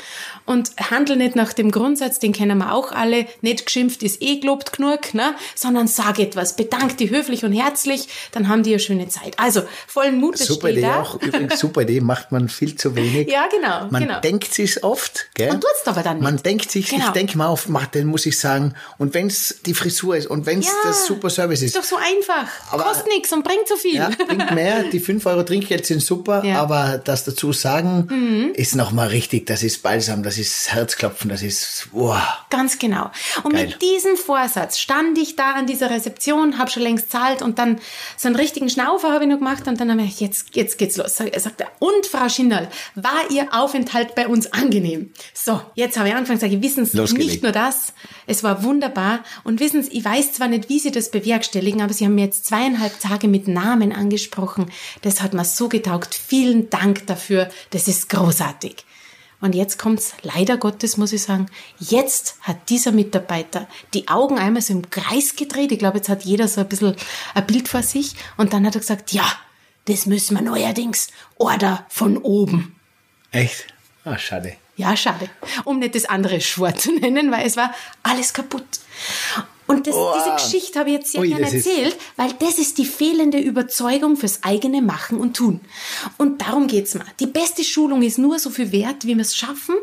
und 0.45 0.71
handel 0.91 1.15
nicht 1.17 1.35
nach 1.35 1.53
dem 1.53 1.71
Grundsatz, 1.71 2.19
den 2.19 2.33
kennen 2.33 2.59
wir 2.59 2.71
auch 2.71 2.91
alle, 2.91 3.25
nicht 3.41 3.65
geschimpft 3.65 4.03
ist 4.03 4.21
eh 4.21 4.39
gelobt 4.39 4.73
genug, 4.73 5.15
ne? 5.15 5.33
sondern 5.55 5.87
sag 5.87 6.19
etwas, 6.19 6.55
bedank 6.55 6.97
die 6.97 7.09
höflich 7.09 7.43
und 7.43 7.51
herzlich, 7.51 8.07
dann 8.31 8.47
haben 8.47 8.61
die 8.61 8.69
eine 8.73 8.79
schöne 8.79 9.07
Zeit. 9.09 9.33
Also 9.39 9.63
vollen 9.87 10.19
Mut, 10.19 10.37
Super 10.37 10.69
Idee 10.69 10.81
da. 10.81 11.01
auch, 11.01 11.15
übrigens 11.19 11.59
super 11.59 11.81
Idee, 11.81 11.99
macht 11.99 12.31
man 12.31 12.49
viel 12.49 12.75
zu 12.75 12.95
wenig. 12.95 13.27
Ja, 13.27 13.47
genau. 13.47 13.87
Man 13.89 14.03
genau. 14.03 14.19
denkt 14.21 14.53
sich 14.53 14.83
oft, 14.83 15.29
gell? 15.33 15.49
Und 15.49 15.61
tut's 15.61 15.81
aber 15.85 16.03
dann 16.03 16.17
nicht. 16.17 16.23
Man 16.23 16.37
denkt 16.43 16.69
sich, 16.69 16.89
Genau. 16.89 17.07
ich 17.07 17.11
denke 17.11 17.37
mal 17.39 17.47
auf, 17.47 17.67
mach, 17.69 17.87
den 17.87 18.05
muss 18.05 18.27
ich 18.27 18.39
sagen, 18.39 18.75
und 18.99 19.15
wenn's 19.15 19.55
die 19.65 19.73
Frisur 19.73 20.15
ist 20.15 20.27
und 20.27 20.45
wenn's 20.45 20.67
Ja, 20.67 20.73
das 20.83 21.07
super 21.07 21.31
Service 21.31 21.63
ist, 21.63 21.75
Ist 21.75 21.77
doch 21.77 21.83
so 21.83 21.95
einfach. 21.97 22.47
Aber- 22.71 22.83
Kostet 22.83 23.07
nichts 23.07 23.33
und 23.33 23.46
bringt 23.47 23.67
so 23.67 23.75
viel. 23.75 23.95
Ja, 23.95 24.09
bringt 24.27 24.51
mehr. 24.53 24.83
Die 24.83 24.99
5 24.99 25.25
Euro 25.25 25.43
Trinkgeld 25.43 25.85
sind 25.85 26.01
super, 26.01 26.43
Ja. 26.43 26.51
Mhm. 26.53 26.57
aber 26.57 26.97
das 27.03 27.23
dazu 27.25 27.53
sagen 27.53 28.51
ist 28.55 28.75
nochmal 28.75 29.07
richtig. 29.09 29.45
Das 29.47 29.63
ist 29.63 29.81
Balsam, 29.83 30.23
das 30.23 30.37
ist 30.37 30.73
Herzklopfen, 30.73 31.29
das 31.29 31.41
ist, 31.41 31.87
wow. 31.91 32.17
Ganz 32.49 32.77
genau. 32.79 33.11
Und 33.43 33.53
Geil. 33.53 33.67
mit 33.67 33.81
diesem 33.81 34.15
Vorsatz 34.17 34.77
stand 34.79 35.17
ich 35.17 35.35
da 35.35 35.53
an 35.53 35.65
dieser 35.67 35.89
Rezeption, 35.89 36.57
habe 36.57 36.69
schon 36.69 36.83
längst 36.83 37.11
zahlt 37.11 37.41
und 37.41 37.59
dann 37.59 37.79
so 38.17 38.27
einen 38.27 38.35
richtigen 38.35 38.69
Schnaufer 38.69 39.11
habe 39.11 39.23
ich 39.25 39.29
noch 39.29 39.37
gemacht 39.37 39.67
und 39.67 39.79
dann 39.79 39.91
habe 39.91 40.01
ich, 40.03 40.19
jetzt, 40.19 40.55
jetzt 40.55 40.77
geht's 40.77 40.97
los. 40.97 41.19
Er 41.19 41.39
sagt, 41.39 41.63
und 41.79 42.05
Frau 42.05 42.27
Schinderl, 42.29 42.67
war 42.95 43.29
Ihr 43.29 43.47
Aufenthalt 43.53 44.15
bei 44.15 44.27
uns 44.27 44.51
angenehm? 44.53 45.11
So, 45.33 45.61
jetzt 45.75 45.97
habe 45.97 46.09
ich 46.09 46.15
angefangen, 46.15 46.39
sage 46.39 46.55
ich, 46.55 46.61
wissen 46.61 46.85
Sie, 46.85 46.97
Losgelegt. 46.97 47.29
nicht 47.31 47.43
nur 47.43 47.51
das, 47.51 47.93
es 48.25 48.43
war 48.43 48.63
wunderbar 48.63 49.19
und 49.43 49.59
wissen 49.59 49.83
Sie, 49.83 49.91
ich 49.97 50.05
weiß 50.05 50.33
zwar 50.33 50.47
nicht, 50.47 50.69
wie 50.69 50.79
Sie 50.79 50.91
das 50.91 51.11
bewerkstelligen, 51.11 51.81
aber 51.81 51.93
Sie 51.93 52.05
haben 52.05 52.15
mir 52.15 52.25
jetzt 52.25 52.45
zweieinhalb 52.45 52.99
Tage 52.99 53.26
mit 53.27 53.47
Namen 53.47 53.91
angesprochen. 53.91 54.71
Das 55.01 55.21
hat 55.21 55.33
mir 55.33 55.45
so 55.45 55.69
getaugt. 55.69 56.15
Vielen 56.15 56.69
Dank 56.69 57.07
dafür. 57.07 57.49
Das 57.69 57.87
ist 57.87 58.09
großartig. 58.09 58.85
Und 59.39 59.53
jetzt 59.53 59.77
kommt's, 59.77 60.13
leider 60.23 60.57
Gottes 60.57 60.97
muss 60.97 61.13
ich 61.13 61.21
sagen, 61.21 61.45
jetzt 61.79 62.37
hat 62.41 62.69
dieser 62.69 62.91
Mitarbeiter 62.91 63.67
die 63.93 64.07
Augen 64.07 64.39
einmal 64.39 64.63
so 64.63 64.73
im 64.73 64.89
Kreis 64.89 65.35
gedreht. 65.35 65.71
Ich 65.71 65.79
glaube, 65.79 65.97
jetzt 65.97 66.09
hat 66.09 66.23
jeder 66.23 66.47
so 66.47 66.61
ein 66.61 66.67
bisschen 66.67 66.95
ein 67.35 67.45
Bild 67.45 67.67
vor 67.67 67.83
sich. 67.83 68.15
Und 68.37 68.53
dann 68.53 68.65
hat 68.65 68.75
er 68.75 68.81
gesagt, 68.81 69.11
ja, 69.11 69.25
das 69.85 70.07
müssen 70.07 70.35
wir 70.35 70.41
neuerdings. 70.41 71.09
Order 71.37 71.85
von 71.89 72.17
oben. 72.17 72.75
Echt? 73.31 73.67
Ah, 74.03 74.17
schade. 74.17 74.57
Ja, 74.75 74.95
schade. 74.95 75.29
Um 75.65 75.79
nicht 75.79 75.95
das 75.95 76.05
andere 76.05 76.41
Schwur 76.41 76.73
zu 76.75 76.91
nennen, 76.93 77.31
weil 77.31 77.45
es 77.45 77.57
war 77.57 77.73
alles 78.03 78.33
kaputt. 78.33 78.79
Und 79.67 79.85
das, 79.87 79.93
Wow. 79.95 80.15
diese 80.17 80.35
Geschichte 80.35 80.79
habe 80.79 80.89
ich 80.89 80.95
jetzt 80.95 81.11
sehr 81.11 81.21
Ui, 81.21 81.27
gerne 81.29 81.45
erzählt, 81.53 81.95
weil 82.15 82.31
das 82.39 82.57
ist 82.57 82.77
die 82.77 82.85
fehlende 82.85 83.37
Überzeugung 83.39 84.17
fürs 84.17 84.43
eigene 84.43 84.81
Machen 84.81 85.19
und 85.19 85.35
Tun. 85.37 85.59
Und 86.17 86.41
darum 86.41 86.67
geht's 86.67 86.93
mir. 86.95 87.05
Die 87.19 87.27
beste 87.27 87.63
Schulung 87.63 88.01
ist 88.01 88.17
nur 88.17 88.39
so 88.39 88.49
viel 88.49 88.71
wert, 88.71 89.05
wie 89.05 89.15
wir 89.15 89.21
es 89.21 89.35
schaffen, 89.35 89.75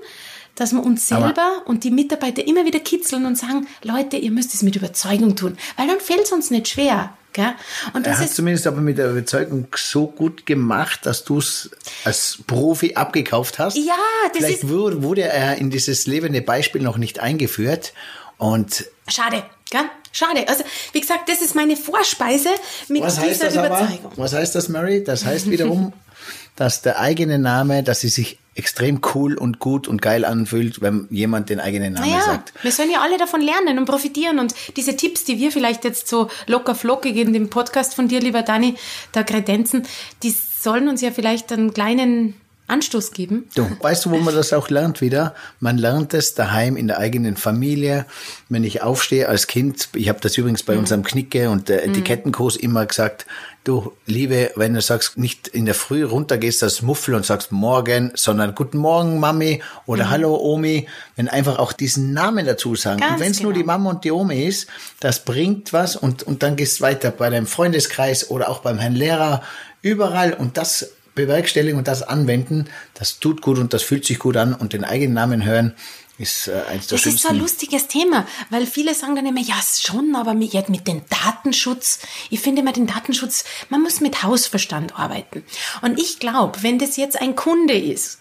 dass 0.55 0.73
wir 0.73 0.83
uns 0.83 1.11
Aber- 1.13 1.27
selber 1.27 1.63
und 1.67 1.85
die 1.85 1.91
Mitarbeiter 1.91 2.47
immer 2.47 2.65
wieder 2.65 2.81
kitzeln 2.81 3.27
und 3.27 3.37
sagen, 3.37 3.67
Leute, 3.83 4.17
ihr 4.17 4.31
müsst 4.31 4.55
es 4.55 4.63
mit 4.63 4.77
Überzeugung 4.77 5.37
tun, 5.37 5.57
weil 5.77 5.87
dann 5.89 6.01
fällt 6.01 6.23
es 6.23 6.33
uns 6.33 6.51
nicht 6.51 6.69
schwer. 6.69 7.17
Gell? 7.33 7.53
Und 7.95 8.07
Er 8.07 8.13
das 8.13 8.21
hat 8.21 8.27
ist 8.27 8.37
zumindest 8.37 8.65
aber 8.69 8.81
mit 8.81 8.97
der 8.97 9.11
Überzeugung 9.11 9.67
so 9.77 10.07
gut 10.07 10.47
gemacht, 10.47 11.01
dass 11.05 11.25
du 11.25 11.39
es 11.39 11.69
als 12.05 12.39
Profi 12.47 12.95
abgekauft 12.95 13.59
hast. 13.59 13.77
Ja, 13.77 13.97
das 14.33 14.37
Vielleicht 14.39 14.63
ist- 14.63 14.69
wurde 14.69 15.23
er 15.23 15.57
in 15.57 15.69
dieses 15.69 16.07
lebende 16.07 16.43
Beispiel 16.43 16.81
noch 16.81 16.97
nicht 16.97 17.19
eingeführt. 17.19 17.93
Und 18.39 18.85
schade. 19.09 19.43
Gell? 19.75 19.91
Schade. 20.13 20.47
Also, 20.47 20.63
wie 20.93 21.01
gesagt, 21.01 21.29
das 21.29 21.43
ist 21.43 21.57
meine 21.57 21.77
Vorspeise 21.77 22.51
mit 22.87 23.03
was 23.03 23.19
heißt 23.19 23.43
dieser 23.43 23.47
das 23.47 23.57
aber? 23.57 23.67
Überzeugung. 23.67 24.13
Was 24.15 24.33
heißt 24.33 24.55
das, 24.55 24.69
Mary? 24.69 25.03
Das 25.03 25.25
heißt 25.25 25.51
wiederum, 25.51 25.93
dass 26.57 26.83
der 26.83 27.01
eigene 27.01 27.41
Name, 27.41 27.83
dass 27.83 28.01
sie 28.01 28.09
sich 28.09 28.39
extrem 28.55 29.01
cool 29.17 29.37
und 29.37 29.59
gut 29.59 29.89
und 29.89 30.01
geil 30.01 30.25
anfühlt, 30.25 30.81
wenn 30.81 31.09
jemand 31.11 31.51
den 31.51 31.59
eigenen 31.59 31.95
Namen 31.95 32.09
Naja, 32.09 32.23
sagt. 32.23 32.53
wir 32.63 32.71
sollen 32.71 32.93
ja 32.93 33.01
alle 33.01 33.19
davon 33.19 33.41
lernen 33.41 33.77
und 33.81 33.87
profitieren. 33.87 34.39
Und 34.39 34.55
diese 34.77 34.95
Tipps, 34.97 35.25
die 35.25 35.41
wir 35.41 35.51
vielleicht 35.51 35.83
jetzt 35.83 36.07
so 36.07 36.31
locker 36.47 36.77
flockig 36.77 37.17
in 37.17 37.33
dem 37.33 37.51
Podcast 37.51 37.95
von 37.95 38.07
dir, 38.07 38.21
lieber 38.21 38.43
Dani, 38.43 38.77
da 39.11 39.25
kredenzen, 39.25 39.89
die 40.23 40.33
sollen 40.61 40.87
uns 40.87 41.01
ja 41.01 41.11
vielleicht 41.11 41.51
einen 41.51 41.75
kleinen 41.75 42.41
Anstoß 42.67 43.11
geben. 43.11 43.47
Du, 43.55 43.69
weißt 43.81 44.07
du, 44.07 44.11
wo 44.11 44.17
man 44.17 44.35
das 44.35 44.55
auch 44.55 44.71
lernt 44.71 45.03
wieder? 45.03 45.35
Man 45.61 45.77
lernt 45.77 46.15
es 46.15 46.35
daheim 46.35 46.79
in 46.79 46.87
der 46.87 46.99
eigenen 46.99 47.37
Familie. 47.37 48.07
Wenn 48.49 48.65
ich 48.65 48.81
aufstehe 48.83 49.29
als 49.29 49.47
Kind, 49.47 49.91
ich 49.95 50.09
habe 50.09 50.21
das 50.21 50.39
übrigens 50.39 50.63
bei 50.63 50.79
unserem 50.79 51.05
Knicke 51.05 51.51
und 51.51 51.69
der 51.69 51.85
Etikettenkurs 51.85 52.57
immer 52.57 52.87
gesagt, 52.87 53.27
du, 53.65 53.93
Liebe, 54.07 54.51
wenn 54.57 54.73
du 54.73 54.81
sagst, 54.81 55.19
nicht 55.19 55.47
in 55.49 55.67
der 55.67 55.75
Früh 55.75 56.05
runtergehst 56.05 56.63
als 56.63 56.81
Muffel 56.81 57.15
und 57.15 57.27
sagst 57.27 57.53
morgen, 57.53 58.13
sondern 58.15 58.55
guten 58.55 58.79
Morgen, 58.79 59.21
Mami 59.21 59.63
oder 59.85 60.09
Hallo, 60.09 60.35
Omi, 60.35 60.87
wenn 61.17 61.29
einfach 61.29 61.59
auch 61.59 61.75
diesen 61.75 62.15
Namen 62.15 62.47
dazu 62.47 62.75
sagen. 62.77 63.01
Ganz 63.01 63.15
und 63.15 63.21
wenn 63.21 63.33
es 63.33 63.43
nur 63.43 63.53
genau. 63.53 63.63
die 63.63 63.67
Mama 63.67 63.91
und 63.91 64.05
die 64.05 64.11
Omi 64.11 64.43
ist, 64.43 64.69
das 65.01 65.25
bringt 65.25 65.75
was 65.75 65.97
und, 65.97 66.23
und 66.23 66.43
dann 66.43 66.57
gehst 66.57 66.81
weiter 66.81 67.11
bei 67.11 67.29
deinem 67.29 67.47
Freundeskreis 67.47 68.31
oder 68.31 68.49
auch 68.49 68.61
beim 68.61 68.79
Herrn 68.79 68.95
Lehrer, 68.95 69.43
überall 69.83 70.33
und 70.33 70.57
das 70.57 70.93
bewerkstelligen 71.15 71.79
und 71.79 71.89
das 71.89 72.03
anwenden, 72.03 72.67
das 72.95 73.19
tut 73.19 73.43
gut 73.43 73.59
und 73.59 73.73
das 73.73 73.83
fühlt 73.83 74.05
sich 74.05 74.19
gut 74.19 74.37
an 74.37 74.55
und 74.55 74.73
den 74.73 74.85
eigenen 74.85 75.15
Namen 75.15 75.45
hören 75.45 75.75
ist 76.19 76.49
äh, 76.49 76.63
eins 76.69 76.87
der 76.87 76.99
Das 76.99 77.07
ist 77.07 77.21
so 77.21 77.29
ein 77.29 77.39
lustiges 77.39 77.89
Thema, 77.89 78.27
weil 78.51 78.67
viele 78.67 78.95
sagen 78.95 79.17
dann 79.17 79.27
immer, 79.27 79.41
ja 79.41 79.57
schon, 79.81 80.15
aber 80.15 80.35
mit, 80.35 80.55
mit 80.69 80.87
dem 80.87 81.03
Datenschutz, 81.09 82.01
ich 82.31 82.41
finde 82.41 82.63
immer 82.63 82.73
den 82.73 82.87
Datenschutz, 82.87 83.45
man 83.69 83.83
muss 83.83 84.01
mit 84.01 84.23
Hausverstand 84.23 84.99
arbeiten. 84.99 85.45
Und 85.83 85.99
ich 85.99 86.19
glaube, 86.21 86.63
wenn 86.63 86.79
das 86.79 86.97
jetzt 86.97 87.21
ein 87.21 87.35
Kunde 87.35 87.77
ist, 87.77 88.21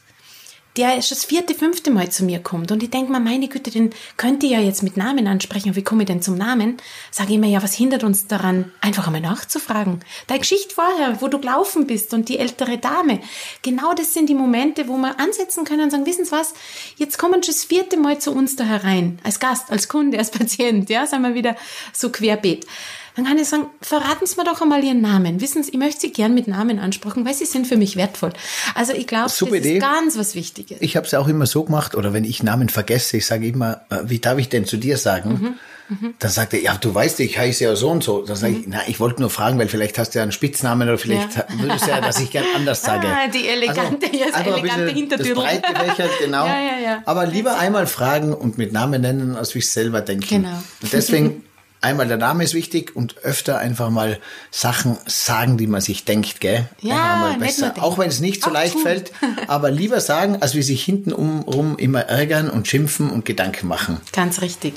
der 0.78 1.02
schon 1.02 1.16
das 1.18 1.26
vierte, 1.26 1.54
fünfte 1.54 1.92
Mal 1.92 2.10
zu 2.10 2.24
mir 2.24 2.40
kommt 2.40 2.72
und 2.72 2.82
ich 2.82 2.90
denke 2.90 3.12
mir, 3.12 3.20
meine 3.20 3.48
Güte, 3.48 3.70
den 3.70 3.92
könnte 4.18 4.46
ich 4.46 4.54
ja 4.54 4.60
jetzt 4.60 4.84
mit 4.84 4.98
Namen 4.98 5.28
ansprechen. 5.28 5.70
Und 5.70 5.76
wie 5.76 5.84
komme 5.84 6.04
ich 6.04 6.08
denn 6.08 6.22
zum 6.22 6.36
Namen? 6.36 6.78
Sage 7.12 7.34
ich 7.34 7.40
mir, 7.40 7.50
ja, 7.50 7.62
was 7.62 7.74
hindert 7.74 8.04
uns 8.04 8.28
daran, 8.28 8.72
einfach 8.82 9.06
einmal 9.06 9.22
nachzufragen? 9.22 10.00
Deine 10.28 10.40
Geschichte 10.40 10.74
vorher, 10.74 11.22
wo 11.22 11.28
du 11.28 11.40
gelaufen 11.40 11.86
bist 11.86 12.14
und 12.14 12.30
die 12.30 12.40
ältere 12.40 12.78
Dame. 12.78 13.20
Genau 13.62 13.94
das 13.94 14.14
sind 14.14 14.30
die 14.30 14.36
Momente, 14.36 14.88
wo 14.88 14.98
wir 14.98 15.20
ansetzen 15.20 15.64
können 15.64 15.84
und 15.84 15.92
sagen, 15.92 16.06
wissen 16.06 16.26
Sie 16.26 16.32
was, 16.32 16.54
jetzt 16.98 17.18
kommen 17.18 17.44
schon 17.44 17.54
das 17.54 17.64
vierte 17.64 17.98
Mal 17.98 18.20
zu 18.20 18.32
uns 18.32 18.56
da 18.56 18.64
herein. 18.64 19.20
Als 19.24 19.40
Gast, 19.40 19.72
als 19.72 19.88
Kunde, 19.88 20.18
als 20.18 20.32
Patient, 20.32 20.90
ja, 20.90 21.06
sagen 21.06 21.24
wir 21.24 21.36
wieder 21.36 21.56
so 21.94 22.10
querbeet. 22.10 22.66
Dann 23.16 23.26
kann 23.26 23.38
ich 23.38 23.48
sagen, 23.48 23.68
verraten 23.82 24.26
Sie 24.26 24.36
mir 24.38 24.44
doch 24.44 24.62
einmal 24.62 24.84
Ihren 24.84 25.02
Namen. 25.02 25.40
Wissen 25.40 25.62
Sie, 25.64 25.72
ich 25.72 25.78
möchte 25.78 26.02
Sie 26.02 26.12
gern 26.12 26.34
mit 26.34 26.48
Namen 26.48 26.80
ansprechen, 26.80 27.26
weil 27.26 27.34
Sie 27.34 27.46
sind 27.46 27.68
für 27.68 27.78
mich 27.78 27.96
wertvoll. 27.96 28.34
Also 28.74 28.94
ich 28.94 29.06
glaube, 29.06 29.26
das 29.26 29.42
Idee. 29.42 29.78
ist 29.78 29.82
ganz 29.82 30.18
was 30.18 30.36
Wichtiges. 30.36 30.78
Ich 30.82 30.96
habe 30.96 31.06
es 31.06 31.14
auch 31.14 31.28
immer 31.28 31.46
so 31.46 31.64
gemacht, 31.64 31.96
oder 31.96 32.14
wenn 32.14 32.24
ich 32.24 32.42
Namen 32.42 32.70
vergesse, 32.70 33.18
ich 33.18 33.26
sage 33.26 33.48
immer, 33.48 33.82
äh, 33.90 33.98
wie 34.06 34.20
darf 34.20 34.40
ich 34.40 34.50
denn 34.50 34.66
zu 34.66 34.78
dir 34.78 34.98
sagen? 34.98 35.30
Mhm. 35.30 35.60
Mhm. 35.90 36.14
Dann 36.18 36.32
sagt 36.32 36.54
er, 36.54 36.62
ja, 36.62 36.76
du 36.78 36.96
weißt, 36.96 37.20
ich 37.20 37.38
heiße 37.38 37.66
ja 37.66 37.76
so 37.76 37.90
und 37.90 38.04
so. 38.04 38.24
Dann 38.24 38.36
sage 38.36 38.54
ich, 38.54 38.64
na, 38.68 38.80
ich 38.88 39.00
wollte 39.00 39.22
nur 39.22 39.30
fragen, 39.30 39.60
weil 39.60 39.68
vielleicht 39.68 39.98
hast 39.98 40.12
du 40.12 40.20
ja 40.20 40.24
einen 40.24 40.32
Spitznamen 40.32 40.88
oder 40.88 40.98
vielleicht 40.98 41.36
ja. 41.36 41.46
würdest 41.60 41.86
du 41.86 41.90
ja, 41.92 42.02
dass 42.02 42.20
ich 42.20 42.32
gern 42.32 42.46
anders 42.56 42.82
sage. 42.84 43.08
Ah, 43.08 43.28
die 43.28 43.48
elegante, 43.48 44.08
also, 44.08 44.34
also 44.34 44.52
elegante 44.52 44.92
Hintertür. 44.92 45.36
Das 45.36 45.44
breit 45.44 45.68
gefächert, 45.68 46.12
genau. 46.20 46.46
ja, 46.46 46.60
ja, 46.60 46.80
ja. 46.84 47.04
Aber 47.06 47.26
lieber 47.26 47.60
einmal 47.60 47.86
fragen 47.86 48.34
und 48.34 48.58
mit 48.58 48.72
Namen 48.72 49.02
nennen, 49.02 49.36
als 49.36 49.54
wie 49.56 49.60
ich 49.60 49.70
selber 49.70 50.02
denken. 50.02 50.28
Genau. 50.28 50.64
Und 50.82 50.94
deswegen 50.94 51.44
einmal 51.84 52.08
der 52.08 52.18
Name 52.18 52.44
ist 52.44 52.54
wichtig 52.54 52.96
und 52.96 53.18
öfter 53.24 53.60
einfach 53.60 53.90
mal 53.90 54.20
Sachen 54.52 54.98
sagen, 55.06 55.58
die 55.58 55.68
man 55.68 55.82
sich 55.82 56.06
denkt, 56.06 56.40
gell? 56.42 56.68
Ja, 56.82 57.18
mal 57.18 57.38
besser. 57.38 57.74
Auch 57.80 57.98
wenn 57.98 58.10
es 58.10 58.20
nicht 58.20 58.42
so 58.44 58.50
Auch 58.50 58.54
leicht 58.54 58.74
tun. 58.74 58.84
fällt, 58.84 59.12
aber 59.48 59.70
lieber 59.72 60.02
sagen, 60.02 60.38
als 60.42 60.56
wie 60.56 60.64
sich 60.64 60.84
hintenrum 60.84 61.78
immer 61.78 62.02
ärgern 62.02 62.50
und 62.50 62.68
schimpfen 62.68 63.10
und 63.12 63.26
Gedanken 63.26 63.68
machen. 63.68 64.00
Ganz 64.12 64.42
richtig. 64.42 64.76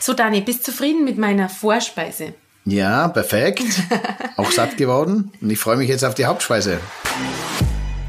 So, 0.00 0.12
Dani, 0.12 0.40
bist 0.40 0.60
du 0.66 0.72
zufrieden 0.72 1.04
mit 1.04 1.18
meiner 1.18 1.48
Vorspeise? 1.48 2.34
Ja, 2.64 3.08
perfekt. 3.08 3.62
Auch 4.36 4.50
satt 4.50 4.76
geworden. 4.76 5.32
Und 5.40 5.50
ich 5.50 5.58
freue 5.58 5.76
mich 5.76 5.88
jetzt 5.88 6.04
auf 6.04 6.14
die 6.14 6.24
Hauptspeise. 6.24 6.78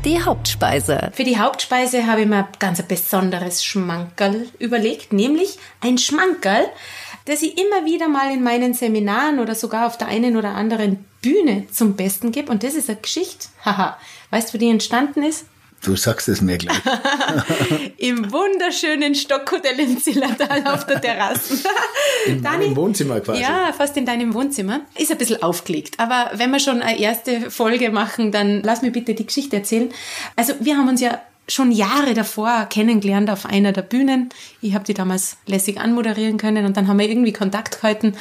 Die 0.05 0.23
Hauptspeise. 0.23 1.11
Für 1.13 1.23
die 1.23 1.39
Hauptspeise 1.39 2.05
habe 2.05 2.21
ich 2.21 2.27
mir 2.27 2.47
ganz 2.59 2.79
ein 2.79 2.87
besonderes 2.87 3.65
Schmankerl 3.65 4.47
überlegt, 4.59 5.11
nämlich 5.13 5.57
ein 5.81 5.97
Schmankerl, 5.97 6.65
das 7.25 7.41
ich 7.41 7.57
immer 7.59 7.85
wieder 7.85 8.07
mal 8.07 8.31
in 8.31 8.43
meinen 8.43 8.73
Seminaren 8.73 9.39
oder 9.39 9.55
sogar 9.55 9.87
auf 9.87 9.97
der 9.97 10.07
einen 10.07 10.37
oder 10.37 10.49
anderen 10.49 11.05
Bühne 11.21 11.67
zum 11.71 11.95
Besten 11.95 12.31
gebe. 12.31 12.51
Und 12.51 12.63
das 12.63 12.75
ist 12.75 12.89
eine 12.89 12.99
Geschichte. 12.99 13.47
Haha. 13.65 13.97
weißt 14.29 14.49
du, 14.49 14.53
wie 14.53 14.57
die 14.59 14.69
entstanden 14.69 15.23
ist? 15.23 15.45
Du 15.83 15.95
sagst 15.95 16.27
es 16.29 16.41
mir 16.41 16.57
gleich. 16.57 16.77
Im 17.97 18.31
wunderschönen 18.31 19.13
Stockhotel 19.13 19.79
in 19.79 19.99
Zillertal 19.99 20.65
auf 20.65 20.87
der 20.87 20.99
Terrasse. 20.99 21.59
In 22.25 22.41
deinem 22.41 22.75
Wohnzimmer 22.75 23.19
quasi. 23.19 23.41
Ja, 23.41 23.71
fast 23.71 23.95
in 23.95 24.05
deinem 24.05 24.33
Wohnzimmer. 24.33 24.81
Ist 24.97 25.11
ein 25.11 25.17
bisschen 25.19 25.43
aufgelegt. 25.43 25.99
Aber 25.99 26.31
wenn 26.33 26.49
wir 26.49 26.59
schon 26.59 26.81
eine 26.81 26.99
erste 26.99 27.51
Folge 27.51 27.91
machen, 27.91 28.31
dann 28.31 28.63
lass 28.63 28.81
mir 28.81 28.91
bitte 28.91 29.13
die 29.13 29.27
Geschichte 29.27 29.57
erzählen. 29.57 29.91
Also 30.35 30.53
wir 30.59 30.75
haben 30.75 30.89
uns 30.89 31.01
ja 31.01 31.21
schon 31.47 31.71
Jahre 31.71 32.13
davor 32.13 32.65
kennengelernt 32.69 33.29
auf 33.29 33.45
einer 33.45 33.71
der 33.71 33.83
Bühnen. 33.83 34.29
Ich 34.61 34.73
habe 34.73 34.83
die 34.83 34.93
damals 34.93 35.37
lässig 35.45 35.79
anmoderieren 35.79 36.37
können 36.37 36.65
und 36.65 36.75
dann 36.77 36.87
haben 36.87 36.99
wir 36.99 37.07
irgendwie 37.07 37.33
Kontakt 37.33 37.81
gehalten. 37.81 38.15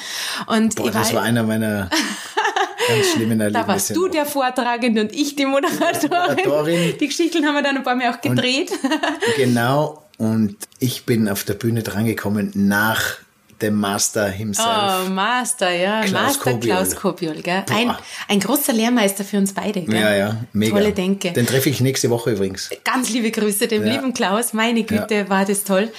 Und 0.46 0.76
Boah, 0.76 0.90
das 0.90 1.14
war 1.14 1.22
einer 1.22 1.42
meiner 1.42 1.88
ganz 2.88 3.06
schlimmen 3.12 3.40
Erlebnisse. 3.40 3.66
Da 3.66 3.72
warst 3.72 3.96
du 3.96 4.08
der 4.08 4.26
Vortragende 4.26 5.02
und 5.02 5.12
ich 5.12 5.37
die 5.37 5.46
Moderatorin. 5.46 6.37
Moderatorin. 6.37 6.94
Die 7.00 7.06
Geschichten 7.06 7.46
haben 7.46 7.54
wir 7.54 7.62
dann 7.62 7.76
ein 7.76 7.82
paar 7.82 7.96
Mal 7.96 8.10
auch 8.10 8.20
gedreht. 8.20 8.72
Und 8.72 9.37
genau. 9.37 10.02
Und 10.16 10.56
ich 10.78 11.04
bin 11.04 11.28
auf 11.28 11.44
der 11.44 11.54
Bühne 11.54 11.82
drangekommen 11.82 12.52
nach 12.54 13.16
dem 13.64 13.81
Master 13.81 14.29
himself. 14.29 15.07
Oh, 15.07 15.11
Master, 15.11 15.70
ja. 15.70 16.03
Klaus 16.03 16.12
Master 16.12 16.53
Kobiol. 16.53 16.77
Klaus 16.77 16.96
Kobiol, 16.96 17.42
gell? 17.42 17.64
Ein, 17.70 17.94
ein 18.29 18.40
großer 18.40 18.72
Lehrmeister 18.72 19.24
für 19.24 19.38
uns 19.38 19.53
beide, 19.53 19.83
gell? 19.83 20.00
Ja, 20.00 20.14
ja, 20.14 20.37
mega. 20.53 20.77
Tolle 20.77 20.92
Denke. 20.92 21.33
Den 21.33 21.46
treffe 21.46 21.70
ich 21.70 21.81
nächste 21.81 22.11
Woche 22.11 22.33
übrigens. 22.33 22.70
Ganz 22.85 23.11
liebe 23.11 23.31
Grüße 23.31 23.66
dem 23.68 23.87
ja. 23.87 23.92
lieben 23.92 24.14
Klaus. 24.14 24.53
Meine 24.53 24.85
Güte, 24.85 25.14
ja. 25.14 25.29
war 25.29 25.44
das 25.44 25.64
toll. 25.64 25.90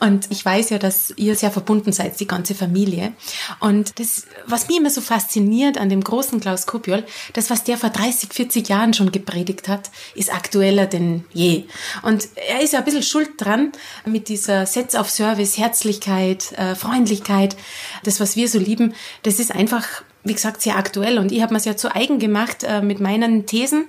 Und 0.00 0.26
ich 0.30 0.44
weiß 0.44 0.70
ja, 0.70 0.78
dass 0.78 1.12
ihr 1.16 1.36
sehr 1.36 1.50
verbunden 1.50 1.92
seid, 1.92 2.18
die 2.20 2.26
ganze 2.26 2.54
Familie. 2.54 3.12
Und 3.60 3.98
das, 3.98 4.26
was 4.46 4.68
mich 4.68 4.78
immer 4.78 4.90
so 4.90 5.00
fasziniert 5.00 5.78
an 5.78 5.88
dem 5.88 6.02
großen 6.02 6.40
Klaus 6.40 6.66
Kobiol, 6.66 7.04
das, 7.34 7.50
was 7.50 7.64
der 7.64 7.78
vor 7.78 7.90
30, 7.90 8.32
40 8.32 8.68
Jahren 8.68 8.94
schon 8.94 9.12
gepredigt 9.12 9.68
hat, 9.68 9.90
ist 10.14 10.32
aktueller 10.32 10.86
denn 10.86 11.24
je. 11.32 11.64
Und 12.02 12.28
er 12.34 12.62
ist 12.62 12.72
ja 12.72 12.80
ein 12.80 12.84
bisschen 12.84 13.02
schuld 13.02 13.30
dran 13.38 13.72
mit 14.04 14.28
dieser 14.28 14.66
Setz 14.66 14.94
auf 14.94 15.10
Service, 15.10 15.58
Herzlichkeit, 15.58 16.52
äh, 16.52 16.74
Freundlichkeit, 16.74 17.11
Freundlichkeit, 17.12 17.56
das, 18.04 18.20
was 18.20 18.36
wir 18.36 18.48
so 18.48 18.58
lieben, 18.58 18.94
das 19.22 19.38
ist 19.38 19.52
einfach 19.52 20.02
wie 20.24 20.34
gesagt, 20.34 20.62
sehr 20.62 20.76
aktuell. 20.76 21.18
Und 21.18 21.32
ich 21.32 21.42
habe 21.42 21.52
mir 21.52 21.58
es 21.58 21.64
ja 21.64 21.76
zu 21.76 21.92
eigen 21.92 22.20
gemacht 22.20 22.62
äh, 22.62 22.80
mit 22.80 23.00
meinen 23.00 23.44
Thesen. 23.44 23.86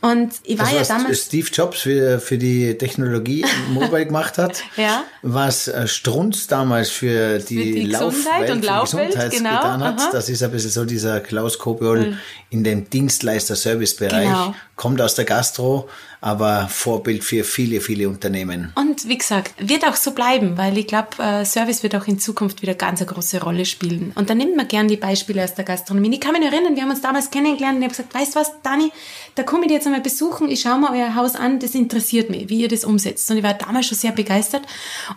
Und 0.00 0.32
ich 0.42 0.58
war 0.58 0.70
das, 0.72 0.88
ja 0.88 0.96
damals. 0.96 1.24
Steve 1.24 1.48
Jobs 1.52 1.80
für, 1.80 2.18
für 2.18 2.38
die 2.38 2.78
Technologie 2.78 3.44
Mobile 3.68 4.06
gemacht 4.06 4.38
hat. 4.38 4.62
ja. 4.78 5.04
Was 5.20 5.68
äh, 5.68 5.86
Strunz 5.86 6.46
damals 6.46 6.88
für 6.88 7.40
die, 7.40 7.56
für 7.56 7.62
die 7.62 7.82
Laufwelt, 7.82 8.50
und 8.50 8.64
Laufwelt 8.64 9.30
genau. 9.30 9.56
getan 9.56 9.84
hat. 9.84 10.00
Aha. 10.00 10.08
Das 10.12 10.30
ist 10.30 10.42
ein 10.42 10.50
bisschen 10.50 10.70
so 10.70 10.86
dieser 10.86 11.20
Klaus 11.20 11.58
Kobiol 11.58 12.06
mhm. 12.06 12.18
in 12.48 12.64
dem 12.64 12.88
Dienstleister-Service-Bereich. 12.88 14.28
Genau. 14.28 14.54
Kommt 14.76 15.02
aus 15.02 15.14
der 15.14 15.26
Gastro, 15.26 15.90
aber 16.26 16.66
Vorbild 16.68 17.22
für 17.22 17.44
viele, 17.44 17.80
viele 17.80 18.08
Unternehmen. 18.08 18.72
Und 18.74 19.08
wie 19.08 19.16
gesagt, 19.16 19.54
wird 19.58 19.86
auch 19.86 19.94
so 19.94 20.10
bleiben, 20.10 20.58
weil 20.58 20.76
ich 20.76 20.88
glaube, 20.88 21.22
äh, 21.22 21.44
Service 21.44 21.84
wird 21.84 21.94
auch 21.94 22.08
in 22.08 22.18
Zukunft 22.18 22.62
wieder 22.62 22.74
ganz 22.74 23.00
eine 23.00 23.06
große 23.06 23.40
Rolle 23.40 23.64
spielen. 23.64 24.10
Und 24.16 24.28
da 24.28 24.34
nimmt 24.34 24.56
man 24.56 24.66
gern 24.66 24.88
die 24.88 24.96
Beispiele 24.96 25.44
aus 25.44 25.54
der 25.54 25.64
Gastronomie. 25.64 26.12
Ich 26.12 26.20
kann 26.20 26.32
mich 26.32 26.42
erinnern, 26.42 26.74
wir 26.74 26.82
haben 26.82 26.90
uns 26.90 27.00
damals 27.00 27.30
kennengelernt 27.30 27.76
und 27.76 27.82
ich 27.82 27.84
habe 27.84 27.96
gesagt, 27.96 28.12
weißt 28.12 28.34
du 28.34 28.40
was, 28.40 28.50
Dani, 28.64 28.90
da 29.36 29.44
komme 29.44 29.66
ich 29.66 29.70
jetzt 29.70 29.86
einmal 29.86 30.00
besuchen, 30.00 30.50
ich 30.50 30.62
schaue 30.62 30.80
mal 30.80 30.98
euer 30.98 31.14
Haus 31.14 31.36
an, 31.36 31.60
das 31.60 31.76
interessiert 31.76 32.28
mich, 32.28 32.48
wie 32.48 32.62
ihr 32.62 32.68
das 32.68 32.84
umsetzt. 32.84 33.30
Und 33.30 33.36
ich 33.36 33.44
war 33.44 33.54
damals 33.54 33.86
schon 33.86 33.96
sehr 33.96 34.10
begeistert 34.10 34.62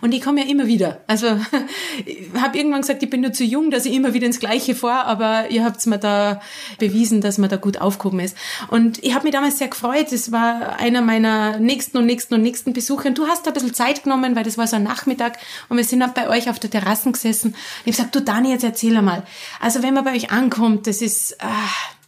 und 0.02 0.12
ich 0.12 0.22
komme 0.22 0.42
ja 0.42 0.48
immer 0.48 0.68
wieder. 0.68 1.00
Also 1.08 1.26
ich 2.06 2.28
habe 2.40 2.56
irgendwann 2.56 2.82
gesagt, 2.82 3.02
ich 3.02 3.10
bin 3.10 3.22
nur 3.22 3.32
zu 3.32 3.42
jung, 3.42 3.72
dass 3.72 3.84
ich 3.84 3.94
immer 3.94 4.14
wieder 4.14 4.26
ins 4.26 4.38
Gleiche 4.38 4.76
fahre, 4.76 5.06
aber 5.06 5.50
ihr 5.50 5.64
habt 5.64 5.84
mir 5.86 5.98
da 5.98 6.40
bewiesen, 6.78 7.20
dass 7.20 7.36
man 7.36 7.50
da 7.50 7.56
gut 7.56 7.80
aufgehoben 7.80 8.20
ist. 8.20 8.36
Und 8.68 9.02
ich 9.02 9.12
habe 9.12 9.24
mich 9.24 9.32
damals 9.32 9.58
sehr 9.58 9.66
gefreut, 9.66 10.06
das 10.12 10.30
war 10.30 10.78
einer 10.78 10.99
meiner 11.00 11.58
nächsten 11.58 11.98
und 11.98 12.06
nächsten 12.06 12.34
und 12.34 12.42
nächsten 12.42 12.72
Besuche. 12.72 13.08
Und 13.08 13.18
du 13.18 13.26
hast 13.26 13.46
da 13.46 13.50
ein 13.50 13.54
bisschen 13.54 13.74
Zeit 13.74 14.04
genommen, 14.04 14.36
weil 14.36 14.44
das 14.44 14.58
war 14.58 14.66
so 14.66 14.76
ein 14.76 14.82
Nachmittag. 14.82 15.38
Und 15.68 15.76
wir 15.76 15.84
sind 15.84 16.02
auch 16.02 16.14
bei 16.14 16.28
euch 16.28 16.48
auf 16.50 16.58
der 16.58 16.70
Terrasse 16.70 17.10
gesessen. 17.10 17.54
Ich 17.84 17.98
habe 17.98 18.08
gesagt, 18.08 18.14
du 18.14 18.20
Dani, 18.20 18.50
jetzt 18.50 18.64
erzähl 18.64 18.96
einmal. 18.96 19.24
Also 19.60 19.82
wenn 19.82 19.94
man 19.94 20.04
bei 20.04 20.14
euch 20.14 20.30
ankommt, 20.30 20.86
das 20.86 21.02
ist... 21.02 21.36
Ah, 21.40 21.98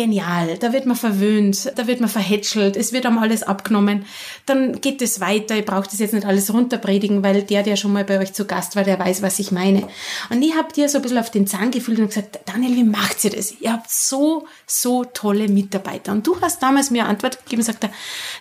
genial. 0.00 0.56
Da 0.58 0.72
wird 0.72 0.86
man 0.86 0.96
verwöhnt, 0.96 1.72
da 1.76 1.86
wird 1.86 2.00
man 2.00 2.08
verhätschelt, 2.08 2.76
es 2.76 2.92
wird 2.94 3.04
einem 3.04 3.18
alles 3.18 3.42
abgenommen. 3.42 4.06
Dann 4.46 4.80
geht 4.80 5.02
es 5.02 5.20
weiter. 5.20 5.56
Ich 5.56 5.66
brauche 5.66 5.88
das 5.90 5.98
jetzt 5.98 6.14
nicht 6.14 6.26
alles 6.26 6.52
runterpredigen, 6.52 7.22
weil 7.22 7.42
der, 7.42 7.62
der 7.62 7.76
schon 7.76 7.92
mal 7.92 8.04
bei 8.04 8.18
euch 8.18 8.32
zu 8.32 8.46
Gast 8.46 8.76
war, 8.76 8.84
der 8.84 8.98
weiß, 8.98 9.20
was 9.20 9.38
ich 9.38 9.52
meine. 9.52 9.86
Und 10.30 10.42
ich 10.42 10.56
habe 10.56 10.72
dir 10.72 10.88
so 10.88 10.98
ein 10.98 11.02
bisschen 11.02 11.18
auf 11.18 11.30
den 11.30 11.46
Zahn 11.46 11.70
gefühlt 11.70 11.98
und 11.98 12.08
gesagt, 12.08 12.40
Daniel, 12.46 12.76
wie 12.76 12.84
macht 12.84 13.22
ihr 13.24 13.30
das? 13.30 13.52
Ihr 13.60 13.72
habt 13.72 13.90
so, 13.90 14.46
so 14.66 15.04
tolle 15.04 15.48
Mitarbeiter. 15.48 16.12
Und 16.12 16.26
du 16.26 16.40
hast 16.40 16.62
damals 16.62 16.90
mir 16.90 17.04
Antwort 17.04 17.44
gegeben 17.44 17.60
und 17.60 17.66
gesagt, 17.66 17.86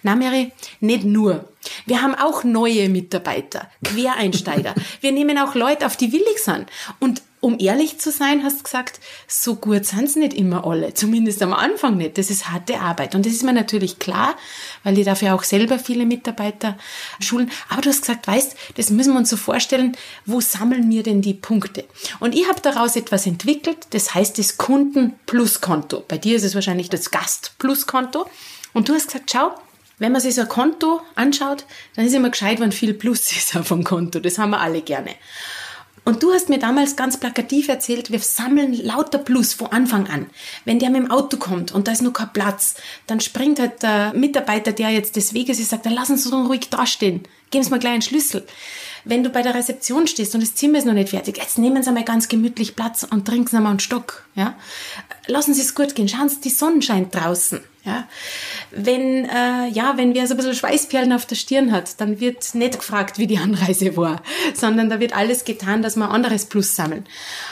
na 0.04 0.16
Mary, 0.16 0.54
nicht 0.80 1.04
nur. 1.04 1.50
Wir 1.86 2.02
haben 2.02 2.16
auch 2.16 2.46
neue 2.46 2.88
Mitarbeiter, 2.88 3.68
Quereinsteiger. 3.84 4.74
Wir 5.02 5.12
nehmen 5.12 5.38
auch 5.38 5.56
Leute 5.56 5.86
auf, 5.86 5.98
die 5.98 6.14
willig 6.14 6.40
sind. 6.42 6.68
Und 7.00 7.22
um 7.42 7.58
ehrlich 7.60 8.00
zu 8.00 8.12
sein, 8.12 8.44
hast 8.44 8.60
du 8.60 8.64
gesagt, 8.64 9.00
so 9.28 9.56
gut 9.56 9.86
sind 9.86 10.16
nicht 10.18 10.34
immer 10.34 10.66
alle. 10.66 10.94
Zumindest 10.94 11.42
am 11.42 11.54
Anfang 11.54 11.98
nicht. 11.98 12.18
Das 12.18 12.30
ist 12.30 12.50
harte 12.50 12.80
Arbeit. 12.80 13.16
Und 13.16 13.26
das 13.26 13.34
ist 13.34 13.44
mir 13.44 13.54
natürlich 13.54 14.00
klar, 14.00 14.36
weil 14.84 14.98
ich 14.98 15.06
dafür 15.06 15.36
auch 15.36 15.44
selber 15.44 15.80
viele 15.80 16.06
Mitarbeiter 16.06 16.78
schulen. 17.20 17.50
Aber 17.70 17.82
du 17.82 17.90
hast 17.90 18.02
gesagt, 18.02 18.28
weißt, 18.28 18.56
das 18.76 18.90
müssen 18.90 19.14
wir 19.14 19.20
uns 19.20 19.30
so 19.30 19.38
vorstellen, 19.38 19.96
wo 20.26 20.42
sammeln 20.42 20.90
wir 20.90 21.04
denn 21.04 21.22
die 21.22 21.34
Punkte? 21.34 21.86
Und 22.20 22.36
ich 22.36 22.48
habe 22.50 22.60
daraus 22.62 22.96
etwas 22.96 23.26
entwickelt, 23.26 23.88
das 23.92 24.14
heißt 24.14 24.38
das 24.38 24.58
Kunden-Plus-Konto. 24.58 26.04
Bei 26.08 26.18
dir 26.18 26.36
ist 26.36 26.44
es 26.44 26.56
wahrscheinlich 26.56 26.90
das 26.90 27.10
Gast-Plus-Konto. 27.12 28.30
Und 28.74 28.90
du 28.90 28.94
hast 28.94 29.08
gesagt, 29.08 29.32
schau, 29.32 29.56
wenn 29.98 30.12
man 30.12 30.22
sich 30.22 30.36
so 30.36 30.42
ein 30.42 30.50
Konto 30.50 31.02
anschaut, 31.16 31.66
dann 31.96 32.06
ist 32.06 32.14
immer 32.14 32.30
gescheit, 32.30 32.60
wenn 32.60 32.72
viel 32.72 32.94
Plus 32.94 33.32
ist 33.38 33.56
auf 33.56 33.70
dem 33.70 33.84
Konto. 33.84 34.20
Das 34.20 34.38
haben 34.38 34.52
wir 34.52 34.60
alle 34.60 34.82
gerne. 34.82 35.12
Und 36.06 36.24
du 36.24 36.32
hast 36.34 36.50
mir 36.50 36.60
damals 36.60 36.96
ganz 36.96 37.18
plakativ 37.18 37.68
erzählt, 37.68 38.12
wir 38.12 38.20
sammeln 38.20 38.74
lauter 38.74 39.18
Plus 39.18 39.54
von 39.54 39.68
Anfang 39.68 40.08
an. 40.08 40.28
Wenn 40.66 40.80
der 40.80 40.90
mit 40.90 41.04
dem 41.04 41.12
Auto 41.12 41.38
kommt 41.38 41.72
und 41.72 41.88
da 41.88 41.92
ist 41.92 42.02
noch 42.02 42.14
kein 42.14 42.34
Platz, 42.34 42.76
dann 43.08 43.20
springt 43.20 43.60
halt 43.60 43.84
der 43.84 44.14
Mitarbeiter, 44.14 44.72
der 44.72 44.90
jetzt 44.90 45.16
des 45.16 45.34
Weges 45.34 45.60
ist, 45.60 45.70
sagt, 45.70 45.86
dann 45.86 45.94
lassen 45.94 46.18
Sie 46.18 46.30
uns 46.34 46.50
ruhig 46.50 46.70
dastehen. 46.70 47.24
Geben 47.52 47.64
Sie 47.64 47.72
mir 47.72 47.80
gleich 47.80 47.94
einen 47.94 48.02
Schlüssel. 48.02 48.46
Wenn 49.06 49.24
du 49.24 49.30
bei 49.30 49.42
der 49.42 49.56
Rezeption 49.56 50.08
stehst 50.08 50.36
und 50.36 50.42
das 50.42 50.56
Zimmer 50.56 50.78
ist 50.78 50.86
noch 50.86 50.94
nicht 50.94 51.10
fertig, 51.10 51.38
jetzt 51.38 51.58
nehmen 51.58 51.84
Sie 51.84 51.92
mal 51.92 52.04
ganz 52.04 52.28
gemütlich 52.28 52.76
Platz 52.76 53.06
und 53.10 53.26
trinken 53.26 53.48
Sie 53.48 53.60
mal 53.60 53.70
einen 53.70 53.80
Stock. 53.80 54.26
Ja? 54.36 54.56
Lassen 55.28 55.54
Sie 55.54 55.62
es 55.62 55.76
gut 55.76 55.96
gehen. 55.96 56.08
Schauen 56.08 56.30
Sie, 56.30 56.42
die 56.42 56.50
Sonne 56.50 56.82
scheint 56.82 57.14
draußen. 57.14 57.62
Ja? 57.86 58.08
Wenn, 58.72 59.26
äh, 59.26 59.68
ja, 59.70 59.98
wenn 59.98 60.14
wer 60.14 60.28
so 60.28 60.34
ein 60.34 60.38
bisschen 60.38 60.56
Schweißperlen 60.56 61.14
auf 61.14 61.26
der 61.26 61.36
Stirn 61.36 61.72
hat, 61.72 62.00
dann 62.02 62.20
wird 62.20 62.54
nicht 62.56 62.80
gefragt, 62.80 63.18
wie 63.18 63.28
die 63.28 63.38
Anreise 63.38 63.96
war, 63.96 64.22
sondern 64.54 64.90
da 64.90 65.00
wird 65.00 65.16
alles 65.16 65.46
getan, 65.46 65.82
dass 65.82 65.96
wir 65.96 66.06
ein 66.06 66.12
anderes 66.12 66.46
Plus 66.46 66.76
sammeln. 66.76 67.06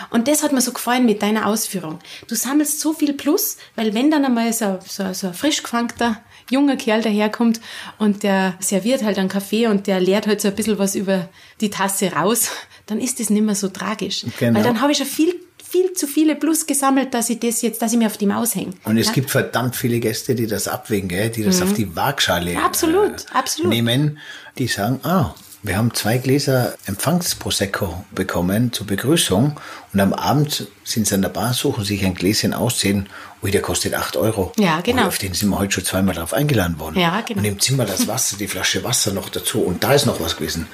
Und 0.10 0.28
das 0.28 0.44
hat 0.44 0.52
mir 0.52 0.62
so 0.62 0.74
gefallen 0.74 1.06
mit 1.06 1.22
deiner 1.22 1.48
Ausführung. 1.48 2.00
Du 2.28 2.36
sammelst 2.36 2.80
so 2.80 2.94
viel 2.94 3.14
Plus, 3.14 3.58
weil 3.76 3.94
wenn 3.94 4.12
dann 4.12 4.26
einmal 4.26 4.52
so, 4.54 4.80
so, 4.86 5.14
so 5.14 5.28
ein 5.28 5.34
frisch 5.34 5.64
gefangter 5.64 6.22
junger 6.50 6.78
Kerl 6.78 7.02
daherkommt 7.02 7.60
und 7.98 8.24
der 8.24 8.56
serviert 8.60 9.04
halt 9.04 9.18
einen 9.18 9.30
Kaffee 9.30 9.68
und 9.68 9.88
der 9.88 10.00
leert 10.00 10.28
halt 10.28 10.42
so 10.42 10.48
ein 10.48 10.56
bisschen 10.56 10.78
was 10.78 10.96
über 10.96 11.30
die 11.62 11.70
Tasse 11.70 12.14
raus, 12.14 12.50
dann 12.86 13.00
ist 13.00 13.20
das 13.20 13.30
nicht 13.30 13.44
mehr 13.44 13.56
so 13.56 13.68
tragisch. 13.68 14.26
Genau. 14.40 14.58
Weil 14.58 14.64
dann 14.64 14.82
habe 14.82 14.92
ich 14.92 14.98
schon 14.98 15.08
viel 15.08 15.34
viel 15.70 15.92
zu 15.94 16.08
viele 16.08 16.36
Plus 16.36 16.66
gesammelt, 16.66 17.14
dass 17.14 17.30
ich 17.30 17.40
das 17.40 17.62
jetzt, 17.62 17.82
dass 17.82 17.92
ich 17.92 17.98
mir 17.98 18.08
auf 18.08 18.18
die 18.18 18.26
Maus 18.26 18.56
hänge. 18.56 18.74
Und 18.86 18.98
es 18.98 19.08
ja? 19.08 19.14
gibt 19.14 19.30
verdammt 19.30 19.76
viele 19.76 20.00
Gäste, 20.00 20.34
die 20.34 20.48
das 20.48 20.68
abwägen, 20.68 21.10
gell? 21.10 21.30
die 21.30 21.44
das 21.44 21.58
mhm. 21.58 21.64
auf 21.64 21.74
die 21.74 21.96
Waagschale 21.96 22.58
absolut, 22.58 23.26
äh, 23.26 23.34
absolut. 23.34 23.70
nehmen, 23.70 24.18
die 24.58 24.68
sagen, 24.68 25.02
ah, 25.04 25.34
wir 25.64 25.78
haben 25.78 25.94
zwei 25.94 26.20
Gläser 26.20 26.76
Empfangsprosecco 26.86 28.06
bekommen 28.12 28.72
zur 28.72 28.88
Begrüßung 28.88 29.60
und 29.92 30.00
am 30.00 30.14
Abend 30.14 30.68
sind 30.86 31.08
sie 31.08 31.16
an 31.16 31.22
der 31.22 31.30
Bar, 31.30 31.54
suchen 31.54 31.84
sich 31.84 32.06
ein 32.06 32.14
Gläschen 32.14 32.54
aussehen 32.54 33.10
ui, 33.44 33.52
der 33.52 33.62
kostet 33.62 33.94
8 33.94 34.18
Euro. 34.18 34.52
Ja, 34.58 34.82
genau. 34.82 35.04
Und 35.04 35.08
auf 35.10 35.18
den 35.18 35.34
sind 35.34 35.50
wir 35.50 35.60
heute 35.60 35.74
schon 35.74 35.86
zweimal 35.86 36.16
drauf 36.16 36.34
eingeladen 36.34 36.80
worden. 36.80 37.00
Ja, 37.00 37.22
genau. 37.22 37.40
Und 37.40 37.46
im 37.46 37.60
Zimmer 37.60 37.86
das 37.86 38.08
Wasser, 38.08 38.38
die 38.38 38.48
Flasche 38.48 38.84
Wasser 38.84 39.14
noch 39.14 39.30
dazu 39.30 39.62
und 39.62 39.84
da 39.84 39.94
ist 39.94 40.06
noch 40.06 40.20
was 40.20 40.38
gewesen. 40.38 40.68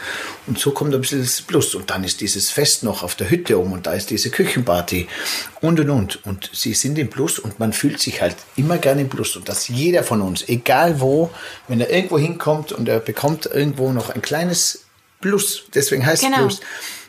Und 0.47 0.59
so 0.59 0.72
kommt 0.72 0.93
ein 0.93 1.01
bisschen 1.01 1.22
das 1.22 1.41
Plus. 1.41 1.76
Und 1.76 1.89
dann 1.89 2.03
ist 2.03 2.22
dieses 2.22 2.51
Fest 2.51 2.84
noch 2.84 3.03
auf 3.03 3.16
der 3.16 3.30
Hütte 3.30 3.57
um 3.57 3.74
und 3.74 3.86
da 3.86 3.93
ist 3.93 4.09
diese 4.09 4.30
Küchenparty 4.30 5.07
und 5.61 5.80
und 5.80 5.89
und. 5.89 6.26
Und 6.26 6.49
sie 6.53 6.74
sind 6.74 6.97
im 6.97 7.09
Plus 7.09 7.39
und 7.39 7.59
man 7.59 7.74
fühlt 7.74 7.99
sich 7.99 8.22
halt 8.22 8.36
immer 8.55 8.78
gerne 8.78 9.01
im 9.01 9.09
Plus. 9.09 9.36
Und 9.36 9.49
dass 9.49 9.68
jeder 9.68 10.03
von 10.03 10.22
uns, 10.22 10.47
egal 10.47 11.01
wo, 11.01 11.32
wenn 11.68 11.82
er 11.82 11.89
irgendwo 11.89 12.18
hinkommt 12.18 12.72
und 12.72 12.88
er 12.88 12.99
bekommt 12.99 13.45
irgendwo 13.45 13.91
noch 13.91 14.09
ein 14.09 14.22
kleines 14.22 14.86
Plus, 15.20 15.64
deswegen 15.74 16.05
heißt 16.05 16.22
genau. 16.22 16.47
es 16.47 16.57
Plus, 16.57 16.61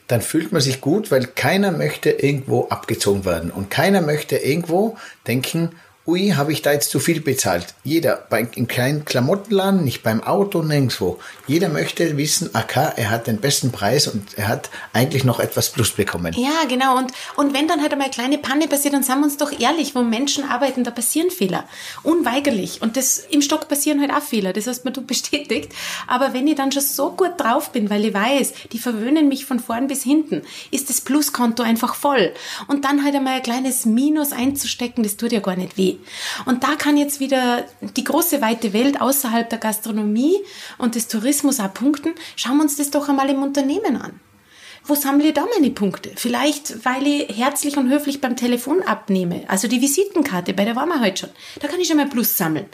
dann 0.06 0.20
fühlt 0.20 0.52
man 0.52 0.60
sich 0.60 0.80
gut, 0.80 1.10
weil 1.10 1.26
keiner 1.26 1.70
möchte 1.70 2.10
irgendwo 2.10 2.68
abgezogen 2.68 3.24
werden. 3.24 3.50
Und 3.50 3.70
keiner 3.70 4.00
möchte 4.00 4.36
irgendwo 4.36 4.96
denken, 5.26 5.70
ui, 6.06 6.30
habe 6.30 6.52
ich 6.52 6.60
da 6.60 6.72
jetzt 6.72 6.90
zu 6.90 7.00
viel 7.00 7.20
bezahlt. 7.20 7.74
Jeder, 7.82 8.26
bei, 8.28 8.46
im 8.56 8.68
kleinen 8.68 9.06
Klamottenladen, 9.06 9.84
nicht 9.84 10.02
beim 10.02 10.22
Auto, 10.22 10.62
nirgendwo. 10.62 11.18
Jeder 11.46 11.70
möchte 11.70 12.16
wissen, 12.18 12.50
okay, 12.52 12.90
er 12.96 13.10
hat 13.10 13.26
den 13.26 13.40
besten 13.40 13.72
Preis 13.72 14.06
und 14.06 14.36
er 14.36 14.48
hat 14.48 14.68
eigentlich 14.92 15.24
noch 15.24 15.40
etwas 15.40 15.70
Plus 15.70 15.92
bekommen. 15.92 16.34
Ja, 16.36 16.64
genau. 16.68 16.98
Und, 16.98 17.12
und 17.36 17.54
wenn 17.54 17.68
dann 17.68 17.80
halt 17.80 17.92
einmal 17.92 18.06
eine 18.06 18.14
kleine 18.14 18.38
Panne 18.38 18.68
passiert, 18.68 18.92
dann 18.92 19.02
sagen 19.02 19.20
wir 19.20 19.26
uns 19.26 19.38
doch 19.38 19.58
ehrlich, 19.58 19.94
wo 19.94 20.02
Menschen 20.02 20.44
arbeiten, 20.44 20.84
da 20.84 20.90
passieren 20.90 21.30
Fehler. 21.30 21.64
Unweigerlich. 22.02 22.82
Und 22.82 22.98
das, 22.98 23.18
im 23.30 23.40
Stock 23.40 23.68
passieren 23.68 24.00
halt 24.00 24.10
auch 24.10 24.22
Fehler. 24.22 24.52
Das 24.52 24.66
hast 24.66 24.84
mir 24.84 24.92
du 24.92 25.00
bestätigt. 25.06 25.72
Aber 26.06 26.34
wenn 26.34 26.46
ich 26.46 26.56
dann 26.56 26.70
schon 26.70 26.82
so 26.82 27.12
gut 27.12 27.32
drauf 27.38 27.70
bin, 27.72 27.88
weil 27.88 28.04
ich 28.04 28.14
weiß, 28.14 28.52
die 28.72 28.78
verwöhnen 28.78 29.28
mich 29.28 29.46
von 29.46 29.58
vorn 29.58 29.86
bis 29.86 30.02
hinten, 30.02 30.42
ist 30.70 30.90
das 30.90 31.00
Pluskonto 31.00 31.62
einfach 31.62 31.94
voll. 31.94 32.34
Und 32.66 32.84
dann 32.84 33.04
halt 33.04 33.14
einmal 33.14 33.36
ein 33.36 33.42
kleines 33.42 33.86
Minus 33.86 34.32
einzustecken, 34.32 35.02
das 35.02 35.16
tut 35.16 35.32
ja 35.32 35.40
gar 35.40 35.56
nicht 35.56 35.78
weh. 35.78 35.93
Und 36.44 36.62
da 36.62 36.74
kann 36.76 36.96
jetzt 36.96 37.20
wieder 37.20 37.64
die 37.80 38.04
große 38.04 38.40
weite 38.40 38.72
Welt 38.72 39.00
außerhalb 39.00 39.48
der 39.48 39.58
Gastronomie 39.58 40.36
und 40.78 40.94
des 40.94 41.08
Tourismus 41.08 41.60
auch 41.60 41.72
punkten. 41.72 42.14
Schauen 42.36 42.56
wir 42.56 42.62
uns 42.62 42.76
das 42.76 42.90
doch 42.90 43.08
einmal 43.08 43.30
im 43.30 43.42
Unternehmen 43.42 43.96
an. 43.96 44.20
Wo 44.86 44.94
sammle 44.94 45.28
ich 45.28 45.34
da 45.34 45.46
meine 45.54 45.70
Punkte? 45.70 46.10
Vielleicht, 46.14 46.84
weil 46.84 47.06
ich 47.06 47.38
herzlich 47.38 47.78
und 47.78 47.88
höflich 47.88 48.20
beim 48.20 48.36
Telefon 48.36 48.82
abnehme. 48.82 49.44
Also 49.48 49.66
die 49.66 49.80
Visitenkarte, 49.80 50.52
bei 50.52 50.66
der 50.66 50.76
waren 50.76 50.90
wir 50.90 51.00
heute 51.00 51.20
schon. 51.20 51.30
Da 51.60 51.68
kann 51.68 51.80
ich 51.80 51.88
schon 51.88 51.96
mal 51.96 52.06
Plus 52.06 52.36
sammeln 52.36 52.66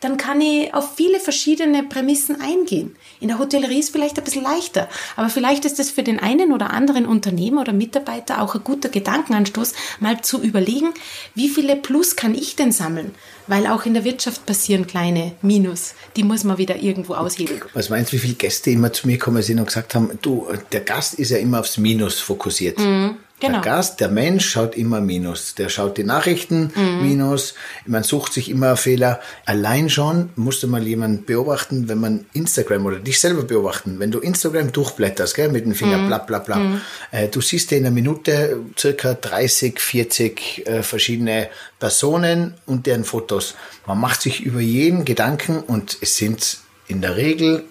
dann 0.00 0.16
kann 0.16 0.40
ich 0.40 0.72
auf 0.74 0.96
viele 0.96 1.20
verschiedene 1.20 1.82
Prämissen 1.82 2.40
eingehen. 2.40 2.96
In 3.20 3.28
der 3.28 3.38
Hotellerie 3.38 3.78
ist 3.78 3.90
vielleicht 3.90 4.18
ein 4.18 4.24
bisschen 4.24 4.42
leichter, 4.42 4.88
aber 5.16 5.28
vielleicht 5.28 5.64
ist 5.64 5.80
es 5.80 5.90
für 5.90 6.02
den 6.02 6.18
einen 6.18 6.52
oder 6.52 6.70
anderen 6.70 7.06
Unternehmer 7.06 7.62
oder 7.62 7.72
Mitarbeiter 7.72 8.42
auch 8.42 8.54
ein 8.54 8.64
guter 8.64 8.88
Gedankenanstoß, 8.88 9.72
mal 10.00 10.20
zu 10.20 10.42
überlegen, 10.42 10.92
wie 11.34 11.48
viele 11.48 11.76
Plus 11.76 12.16
kann 12.16 12.34
ich 12.34 12.56
denn 12.56 12.72
sammeln? 12.72 13.14
Weil 13.46 13.66
auch 13.66 13.84
in 13.84 13.94
der 13.94 14.04
Wirtschaft 14.04 14.46
passieren 14.46 14.86
kleine 14.86 15.32
Minus, 15.42 15.94
die 16.16 16.24
muss 16.24 16.44
man 16.44 16.58
wieder 16.58 16.76
irgendwo 16.76 17.14
aushebeln. 17.14 17.62
Was 17.74 17.90
meinst 17.90 18.12
du, 18.12 18.16
wie 18.16 18.20
viele 18.20 18.34
Gäste 18.34 18.70
immer 18.70 18.92
zu 18.92 19.06
mir 19.06 19.18
kommen 19.18 19.42
sind 19.42 19.58
und 19.58 19.66
gesagt 19.66 19.94
haben, 19.94 20.18
du, 20.22 20.46
der 20.72 20.80
Gast 20.80 21.14
ist 21.14 21.30
ja 21.30 21.38
immer 21.38 21.60
aufs 21.60 21.76
Minus 21.76 22.20
fokussiert. 22.20 22.78
Mhm. 22.78 23.16
Genau. 23.40 23.60
Der 23.60 23.72
Gast, 23.72 24.00
der 24.00 24.08
Mensch 24.08 24.48
schaut 24.48 24.76
immer 24.76 25.00
Minus. 25.00 25.56
Der 25.56 25.68
schaut 25.68 25.98
die 25.98 26.04
Nachrichten 26.04 26.72
mhm. 26.74 27.02
Minus. 27.02 27.54
Man 27.84 28.04
sucht 28.04 28.32
sich 28.32 28.48
immer 28.48 28.76
Fehler. 28.76 29.20
Allein 29.44 29.90
schon 29.90 30.30
musste 30.36 30.68
mal 30.68 30.86
jemand 30.86 31.26
beobachten, 31.26 31.88
wenn 31.88 31.98
man 31.98 32.26
Instagram 32.32 32.86
oder 32.86 33.00
dich 33.00 33.18
selber 33.18 33.42
beobachten, 33.42 33.98
wenn 33.98 34.12
du 34.12 34.20
Instagram 34.20 34.70
durchblätterst, 34.70 35.34
gell, 35.34 35.50
mit 35.50 35.64
dem 35.64 35.74
Finger, 35.74 35.98
mhm. 35.98 36.06
bla 36.06 36.18
bla 36.18 36.38
bla. 36.38 36.56
Mhm. 36.56 36.80
Äh, 37.10 37.28
du 37.28 37.40
siehst 37.40 37.72
in 37.72 37.84
einer 37.84 37.90
Minute 37.90 38.60
circa 38.78 39.14
30, 39.14 39.80
40 39.80 40.66
äh, 40.66 40.82
verschiedene 40.82 41.48
Personen 41.80 42.54
und 42.66 42.86
deren 42.86 43.04
Fotos. 43.04 43.56
Man 43.84 43.98
macht 44.00 44.22
sich 44.22 44.42
über 44.42 44.60
jeden 44.60 45.04
Gedanken 45.04 45.58
und 45.58 45.98
es 46.00 46.16
sind 46.16 46.58
in 46.86 47.02
der 47.02 47.16
Regel 47.16 47.64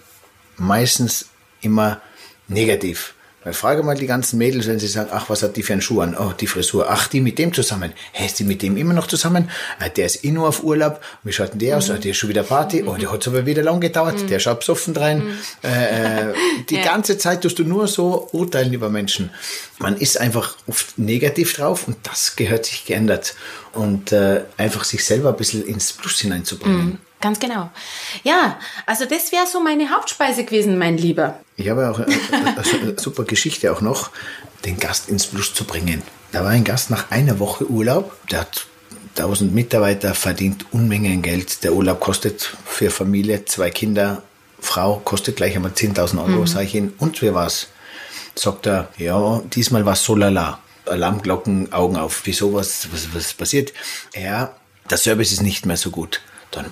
meistens 0.57 1.29
immer 1.61 2.01
negativ. 2.47 3.15
Weil 3.43 3.53
frage 3.53 3.83
mal 3.83 3.95
die 3.95 4.07
ganzen 4.07 4.37
Mädels, 4.37 4.67
wenn 4.67 4.79
sie 4.79 4.87
sagen, 4.87 5.09
ach, 5.11 5.29
was 5.29 5.43
hat 5.43 5.57
die 5.57 5.63
für 5.63 5.73
einen 5.73 5.81
Schuh 5.81 6.01
an? 6.01 6.15
Oh, 6.17 6.31
die 6.31 6.47
Frisur. 6.47 6.87
Ach, 6.89 7.07
die 7.07 7.19
mit 7.19 7.37
dem 7.37 7.53
zusammen. 7.53 7.93
Hä, 8.13 8.25
ist 8.25 8.39
die 8.39 8.43
mit 8.43 8.61
dem 8.61 8.77
immer 8.77 8.93
noch 8.93 9.07
zusammen? 9.07 9.49
Ah, 9.79 9.89
der 9.89 10.05
ist 10.05 10.23
eh 10.23 10.31
nur 10.31 10.47
auf 10.47 10.63
Urlaub. 10.63 11.01
Wie 11.23 11.33
schaut 11.33 11.51
denn 11.51 11.59
der 11.59 11.77
aus? 11.77 11.89
Mhm. 11.89 11.95
Ah, 11.95 11.97
der 11.97 12.11
ist 12.11 12.17
schon 12.17 12.29
wieder 12.29 12.43
Party. 12.43 12.83
Oh, 12.83 12.95
der 12.95 13.11
hat 13.11 13.27
aber 13.27 13.45
wieder 13.45 13.63
lang 13.63 13.81
gedauert. 13.81 14.21
Mhm. 14.21 14.27
Der 14.27 14.39
schaut 14.39 14.59
besoffen 14.59 14.95
rein. 14.95 15.25
Mhm. 15.25 15.37
Äh, 15.63 16.29
äh, 16.29 16.33
die 16.69 16.75
ja. 16.75 16.83
ganze 16.83 17.17
Zeit 17.17 17.41
tust 17.41 17.59
du 17.59 17.63
nur 17.63 17.87
so 17.87 18.29
urteilen 18.31 18.73
über 18.73 18.89
Menschen. 18.89 19.29
Man 19.79 19.97
ist 19.97 20.19
einfach 20.19 20.55
oft 20.67 20.97
negativ 20.97 21.53
drauf 21.53 21.87
und 21.87 21.97
das 22.03 22.35
gehört 22.35 22.65
sich 22.65 22.85
geändert. 22.85 23.35
Und 23.73 24.11
äh, 24.11 24.43
einfach 24.57 24.83
sich 24.83 25.03
selber 25.03 25.29
ein 25.29 25.37
bisschen 25.37 25.65
ins 25.65 25.93
Plus 25.93 26.19
hineinzubringen. 26.19 26.99
Ganz 27.23 27.39
genau. 27.39 27.69
Ja, 28.23 28.59
also 28.85 29.05
das 29.05 29.31
wäre 29.31 29.47
so 29.47 29.61
meine 29.61 29.91
Hauptspeise 29.91 30.43
gewesen, 30.43 30.77
mein 30.77 30.97
Lieber. 30.97 31.39
Ich 31.55 31.69
habe 31.69 31.89
auch 31.89 31.97
eine, 31.97 32.17
eine 32.33 32.99
super 32.99 33.23
Geschichte 33.23 33.71
auch 33.71 33.79
noch, 33.79 34.11
den 34.65 34.77
Gast 34.77 35.07
ins 35.07 35.27
Plus 35.27 35.53
zu 35.53 35.63
bringen. 35.63 36.03
Da 36.33 36.43
war 36.43 36.49
ein 36.49 36.65
Gast 36.65 36.89
nach 36.89 37.11
einer 37.11 37.39
Woche 37.39 37.65
Urlaub, 37.69 38.11
der 38.29 38.41
hat 38.41 38.67
1000 39.15 39.55
Mitarbeiter, 39.55 40.15
verdient 40.15 40.65
Unmengen 40.73 41.21
Geld. 41.21 41.63
Der 41.63 41.71
Urlaub 41.71 42.01
kostet 42.01 42.57
für 42.65 42.91
Familie, 42.91 43.45
zwei 43.45 43.69
Kinder, 43.69 44.21
Frau, 44.59 44.97
kostet 45.05 45.37
gleich 45.37 45.55
einmal 45.55 45.71
10.000 45.71 46.17
Euro, 46.17 46.41
mhm. 46.41 46.47
sage 46.47 46.65
ich 46.65 46.75
ihm. 46.75 46.91
Und 46.97 47.21
wie 47.21 47.33
war's? 47.33 47.69
Sagt 48.35 48.65
er, 48.65 48.89
ja, 48.97 49.41
diesmal 49.55 49.85
war 49.85 49.93
es 49.93 50.03
so 50.03 50.17
lala. 50.17 50.59
Alarmglocken, 50.87 51.71
Augen 51.71 51.95
auf. 51.95 52.23
Wieso, 52.25 52.53
was, 52.53 52.91
was, 52.91 53.13
was 53.13 53.33
passiert? 53.33 53.71
Ja, 54.13 54.53
der 54.89 54.97
Service 54.97 55.31
ist 55.31 55.41
nicht 55.41 55.65
mehr 55.65 55.77
so 55.77 55.89
gut. 55.89 56.19
Dann, 56.53 56.65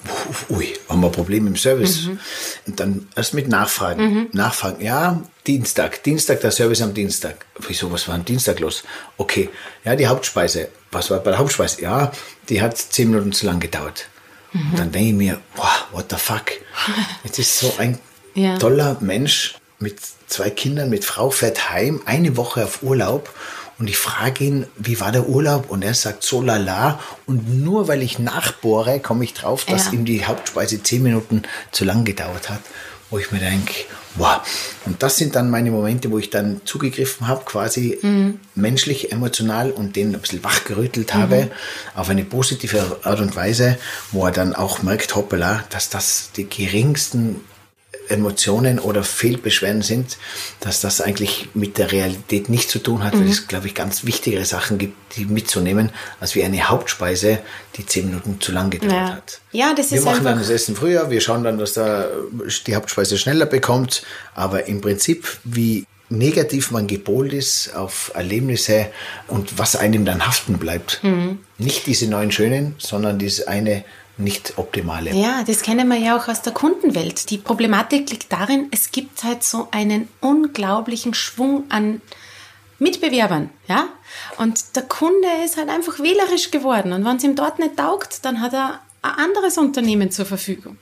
ui, 0.50 0.74
haben 0.88 1.02
wir 1.02 1.10
Probleme 1.10 1.48
im 1.50 1.56
Service. 1.56 2.04
Mhm. 2.04 2.20
Und 2.68 2.80
dann 2.80 3.08
erst 3.16 3.34
mit 3.34 3.48
Nachfragen. 3.48 4.04
Mhm. 4.04 4.28
Nachfragen, 4.32 4.84
ja, 4.84 5.22
Dienstag, 5.48 6.04
Dienstag, 6.04 6.42
der 6.42 6.52
Service 6.52 6.82
am 6.82 6.94
Dienstag. 6.94 7.46
Wieso, 7.68 7.92
was 7.92 8.08
war 8.08 8.16
am 8.16 8.24
Dienstag 8.24 8.60
los? 8.60 8.84
Okay, 9.18 9.50
ja, 9.84 9.96
die 9.96 10.08
Hauptspeise. 10.08 10.70
Was 10.92 11.10
war 11.10 11.20
bei 11.20 11.32
der 11.32 11.40
Hauptspeise? 11.40 11.82
Ja, 11.82 12.12
die 12.48 12.62
hat 12.62 12.78
zehn 12.78 13.10
Minuten 13.10 13.32
zu 13.32 13.48
lang 13.48 13.60
gedauert. 13.60 14.08
Mhm. 14.54 14.72
Und 14.72 14.80
dann 14.80 14.92
denke 14.92 15.10
ich 15.10 15.16
mir, 15.16 15.42
wow, 15.56 15.88
what 15.92 16.06
the 16.12 16.18
fuck? 16.18 16.52
Jetzt 17.24 17.40
ist 17.40 17.60
so 17.60 17.74
ein 17.80 17.98
ja. 18.36 18.58
toller 18.60 18.98
Mensch 19.00 19.56
mit 19.80 20.00
zwei 20.28 20.52
Kindern, 20.52 20.92
mit 20.92 21.06
Frau, 21.06 21.32
fährt 21.32 21.72
heim, 21.72 22.02
eine 22.06 22.38
Woche 22.38 22.64
auf 22.64 22.84
Urlaub 22.84 23.34
und 23.82 23.88
ich 23.88 23.98
frage 23.98 24.44
ihn, 24.44 24.68
wie 24.78 25.00
war 25.00 25.12
der 25.12 25.28
Urlaub? 25.28 25.72
Und 25.72 25.84
er 25.84 25.96
sagt 25.96 26.22
so 26.22 26.44
lala. 26.44 27.00
Und 27.26 27.64
nur 27.64 27.88
weil 27.88 28.04
ich 28.04 28.20
nachbohre, 28.20 29.00
komme 29.00 29.24
ich 29.24 29.34
drauf, 29.34 29.66
dass 29.66 29.88
ja. 29.88 29.94
ihm 29.94 30.06
die 30.06 30.24
Hauptspeise 30.24 30.84
zehn 30.84 31.02
Minuten 31.02 31.42
zu 31.72 31.84
lang 31.84 32.06
gedauert 32.06 32.52
hat. 32.52 32.60
Wo 33.10 33.18
ich 33.18 33.32
mir 33.32 33.40
denke, 33.40 33.74
wow. 34.18 34.40
Und 34.86 35.02
das 35.02 35.18
sind 35.18 35.36
dann 35.36 35.50
meine 35.50 35.72
Momente, 35.72 36.12
wo 36.12 36.20
ich 36.20 36.30
dann 36.30 36.62
zugegriffen 36.64 37.28
habe, 37.28 37.44
quasi 37.44 37.98
mhm. 38.04 38.40
menschlich, 38.54 39.12
emotional 39.12 39.72
und 39.72 39.96
den 39.96 40.14
ein 40.14 40.22
bisschen 40.22 40.44
wachgerüttelt 40.44 41.16
habe, 41.16 41.46
mhm. 41.46 41.52
auf 41.96 42.08
eine 42.08 42.24
positive 42.24 43.00
Art 43.02 43.20
und 43.20 43.36
Weise, 43.36 43.80
wo 44.12 44.28
er 44.28 44.32
dann 44.32 44.54
auch 44.54 44.84
merkt, 44.84 45.16
hoppala, 45.16 45.64
dass 45.72 45.90
das 45.90 46.30
die 46.36 46.48
geringsten 46.48 47.42
Emotionen 48.12 48.80
oder 48.80 49.04
Fehlbeschwerden 49.04 49.82
sind, 49.82 50.18
dass 50.60 50.82
das 50.82 51.02
eigentlich 51.02 51.50
mit 51.54 51.78
der 51.78 51.92
Realität 51.92 52.50
nichts 52.50 52.72
zu 52.72 52.80
tun 52.80 53.04
hat, 53.04 53.16
mhm. 53.16 53.22
weil 53.22 53.30
es, 53.30 53.48
glaube 53.48 53.68
ich, 53.68 53.76
ganz 53.76 54.06
wichtigere 54.06 54.46
Sachen 54.46 54.78
gibt, 54.78 54.96
die 55.16 55.26
mitzunehmen, 55.26 55.90
als 56.20 56.36
wie 56.36 56.44
eine 56.44 56.70
Hauptspeise, 56.70 57.40
die 57.78 57.86
zehn 57.86 58.08
Minuten 58.08 58.40
zu 58.40 58.52
lang 58.52 58.70
gedauert 58.70 58.92
ja. 58.94 59.16
hat. 59.16 59.42
Ja, 59.52 59.74
das 59.74 59.92
wir 59.92 60.00
ist 60.00 60.06
machen 60.06 60.24
dann 60.24 60.38
das 60.38 60.50
Essen 60.50 60.76
früher, 60.76 61.10
wir 61.10 61.22
schauen 61.22 61.44
dann, 61.44 61.58
dass 61.58 61.74
da 61.74 62.08
die 62.68 62.76
Hauptspeise 62.76 63.18
schneller 63.18 63.46
bekommt, 63.46 64.04
aber 64.36 64.68
im 64.68 64.82
Prinzip, 64.82 65.40
wie 65.44 65.86
negativ 66.12 66.72
man 66.72 66.88
gepolt 66.88 67.34
ist 67.34 67.74
auf 67.74 68.12
Erlebnisse 68.14 68.88
und 69.28 69.58
was 69.58 69.76
einem 69.76 70.06
dann 70.06 70.26
haften 70.28 70.58
bleibt. 70.58 71.00
Mhm. 71.04 71.40
Nicht 71.58 71.88
diese 71.88 72.08
neuen 72.08 72.32
schönen, 72.32 72.76
sondern 72.78 73.18
diese 73.18 73.48
eine 73.48 73.84
nicht 74.24 74.58
optimale. 74.58 75.14
Ja, 75.14 75.44
das 75.44 75.62
kennen 75.62 75.88
wir 75.88 75.98
ja 75.98 76.18
auch 76.18 76.28
aus 76.28 76.42
der 76.42 76.54
Kundenwelt. 76.54 77.30
Die 77.30 77.38
Problematik 77.38 78.10
liegt 78.10 78.32
darin, 78.32 78.68
es 78.72 78.92
gibt 78.92 79.24
halt 79.24 79.44
so 79.44 79.68
einen 79.72 80.08
unglaublichen 80.22 81.14
Schwung 81.14 81.66
an 81.70 82.02
Mitbewerbern, 82.80 83.50
ja? 83.68 83.90
Und 84.38 84.76
der 84.76 84.84
Kunde 84.84 85.28
ist 85.46 85.58
halt 85.58 85.70
einfach 85.70 86.00
wählerisch 86.00 86.52
geworden. 86.52 86.94
Und 86.94 87.06
wenn 87.06 87.18
es 87.18 87.24
ihm 87.24 87.36
dort 87.36 87.60
nicht 87.60 87.78
taugt, 87.78 88.26
dann 88.26 88.42
hat 88.42 88.54
er 88.54 88.80
anderes 89.02 89.58
Unternehmen 89.58 90.12
zur 90.12 90.26
Verfügung. 90.26 90.78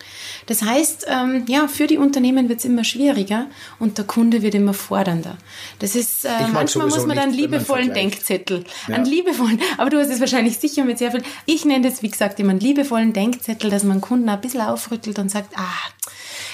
Das 0.46 0.62
heißt, 0.62 1.06
ähm, 1.08 1.46
ja, 1.48 1.68
für 1.68 1.88
die 1.88 1.98
Unternehmen 1.98 2.50
wird 2.50 2.60
es 2.60 2.66
immer 2.66 2.84
schwieriger 2.84 3.48
und 3.80 3.98
der 3.98 4.06
Kunde 4.06 4.42
wird 4.42 4.56
immer 4.56 4.74
fordernder. 4.74 5.38
Das 5.80 5.96
ist, 5.96 6.26
äh, 6.26 6.30
manchmal 6.52 6.88
muss 6.88 7.06
man 7.06 7.16
dann 7.16 7.32
liebevollen 7.32 7.94
Denkzettel, 7.94 8.66
ja. 8.88 8.96
einen 8.96 9.06
liebevollen, 9.06 9.62
aber 9.78 9.90
du 9.90 10.00
hast 10.00 10.10
es 10.10 10.20
wahrscheinlich 10.20 10.58
sicher 10.58 10.84
mit 10.84 10.98
sehr 10.98 11.12
viel, 11.12 11.24
ich 11.46 11.64
nenne 11.64 11.90
das, 11.90 12.04
wie 12.04 12.10
gesagt, 12.10 12.40
immer 12.40 12.52
einen 12.52 12.60
liebevollen 12.60 13.14
Denkzettel, 13.14 13.70
dass 13.70 13.84
man 13.84 14.02
Kunden 14.02 14.28
ein 14.28 14.42
bisschen 14.42 14.62
aufrüttelt 14.62 15.18
und 15.18 15.32
sagt, 15.32 15.58
ah, 15.58 16.12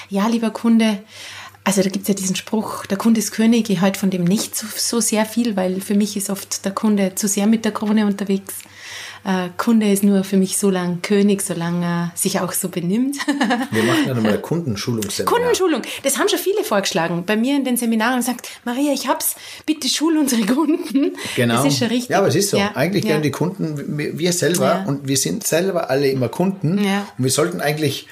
ja, 0.08 0.28
lieber 0.28 0.50
Kunde, 0.50 1.02
also 1.64 1.82
da 1.82 1.88
gibt's 1.88 2.06
ja 2.06 2.14
diesen 2.14 2.36
Spruch, 2.36 2.86
der 2.86 2.96
Kunde 2.96 3.18
ist 3.18 3.32
König, 3.32 3.68
ich 3.70 3.80
halte 3.80 3.98
von 3.98 4.10
dem 4.10 4.22
nicht 4.22 4.54
so, 4.54 4.68
so 4.76 5.00
sehr 5.00 5.26
viel, 5.26 5.56
weil 5.56 5.80
für 5.80 5.96
mich 5.96 6.16
ist 6.16 6.30
oft 6.30 6.64
der 6.64 6.72
Kunde 6.72 7.16
zu 7.16 7.26
sehr 7.26 7.48
mit 7.48 7.64
der 7.64 7.72
Krone 7.72 8.06
unterwegs 8.06 8.54
äh, 9.26 9.48
Kunde 9.56 9.90
ist 9.90 10.04
nur 10.04 10.22
für 10.22 10.36
mich 10.36 10.56
so 10.56 10.70
lang 10.70 11.02
König, 11.02 11.42
solange 11.42 11.84
er 11.84 12.12
sich 12.14 12.38
auch 12.38 12.52
so 12.52 12.68
benimmt. 12.68 13.16
Wir 13.72 13.82
machen 13.82 14.06
dann 14.06 14.22
mal 14.22 14.38
Kundenschulungsseminar. 14.38 15.34
Kundenschulung, 15.34 15.82
das 16.04 16.16
haben 16.16 16.28
schon 16.28 16.38
viele 16.38 16.62
vorgeschlagen. 16.62 17.24
Bei 17.26 17.36
mir 17.36 17.56
in 17.56 17.64
den 17.64 17.76
Seminaren 17.76 18.22
sagt, 18.22 18.48
Maria, 18.64 18.92
ich 18.92 19.08
hab's, 19.08 19.34
bitte 19.66 19.88
schul 19.88 20.16
unsere 20.16 20.42
Kunden. 20.46 21.16
Genau. 21.34 21.56
Das 21.56 21.64
ist 21.64 21.78
schon 21.78 21.88
richtig. 21.88 22.10
Ja, 22.10 22.18
aber 22.18 22.28
es 22.28 22.36
ist 22.36 22.50
so. 22.50 22.56
Ja. 22.56 22.76
eigentlich 22.76 23.04
ja. 23.04 23.18
die 23.18 23.32
Kunden, 23.32 23.98
wir 23.98 24.32
selber, 24.32 24.64
ja. 24.64 24.84
und 24.84 25.08
wir 25.08 25.16
sind 25.16 25.44
selber 25.44 25.90
alle 25.90 26.08
immer 26.08 26.28
Kunden. 26.28 26.82
Ja. 26.82 27.08
Und 27.18 27.24
wir 27.24 27.32
sollten 27.32 27.60
eigentlich 27.60 28.06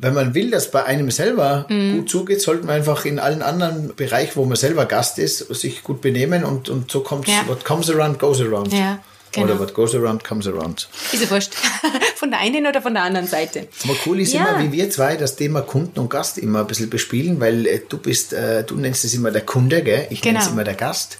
wenn 0.00 0.14
man 0.14 0.32
will, 0.32 0.52
dass 0.52 0.70
bei 0.70 0.84
einem 0.84 1.10
selber 1.10 1.66
mhm. 1.68 1.96
gut 1.96 2.10
zugeht, 2.10 2.40
sollte 2.40 2.64
man 2.66 2.76
einfach 2.76 3.04
in 3.04 3.18
allen 3.18 3.42
anderen 3.42 3.96
Bereichen, 3.96 4.36
wo 4.36 4.44
man 4.44 4.56
selber 4.56 4.86
Gast 4.86 5.18
ist, 5.18 5.38
sich 5.52 5.82
gut 5.82 6.00
benehmen 6.00 6.44
und, 6.44 6.68
und 6.68 6.88
so 6.88 7.00
kommt 7.00 7.26
ja. 7.26 7.42
what 7.48 7.64
comes 7.64 7.90
around 7.90 8.20
goes 8.20 8.40
around. 8.40 8.72
Ja. 8.72 9.00
Genau. 9.32 9.46
Oder 9.46 9.58
what 9.58 9.74
goes 9.74 9.94
around 9.94 10.24
comes 10.24 10.46
around. 10.46 10.88
Ist 11.12 11.22
ja 11.22 11.30
wurscht. 11.30 11.52
Von 12.16 12.30
der 12.30 12.40
einen 12.40 12.66
oder 12.66 12.82
von 12.82 12.94
der 12.94 13.04
anderen 13.04 13.28
Seite. 13.28 13.68
Aber 13.84 13.94
cool 14.04 14.20
ist 14.20 14.32
ja. 14.32 14.48
immer, 14.48 14.60
wie 14.60 14.72
wir 14.72 14.90
zwei 14.90 15.16
das 15.16 15.36
Thema 15.36 15.60
Kunden 15.60 16.00
und 16.00 16.10
Gast 16.10 16.36
immer 16.36 16.60
ein 16.60 16.66
bisschen 16.66 16.90
bespielen, 16.90 17.38
weil 17.38 17.64
äh, 17.66 17.80
du 17.88 17.96
bist, 17.96 18.32
äh, 18.32 18.64
du 18.64 18.74
nennst 18.74 19.04
es 19.04 19.14
immer 19.14 19.30
der 19.30 19.42
Kunde, 19.42 19.84
gell? 19.84 20.08
Ich 20.10 20.20
genau. 20.20 20.34
nenne 20.34 20.44
es 20.44 20.52
immer 20.52 20.64
der 20.64 20.74
Gast. 20.74 21.18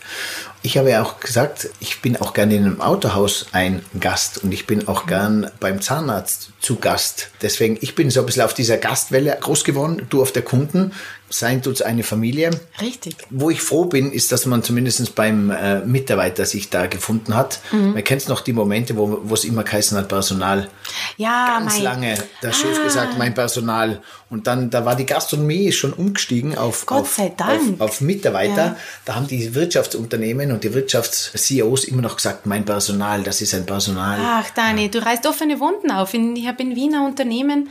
Ich 0.63 0.77
habe 0.77 0.91
ja 0.91 1.03
auch 1.05 1.21
gesagt, 1.21 1.71
ich 1.79 2.01
bin 2.01 2.17
auch 2.17 2.35
gerne 2.35 2.57
in 2.57 2.65
einem 2.65 2.81
Autohaus 2.81 3.47
ein 3.53 3.85
Gast 4.01 4.43
und 4.43 4.51
ich 4.51 4.67
bin 4.67 4.89
auch 4.89 5.07
gern 5.07 5.51
beim 5.61 5.81
Zahnarzt 5.81 6.51
zu 6.61 6.77
Gast. 6.77 7.29
Deswegen, 7.43 7.79
ich 7.81 7.95
bin 7.95 8.11
so 8.11 8.21
ein 8.21 8.27
bisschen 8.27 8.43
auf 8.43 8.55
dieser 8.55 8.77
Gastwelle 8.77 9.39
groß 9.41 9.63
geworden, 9.63 10.07
du 10.11 10.21
auf 10.21 10.33
der 10.33 10.43
Kunden. 10.43 10.93
Sein 11.31 11.63
tut's 11.63 11.83
eine 11.83 12.03
Familie. 12.03 12.51
Richtig. 12.81 13.17
Wo 13.31 13.51
ich 13.51 13.61
froh 13.61 13.85
bin, 13.85 14.13
ist, 14.13 14.33
dass 14.33 14.47
man 14.47 14.63
zumindest 14.63 15.15
beim 15.15 15.51
äh, 15.51 15.81
Mitarbeiter 15.81 16.47
sich 16.47 16.71
da 16.71 16.87
gefunden 16.87 17.35
hat. 17.35 17.61
Mhm. 17.71 17.95
Man 17.95 18.05
kennt 18.05 18.29
noch 18.29 18.41
die 18.41 18.53
Momente, 18.53 18.97
wo 18.97 19.35
es 19.35 19.45
immer 19.45 19.63
geheißen 19.63 19.97
hat, 19.99 20.09
Personal. 20.09 20.69
Ja, 21.17 21.59
Ganz 21.59 21.75
mein... 21.75 21.83
lange. 21.83 22.15
Der 22.43 22.51
ah. 22.51 22.53
Chef 22.53 22.83
gesagt, 22.83 23.19
mein 23.19 23.35
Personal. 23.35 24.01
Und 24.31 24.47
dann, 24.47 24.71
da 24.71 24.85
war 24.85 24.95
die 24.95 25.07
Gastronomie 25.07 25.73
schon 25.73 25.93
umgestiegen 25.93 26.57
auf, 26.57 26.87
auf, 26.89 27.19
auf, 27.19 27.81
auf, 27.81 28.01
Mitarbeiter. 28.01 28.57
Ja. 28.57 28.77
Da 29.05 29.15
haben 29.15 29.27
die 29.27 29.55
Wirtschaftsunternehmen 29.55 30.53
und 30.53 30.65
die 30.65 30.75
Wirtschafts-CEOs 30.75 31.85
immer 31.85 32.03
noch 32.03 32.17
gesagt, 32.17 32.45
mein 32.47 32.65
Personal, 32.65 33.23
das 33.23 33.41
ist 33.41 33.55
ein 33.55 33.65
Personal. 33.65 34.19
Ach, 34.23 34.51
Dani, 34.51 34.91
du 34.91 35.05
reißt 35.05 35.27
offene 35.27 35.61
Wunden 35.61 35.91
auf. 35.91 36.13
Ich 36.13 36.47
habe 36.47 36.63
in 36.63 36.77
Wiener 36.77 37.07
Unternehmen 37.07 37.71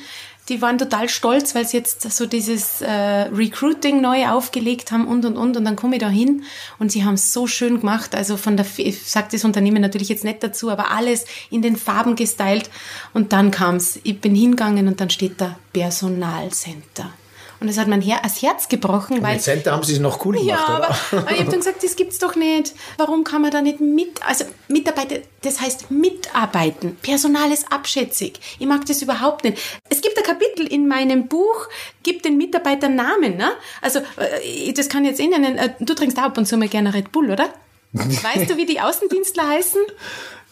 die 0.49 0.61
waren 0.61 0.77
total 0.77 1.09
stolz, 1.09 1.55
weil 1.55 1.67
sie 1.67 1.77
jetzt 1.77 2.09
so 2.11 2.25
dieses 2.25 2.81
äh, 2.81 2.89
Recruiting 2.89 4.01
neu 4.01 4.27
aufgelegt 4.27 4.91
haben 4.91 5.07
und 5.07 5.25
und 5.25 5.35
und 5.35 5.57
und 5.57 5.65
dann 5.65 5.75
komme 5.75 5.95
ich 5.95 6.01
da 6.01 6.09
hin 6.09 6.43
und 6.79 6.91
sie 6.91 7.03
haben 7.03 7.15
es 7.15 7.33
so 7.33 7.47
schön 7.47 7.79
gemacht. 7.79 8.15
Also 8.15 8.37
von 8.37 8.55
der, 8.55 8.65
ich 8.77 9.03
sage 9.03 9.27
das 9.31 9.43
Unternehmen 9.43 9.81
natürlich 9.81 10.09
jetzt 10.09 10.23
nicht 10.23 10.41
dazu, 10.43 10.69
aber 10.69 10.91
alles 10.91 11.25
in 11.49 11.61
den 11.61 11.75
Farben 11.75 12.15
gestylt 12.15 12.69
und 13.13 13.33
dann 13.33 13.51
kam's. 13.51 13.99
Ich 14.03 14.19
bin 14.21 14.35
hingegangen 14.35 14.87
und 14.87 15.01
dann 15.01 15.09
steht 15.09 15.41
da 15.41 15.57
Personalcenter. 15.73 17.11
Und 17.59 17.67
das 17.67 17.77
hat 17.77 17.87
mein 17.87 18.01
Her 18.01 18.19
das 18.21 18.41
Herz 18.41 18.69
gebrochen. 18.69 19.21
weil 19.23 19.35
Mit 19.35 19.43
Center 19.43 19.71
haben 19.71 19.83
sie 19.83 19.93
es 19.93 19.99
noch 19.99 20.23
cool 20.25 20.35
gemacht, 20.35 20.47
ja, 20.67 20.75
aber, 20.75 20.89
aber 21.11 21.31
ich 21.31 21.39
habe 21.39 21.49
dann 21.49 21.59
gesagt, 21.59 21.83
das 21.83 21.95
gibt's 21.95 22.19
doch 22.19 22.35
nicht. 22.35 22.73
Warum 22.97 23.23
kann 23.23 23.41
man 23.41 23.51
da 23.51 23.61
nicht 23.61 23.79
mit, 23.79 24.21
also 24.25 24.45
Mitarbeiter, 24.67 25.17
das 25.41 25.59
heißt 25.59 25.89
mitarbeiten. 25.89 26.97
Personal 27.01 27.51
ist 27.51 27.71
abschätzig. 27.71 28.39
Ich 28.59 28.67
mag 28.67 28.85
das 28.85 29.01
überhaupt 29.01 29.43
nicht. 29.43 29.57
Es 29.89 30.01
gibt 30.01 30.17
ein 30.17 30.23
Kapitel 30.23 30.67
in 30.67 30.87
meinem 30.87 31.27
Buch, 31.27 31.67
gibt 32.03 32.25
den 32.25 32.37
Mitarbeitern 32.37 32.95
Namen, 32.95 33.37
ne? 33.37 33.51
Also, 33.81 33.99
äh, 34.17 34.71
das 34.73 34.89
kann 34.89 35.03
ich 35.03 35.11
jetzt 35.11 35.19
eh 35.19 35.27
nennen. 35.27 35.59
Du 35.79 35.93
trinkst 35.93 36.17
auch 36.19 36.23
ab 36.23 36.37
und 36.37 36.45
zu 36.45 36.57
mal 36.57 36.67
gerne 36.67 36.93
Red 36.93 37.11
Bull, 37.11 37.31
oder? 37.31 37.49
Weißt 37.93 38.49
du, 38.49 38.57
wie 38.57 38.65
die 38.65 38.81
Außendienstler 38.81 39.47
heißen? 39.47 39.81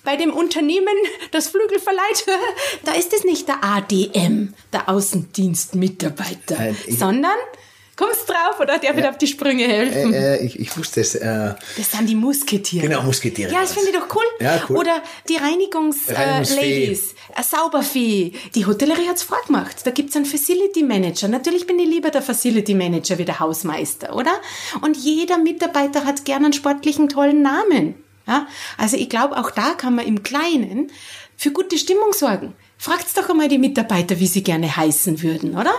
bei 0.06 0.16
dem 0.16 0.32
Unternehmen, 0.32 0.96
das 1.32 1.48
Flügel 1.48 1.80
verleiht, 1.80 2.26
da 2.86 2.94
ist 2.94 3.14
es 3.14 3.24
nicht 3.24 3.48
der 3.48 3.64
ADM, 3.64 4.54
der 4.72 4.88
Außendienstmitarbeiter, 4.88 6.60
äh, 6.60 6.74
sondern 6.92 7.38
Kommst 7.96 8.28
drauf 8.28 8.60
oder 8.60 8.78
darf 8.78 8.98
ich 8.98 9.06
auf 9.06 9.18
die 9.18 9.28
Sprünge 9.28 9.64
helfen? 9.64 10.14
Äh, 10.14 10.36
äh, 10.36 10.46
ich, 10.46 10.60
ich 10.60 10.78
wusste 10.78 11.00
es. 11.00 11.16
Äh, 11.16 11.54
das 11.78 11.92
sind 11.92 12.10
die 12.10 12.16
Musketiere. 12.16 12.88
Genau, 12.88 13.04
Musketiere. 13.04 13.52
Ja, 13.52 13.62
das 13.62 13.72
finde 13.72 13.90
ich 13.90 13.96
doch 13.96 14.14
cool. 14.14 14.24
Ja, 14.42 14.62
cool. 14.70 14.78
Oder 14.78 15.02
die 15.30 15.38
Reinigungsladies, 15.38 17.16
äh, 17.36 17.44
Sauberfee. 17.44 18.34
Die 18.54 18.66
Hotellerie 18.66 19.08
hat's 19.08 19.24
vorgemacht. 19.24 19.88
Da 19.88 19.92
gibt's 19.92 20.16
einen 20.18 20.26
Facility 20.26 20.84
Manager. 20.84 21.30
Natürlich 21.30 21.68
bin 21.68 21.80
ich 21.80 21.88
lieber 21.88 22.12
der 22.12 22.22
Facility 22.22 22.74
Manager 22.74 23.18
wie 23.18 23.26
der 23.26 23.40
Hausmeister, 23.40 24.14
oder? 24.14 24.34
Und 24.82 24.98
jeder 24.98 25.38
Mitarbeiter 25.38 26.04
hat 26.04 26.26
gern 26.26 26.44
einen 26.44 26.54
sportlichen, 26.54 27.08
tollen 27.08 27.42
Namen. 27.42 27.96
Ja? 28.28 28.48
Also 28.78 28.98
ich 28.98 29.10
glaube, 29.10 29.38
auch 29.38 29.52
da 29.52 29.74
kann 29.74 29.96
man 29.96 30.06
im 30.06 30.24
Kleinen 30.24 30.92
für 31.38 31.52
gute 31.52 31.78
Stimmung 31.78 32.14
sorgen. 32.14 32.54
Fragt's 32.78 33.14
doch 33.14 33.30
einmal 33.30 33.48
die 33.48 33.58
Mitarbeiter, 33.58 34.20
wie 34.20 34.28
sie 34.28 34.44
gerne 34.44 34.76
heißen 34.76 35.22
würden, 35.22 35.58
oder? 35.58 35.74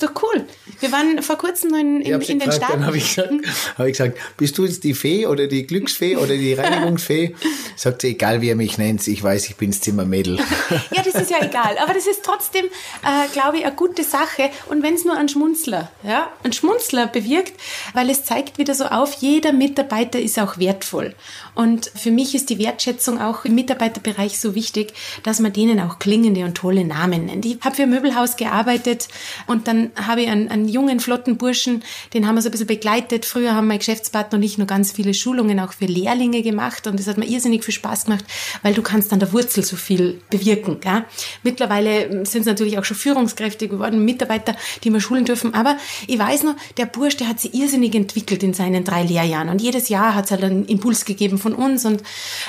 Ist 0.00 0.08
doch 0.08 0.22
cool. 0.22 0.46
Wir 0.80 0.92
waren 0.92 1.22
vor 1.22 1.36
kurzem 1.36 1.74
in, 1.74 2.00
in, 2.00 2.20
in 2.22 2.38
den 2.38 2.52
Staaten. 2.52 2.72
Dann 2.72 2.86
habe 2.86 2.96
ich, 2.96 3.14
gesagt, 3.14 3.34
hab 3.76 3.86
ich 3.86 3.92
gesagt, 3.92 4.18
bist 4.38 4.56
du 4.56 4.64
jetzt 4.64 4.82
die 4.82 4.94
Fee 4.94 5.26
oder 5.26 5.46
die 5.46 5.66
Glücksfee 5.66 6.16
oder 6.16 6.28
die 6.28 6.54
Reinigungsfee? 6.54 7.34
Sagt 7.76 8.00
sie, 8.00 8.08
egal 8.08 8.40
wie 8.40 8.48
er 8.48 8.56
mich 8.56 8.78
nennt, 8.78 9.06
ich 9.06 9.22
weiß, 9.22 9.50
ich 9.50 9.56
bin 9.56 9.72
das 9.72 9.82
Zimmermädel. 9.82 10.36
ja, 10.90 11.02
das 11.04 11.20
ist 11.20 11.30
ja 11.30 11.42
egal. 11.42 11.76
Aber 11.82 11.92
das 11.92 12.06
ist 12.06 12.22
trotzdem, 12.22 12.64
äh, 12.64 13.28
glaube 13.34 13.58
ich, 13.58 13.66
eine 13.66 13.74
gute 13.74 14.02
Sache. 14.02 14.48
Und 14.70 14.82
wenn 14.82 14.94
es 14.94 15.04
nur 15.04 15.18
ein 15.18 15.28
Schmunzler, 15.28 15.92
ja, 16.02 16.30
ein 16.44 16.54
Schmunzler 16.54 17.06
bewirkt, 17.06 17.52
weil 17.92 18.08
es 18.08 18.24
zeigt 18.24 18.56
wieder 18.56 18.74
so 18.74 18.86
auf, 18.86 19.12
jeder 19.20 19.52
Mitarbeiter 19.52 20.18
ist 20.18 20.38
auch 20.38 20.56
wertvoll. 20.56 21.14
Und 21.54 21.92
für 21.94 22.10
mich 22.10 22.34
ist 22.34 22.48
die 22.48 22.58
Wertschätzung 22.58 23.20
auch 23.20 23.44
im 23.44 23.54
Mitarbeiterbereich 23.54 24.40
so 24.40 24.54
wichtig, 24.54 24.94
dass 25.24 25.40
man 25.40 25.52
denen 25.52 25.78
auch 25.78 25.98
klingende 25.98 26.46
und 26.46 26.54
tolle 26.54 26.86
Namen 26.86 27.26
nennt. 27.26 27.44
Ich 27.44 27.58
habe 27.62 27.76
für 27.76 27.82
ein 27.82 27.90
Möbelhaus 27.90 28.36
gearbeitet 28.36 29.08
und 29.46 29.68
dann 29.68 29.89
habe 29.96 30.22
ich 30.22 30.28
einen, 30.28 30.48
einen 30.48 30.68
jungen, 30.68 31.00
flotten 31.00 31.36
Burschen, 31.36 31.82
den 32.14 32.26
haben 32.26 32.34
wir 32.34 32.42
so 32.42 32.48
ein 32.48 32.52
bisschen 32.52 32.66
begleitet. 32.66 33.24
Früher 33.24 33.54
haben 33.54 33.66
mein 33.66 33.78
Geschäftspartner 33.78 34.38
und 34.38 34.42
ich 34.42 34.58
nur 34.58 34.66
ganz 34.66 34.92
viele 34.92 35.14
Schulungen 35.14 35.60
auch 35.60 35.72
für 35.72 35.86
Lehrlinge 35.86 36.42
gemacht 36.42 36.86
und 36.86 36.98
das 36.98 37.06
hat 37.06 37.18
mir 37.18 37.26
irrsinnig 37.26 37.64
viel 37.64 37.74
Spaß 37.74 38.06
gemacht, 38.06 38.24
weil 38.62 38.74
du 38.74 38.82
kannst 38.82 39.12
an 39.12 39.20
der 39.20 39.32
Wurzel 39.32 39.64
so 39.64 39.76
viel 39.76 40.20
bewirken. 40.30 40.80
Gell? 40.80 41.04
Mittlerweile 41.42 42.26
sind 42.26 42.40
es 42.40 42.46
natürlich 42.46 42.78
auch 42.78 42.84
schon 42.84 42.96
Führungskräfte 42.96 43.68
geworden, 43.68 44.04
Mitarbeiter, 44.04 44.54
die 44.84 44.92
wir 44.92 45.00
schulen 45.00 45.24
dürfen. 45.24 45.54
Aber 45.54 45.76
ich 46.06 46.18
weiß 46.18 46.44
noch, 46.44 46.54
der 46.76 46.86
Bursch, 46.86 47.16
der 47.16 47.28
hat 47.28 47.40
sich 47.40 47.54
irrsinnig 47.54 47.94
entwickelt 47.94 48.42
in 48.42 48.54
seinen 48.54 48.84
drei 48.84 49.02
Lehrjahren 49.02 49.48
und 49.48 49.60
jedes 49.60 49.88
Jahr 49.88 50.14
hat 50.14 50.26
es 50.26 50.30
halt 50.30 50.44
einen 50.44 50.66
Impuls 50.66 51.04
gegeben 51.04 51.38
von 51.38 51.54
uns 51.54 51.84
und 51.84 52.02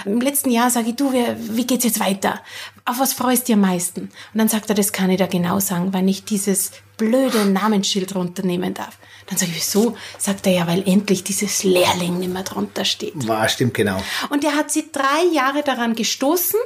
im 0.06 0.22
letzten 0.22 0.52
Jahr 0.52 0.70
sage 0.70 0.90
ich, 0.90 0.96
du, 0.96 1.12
wie 1.12 1.66
geht's 1.66 1.86
jetzt 1.86 2.00
weiter? 2.00 2.42
Auf 2.86 3.00
was 3.00 3.14
freust 3.14 3.44
du 3.44 3.46
dir 3.48 3.54
am 3.56 3.62
meisten? 3.62 4.02
Und 4.02 4.12
dann 4.36 4.48
sagt 4.48 4.70
er, 4.70 4.76
das 4.76 4.92
kann 4.92 5.10
ich 5.10 5.20
da 5.20 5.28
genau 5.28 5.60
sagen, 5.60 5.94
weil 5.94 6.08
ich 6.10 6.24
dieses 6.24 6.72
blöde 6.98 7.46
Namensschild 7.46 8.16
runternehmen 8.16 8.74
darf. 8.74 8.98
Dann 9.28 9.38
sage 9.38 9.52
ich, 9.52 9.58
wieso? 9.58 9.96
Sagt 10.18 10.48
er 10.48 10.54
ja, 10.54 10.68
weil 10.68 10.88
endlich 10.88 11.24
dieses 11.24 11.64
Lehrling 11.64 12.20
nicht 12.20 12.34
mehr 12.34 12.44
drunter 12.44 12.86
steht. 12.86 13.28
War, 13.28 13.48
stimmt, 13.50 13.74
genau. 13.74 14.02
Und 14.30 14.44
er 14.44 14.56
hat 14.56 14.72
sie 14.72 14.92
drei 14.92 15.24
Jahre 15.34 15.64
daran 15.64 15.96
gestoßen, 15.96 16.60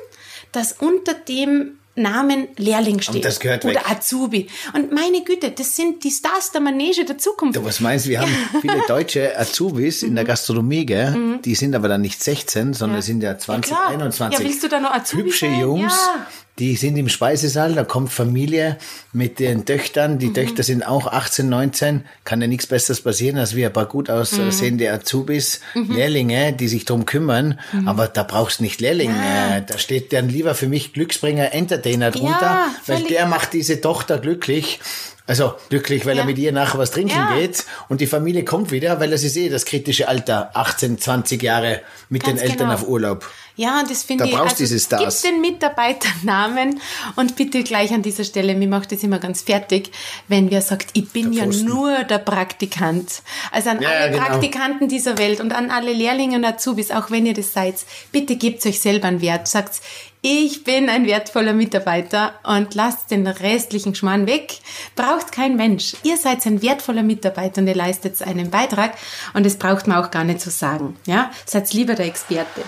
dass 0.51 0.73
unter 0.73 1.13
dem 1.13 1.77
Namen 1.95 2.49
Lehrling 2.57 2.99
steht. 3.01 3.15
Und 3.15 3.25
das 3.25 3.39
gehört 3.39 3.63
Oder 3.63 3.75
weg. 3.75 3.89
Azubi. 3.89 4.47
Und 4.73 4.91
meine 4.91 5.23
Güte, 5.23 5.51
das 5.51 5.75
sind 5.75 6.03
die 6.03 6.11
Stars 6.11 6.51
der 6.51 6.61
Manege 6.61 7.05
der 7.05 7.17
Zukunft. 7.17 7.55
Du, 7.55 7.63
was 7.63 7.79
meinst 7.79 8.05
du? 8.05 8.09
Wir 8.09 8.21
haben 8.21 8.35
viele 8.61 8.81
deutsche 8.87 9.37
Azubis 9.39 10.03
in 10.03 10.15
der 10.15 10.25
Gastronomie, 10.25 10.85
gell? 10.85 11.11
Mhm. 11.11 11.41
Die 11.41 11.55
sind 11.55 11.73
aber 11.73 11.87
dann 11.87 12.01
nicht 12.01 12.21
16, 12.21 12.73
sondern 12.73 12.97
ja. 12.97 13.01
sind 13.01 13.21
ja 13.21 13.37
20, 13.37 13.71
ja, 13.71 13.87
21. 13.87 14.39
Ja, 14.39 14.45
willst 14.45 14.63
du 14.63 14.67
da 14.67 14.79
noch 14.79 14.91
Azubi 14.91 15.23
Hübsche 15.23 15.45
sein? 15.47 15.59
Jungs. 15.59 15.93
Ja. 15.93 16.27
Die 16.57 16.77
sind 16.77 16.95
im 16.95 17.09
Speisesaal, 17.09 17.73
da 17.73 17.83
kommt 17.83 18.13
Familie 18.13 18.77
mit 19.11 19.39
den 19.39 19.65
Töchtern. 19.65 20.19
Die 20.19 20.27
mhm. 20.27 20.35
Töchter 20.35 20.63
sind 20.63 20.87
auch 20.87 21.07
18, 21.07 21.49
19. 21.49 22.05
Kann 22.23 22.41
ja 22.41 22.47
nichts 22.47 22.65
Besseres 22.67 23.01
passieren, 23.01 23.37
als 23.37 23.55
wir 23.55 23.67
ein 23.67 23.73
paar 23.73 23.87
gut 23.87 24.09
aussehende 24.09 24.85
mhm. 24.85 24.93
Azubis, 24.93 25.59
mhm. 25.73 25.93
Lehrlinge, 25.93 26.53
die 26.53 26.69
sich 26.69 26.85
drum 26.85 27.05
kümmern. 27.05 27.59
Mhm. 27.73 27.89
Aber 27.89 28.07
da 28.07 28.23
brauchst 28.23 28.59
du 28.59 28.63
nicht 28.63 28.79
Lehrlinge. 28.79 29.15
Ja. 29.15 29.59
Da 29.59 29.77
steht 29.77 30.13
dann 30.13 30.29
lieber 30.29 30.55
für 30.55 30.67
mich 30.67 30.93
Glücksbringer 30.93 31.53
Entertainer 31.53 32.11
drunter, 32.11 32.41
ja, 32.41 32.71
weil 32.85 33.03
der 33.03 33.25
macht 33.25 33.51
diese 33.51 33.81
Tochter 33.81 34.17
glücklich 34.17 34.79
Also 35.27 35.55
glücklich, 35.69 36.05
weil 36.05 36.17
Ja. 36.17 36.21
er 36.21 36.27
mit 36.27 36.37
ihr 36.37 36.51
nachher 36.51 36.77
was 36.77 36.91
trinken 36.91 37.17
Ja. 37.17 37.35
geht 37.35 37.65
und 37.89 37.99
die 37.99 38.05
Familie 38.05 38.45
kommt 38.45 38.69
wieder, 38.69 38.99
weil 38.99 39.09
das 39.09 39.23
ist 39.23 39.35
eh 39.35 39.49
das 39.49 39.65
kritische 39.65 40.07
Alter, 40.07 40.51
18, 40.53 40.99
20 40.99 41.41
Jahre 41.41 41.81
mit 42.09 42.23
Ganz 42.23 42.39
den 42.39 42.51
Eltern 42.51 42.67
genau. 42.67 42.73
auf 42.75 42.87
Urlaub. 42.87 43.27
Ja, 43.57 43.79
und 43.79 43.89
das 43.89 44.03
finde 44.03 44.25
Da 44.25 44.29
ich, 44.29 44.35
brauchst 44.35 44.59
du 44.59 44.63
diese 44.63 44.79
Stars. 44.79 45.21
gib 45.21 45.31
den 45.31 45.41
Mitarbeiternamen 45.41 46.79
und 47.15 47.35
bitte 47.35 47.63
gleich 47.63 47.93
an 47.93 48.01
dieser 48.01 48.23
Stelle, 48.23 48.55
mir 48.55 48.67
macht 48.67 48.91
das 48.91 49.03
immer 49.03 49.19
ganz 49.19 49.41
fertig, 49.41 49.91
wenn 50.27 50.51
wer 50.51 50.61
sagt, 50.61 50.89
ich 50.93 51.09
bin 51.09 51.31
Der 51.31 51.43
ja 51.45 51.45
Pfosten. 51.45 51.65
nur 51.65 52.03
der 52.03 52.17
Praktikant. 52.19 53.21
Also 53.51 53.69
an 53.69 53.81
Ja, 53.81 53.89
alle 53.89 54.11
genau. 54.11 54.25
Praktikanten 54.25 54.87
dieser 54.89 55.17
Welt 55.17 55.39
und 55.39 55.53
an 55.53 55.71
alle 55.71 55.93
Lehrlinge 55.93 56.35
und 56.37 56.45
Azubis, 56.45 56.91
auch 56.91 57.11
wenn 57.11 57.25
ihr 57.25 57.33
das 57.33 57.53
seid, 57.53 57.75
bitte 58.11 58.35
gebt 58.35 58.65
euch 58.65 58.79
selber 58.79 59.07
einen 59.07 59.21
Wert. 59.21 59.47
Sagt, 59.47 59.81
ich 60.27 60.63
bin 60.63 60.89
ein 60.89 61.05
wertvoller 61.05 61.53
Mitarbeiter 61.53 62.33
und 62.43 62.73
lasst 62.73 63.11
den 63.11 63.27
restlichen 63.27 63.93
Schmarrn 63.93 64.25
weg. 64.25 64.57
Braucht 64.95 65.31
kein 65.31 65.55
Mensch. 65.55 65.93
Ihr 66.01 66.17
seid 66.17 66.43
ein 66.47 66.63
wertvoller 66.63 67.03
Mitarbeiter 67.03 67.61
und 67.61 67.67
ihr 67.67 67.75
leistet 67.75 68.19
einen 68.23 68.49
Beitrag 68.49 68.93
und 69.35 69.45
das 69.45 69.57
braucht 69.57 69.85
man 69.85 70.03
auch 70.03 70.09
gar 70.09 70.23
nicht 70.23 70.41
zu 70.41 70.49
sagen. 70.49 70.95
Ja, 71.05 71.29
seid 71.45 71.71
lieber 71.73 71.93
der 71.93 72.07
Experte. 72.07 72.61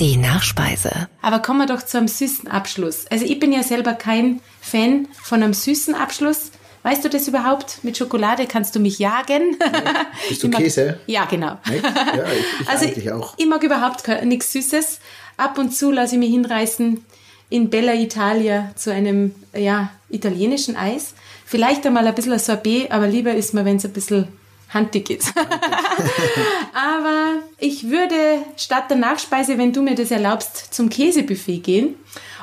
Die 0.00 0.16
Nachspeise. 0.16 1.08
Aber 1.22 1.38
kommen 1.38 1.60
wir 1.60 1.66
doch 1.66 1.84
zu 1.84 1.98
einem 1.98 2.08
süßen 2.08 2.48
Abschluss. 2.48 3.06
Also 3.10 3.24
ich 3.24 3.38
bin 3.38 3.52
ja 3.52 3.62
selber 3.62 3.92
kein 3.94 4.40
Fan 4.60 5.06
von 5.22 5.40
einem 5.44 5.54
süßen 5.54 5.94
Abschluss. 5.94 6.50
Weißt 6.84 7.04
du 7.04 7.08
das 7.10 7.26
überhaupt? 7.28 7.78
Mit 7.82 7.96
Schokolade 7.98 8.46
kannst 8.46 8.74
du 8.74 8.80
mich 8.80 8.98
jagen. 9.00 9.56
Bist 10.28 10.42
du 10.42 10.46
Ich 10.46 10.52
mag- 10.52 10.62
Käse? 10.62 10.98
Ja, 11.06 11.24
genau. 11.26 11.58
Ja, 11.66 11.72
ich, 11.74 12.60
ich 12.62 12.68
also 12.68 12.84
eigentlich 12.86 13.12
auch. 13.12 13.34
ich 13.36 13.46
mag 13.46 13.62
überhaupt 13.62 14.04
nichts 14.24 14.52
Süßes. 14.52 15.00
Ab 15.38 15.56
und 15.56 15.70
zu 15.70 15.90
lasse 15.90 16.16
ich 16.16 16.18
mich 16.18 16.30
hinreißen 16.30 17.02
in 17.48 17.70
Bella 17.70 17.94
Italia 17.94 18.72
zu 18.74 18.92
einem 18.92 19.34
ja, 19.54 19.90
italienischen 20.10 20.76
Eis. 20.76 21.14
Vielleicht 21.46 21.86
einmal 21.86 22.06
ein 22.06 22.14
bisschen 22.14 22.32
ein 22.32 22.38
Sorbet, 22.38 22.90
aber 22.90 23.06
lieber 23.06 23.32
ist 23.32 23.54
mir, 23.54 23.64
wenn 23.64 23.76
es 23.76 23.86
ein 23.86 23.92
bisschen 23.92 24.28
handig 24.68 25.08
ist. 25.10 25.32
aber 26.74 27.36
ich 27.56 27.88
würde 27.88 28.42
statt 28.56 28.90
der 28.90 28.98
Nachspeise, 28.98 29.56
wenn 29.58 29.72
du 29.72 29.80
mir 29.80 29.94
das 29.94 30.10
erlaubst, 30.10 30.74
zum 30.74 30.90
Käsebuffet 30.90 31.60
gehen. 31.60 31.94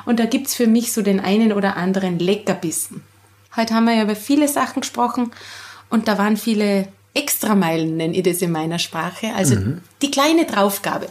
Und 0.06 0.18
da 0.18 0.24
gibt's 0.24 0.54
für 0.54 0.66
mich 0.66 0.92
so 0.92 1.02
den 1.02 1.20
einen 1.20 1.52
oder 1.52 1.76
anderen 1.76 2.18
Leckerbissen. 2.18 3.02
Heute 3.54 3.74
haben 3.74 3.84
wir 3.84 3.94
ja 3.94 4.04
über 4.04 4.16
viele 4.16 4.48
Sachen 4.48 4.80
gesprochen 4.80 5.32
und 5.90 6.08
da 6.08 6.18
waren 6.18 6.36
viele 6.36 6.88
Extrameilen, 7.14 7.96
nenne 7.96 8.16
ich 8.16 8.22
das 8.22 8.42
in 8.42 8.52
meiner 8.52 8.78
Sprache. 8.78 9.34
Also 9.34 9.56
die 10.02 10.10
kleine 10.10 10.44
Draufgabe, 10.44 11.08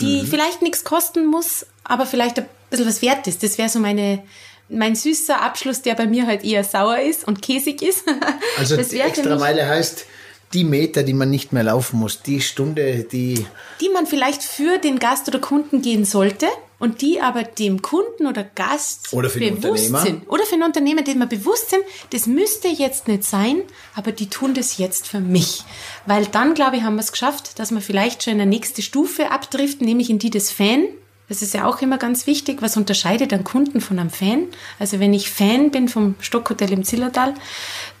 die 0.00 0.26
vielleicht 0.26 0.62
nichts 0.62 0.84
kosten 0.84 1.26
muss, 1.26 1.66
aber 1.84 2.06
vielleicht 2.06 2.38
ein 2.38 2.46
bisschen 2.70 2.86
was 2.86 3.02
wert 3.02 3.26
ist. 3.26 3.42
Das 3.42 3.58
wäre 3.58 3.68
so 3.68 3.78
meine, 3.78 4.22
mein 4.68 4.94
süßer 4.94 5.40
Abschluss, 5.40 5.82
der 5.82 5.94
bei 5.94 6.06
mir 6.06 6.26
halt 6.26 6.44
eher 6.44 6.64
sauer 6.64 6.98
ist 7.00 7.26
und 7.26 7.42
käsig 7.42 7.82
ist. 7.82 8.04
Also 8.58 8.76
das 8.76 8.88
die 8.88 9.00
extra 9.00 9.36
Meile 9.36 9.66
heißt 9.66 10.06
die 10.52 10.64
Meter, 10.64 11.02
die 11.02 11.14
man 11.14 11.30
nicht 11.30 11.52
mehr 11.52 11.62
laufen 11.62 11.98
muss, 11.98 12.22
die 12.22 12.40
Stunde, 12.40 13.04
die 13.04 13.46
die 13.80 13.88
man 13.88 14.06
vielleicht 14.06 14.42
für 14.42 14.78
den 14.78 14.98
Gast 14.98 15.28
oder 15.28 15.38
Kunden 15.38 15.80
gehen 15.80 16.04
sollte 16.04 16.46
und 16.80 17.02
die 17.02 17.20
aber 17.20 17.44
dem 17.44 17.82
Kunden 17.82 18.26
oder 18.26 18.42
Gast 18.42 19.12
Oder 19.12 19.30
für 19.30 19.38
den 19.38 19.60
bewusst 19.60 19.86
Unternehmer. 19.86 20.00
sind. 20.00 20.28
Oder 20.28 20.44
für 20.44 20.56
den 20.56 20.64
Unternehmer, 20.64 21.02
dem 21.02 21.18
wir 21.18 21.26
bewusst 21.26 21.70
sind, 21.70 21.84
das 22.10 22.26
müsste 22.26 22.66
jetzt 22.66 23.06
nicht 23.06 23.22
sein, 23.22 23.62
aber 23.94 24.10
die 24.10 24.28
tun 24.28 24.54
das 24.54 24.78
jetzt 24.78 25.06
für 25.06 25.20
mich. 25.20 25.62
Weil 26.06 26.26
dann, 26.26 26.54
glaube 26.54 26.76
ich, 26.78 26.82
haben 26.82 26.96
wir 26.96 27.02
es 27.02 27.12
geschafft, 27.12 27.58
dass 27.58 27.70
wir 27.70 27.80
vielleicht 27.80 28.24
schon 28.24 28.34
in 28.34 28.40
eine 28.40 28.50
nächste 28.50 28.82
Stufe 28.82 29.30
abdriften, 29.30 29.86
nämlich 29.86 30.10
in 30.10 30.18
die 30.18 30.30
des 30.30 30.50
Fan. 30.50 30.88
Das 31.30 31.42
ist 31.42 31.54
ja 31.54 31.64
auch 31.64 31.80
immer 31.80 31.96
ganz 31.96 32.26
wichtig. 32.26 32.60
Was 32.60 32.76
unterscheidet 32.76 33.32
einen 33.32 33.44
Kunden 33.44 33.80
von 33.80 34.00
einem 34.00 34.10
Fan? 34.10 34.48
Also 34.80 34.98
wenn 34.98 35.14
ich 35.14 35.30
Fan 35.30 35.70
bin 35.70 35.88
vom 35.88 36.16
Stockhotel 36.18 36.72
im 36.72 36.82
Zillertal, 36.82 37.34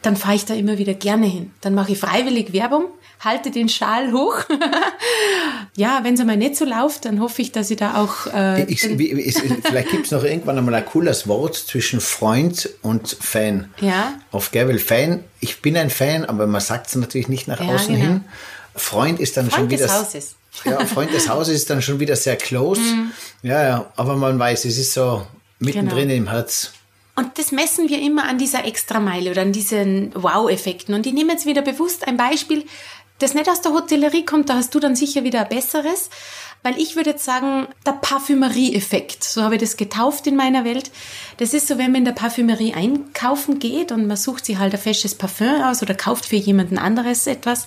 dann 0.02 0.16
fahre 0.16 0.34
ich 0.34 0.46
da 0.46 0.54
immer 0.54 0.78
wieder 0.78 0.94
gerne 0.94 1.26
hin. 1.26 1.52
Dann 1.60 1.74
mache 1.74 1.92
ich 1.92 1.98
freiwillig 2.00 2.52
Werbung, 2.52 2.86
halte 3.20 3.52
den 3.52 3.68
Schal 3.68 4.10
hoch. 4.10 4.34
ja, 5.76 6.00
wenn 6.02 6.14
es 6.14 6.20
einmal 6.20 6.38
nicht 6.38 6.56
so 6.56 6.64
läuft, 6.64 7.04
dann 7.04 7.20
hoffe 7.20 7.40
ich, 7.42 7.52
dass 7.52 7.70
ich 7.70 7.76
da 7.76 8.02
auch... 8.02 8.26
Äh, 8.34 8.64
Ich, 8.64 8.82
ist, 8.82 9.40
vielleicht 9.62 9.90
gibt 9.90 10.06
es 10.06 10.10
noch 10.10 10.24
irgendwann 10.24 10.58
einmal 10.58 10.74
ein 10.74 10.84
cooles 10.86 11.28
Wort 11.28 11.54
zwischen 11.54 12.00
Freund 12.00 12.68
und 12.82 13.16
Fan. 13.20 13.70
Ja. 13.80 14.14
Auf 14.32 14.50
Gerwel 14.50 14.80
Fan, 14.80 15.22
ich 15.38 15.62
bin 15.62 15.76
ein 15.76 15.90
Fan, 15.90 16.24
aber 16.24 16.48
man 16.48 16.60
sagt 16.60 16.88
es 16.88 16.96
natürlich 16.96 17.28
nicht 17.28 17.46
nach 17.46 17.60
Ja, 17.60 17.74
außen 17.74 17.94
genau. 17.94 18.06
hin. 18.06 18.24
Freund 18.74 19.20
ist 19.20 19.36
dann 19.36 19.44
schon 19.52 19.60
Freund 19.60 19.70
wieder. 19.70 19.84
des 19.86 19.94
Hauses. 19.94 20.34
Ja, 20.64 20.84
Freund 20.84 21.12
des 21.12 21.28
Hauses 21.28 21.54
ist 21.54 21.70
dann 21.70 21.80
schon 21.82 22.00
wieder 22.00 22.16
sehr 22.16 22.36
close. 22.36 22.80
Ja, 23.42 23.62
ja, 23.62 23.92
aber 23.96 24.16
man 24.16 24.38
weiß, 24.38 24.64
es 24.64 24.78
ist 24.78 24.92
so 24.92 25.26
mittendrin 25.58 26.08
Genau. 26.08 26.18
im 26.24 26.30
Herz. 26.30 26.72
Und 27.16 27.38
das 27.38 27.52
messen 27.52 27.88
wir 27.88 28.00
immer 28.00 28.24
an 28.28 28.38
dieser 28.38 28.64
Extrameile 28.64 29.30
oder 29.30 29.42
an 29.42 29.52
diesen 29.52 30.12
Wow-Effekten. 30.14 30.94
Und 30.94 31.06
ich 31.06 31.12
nehme 31.12 31.32
jetzt 31.32 31.46
wieder 31.46 31.62
bewusst 31.62 32.06
ein 32.08 32.16
Beispiel, 32.16 32.64
das 33.18 33.34
nicht 33.34 33.50
aus 33.50 33.60
der 33.60 33.72
Hotellerie 33.72 34.24
kommt, 34.24 34.48
da 34.48 34.54
hast 34.54 34.74
du 34.74 34.80
dann 34.80 34.96
sicher 34.96 35.24
wieder 35.24 35.42
ein 35.42 35.48
besseres. 35.48 36.08
Weil 36.62 36.78
ich 36.78 36.94
würde 36.96 37.10
jetzt 37.10 37.24
sagen, 37.24 37.68
der 37.86 37.92
Parfümerie-Effekt, 37.92 39.24
so 39.24 39.42
habe 39.42 39.54
ich 39.54 39.60
das 39.62 39.76
getauft 39.76 40.26
in 40.26 40.36
meiner 40.36 40.64
Welt. 40.64 40.90
Das 41.38 41.54
ist 41.54 41.68
so, 41.68 41.78
wenn 41.78 41.92
man 41.92 41.96
in 42.00 42.04
der 42.04 42.12
Parfümerie 42.12 42.74
einkaufen 42.74 43.58
geht 43.58 43.92
und 43.92 44.06
man 44.06 44.16
sucht 44.16 44.44
sich 44.44 44.58
halt 44.58 44.74
ein 44.74 44.80
fesches 44.80 45.14
Parfüm 45.14 45.62
aus 45.62 45.82
oder 45.82 45.94
kauft 45.94 46.26
für 46.26 46.36
jemanden 46.36 46.76
anderes 46.78 47.26
etwas, 47.26 47.66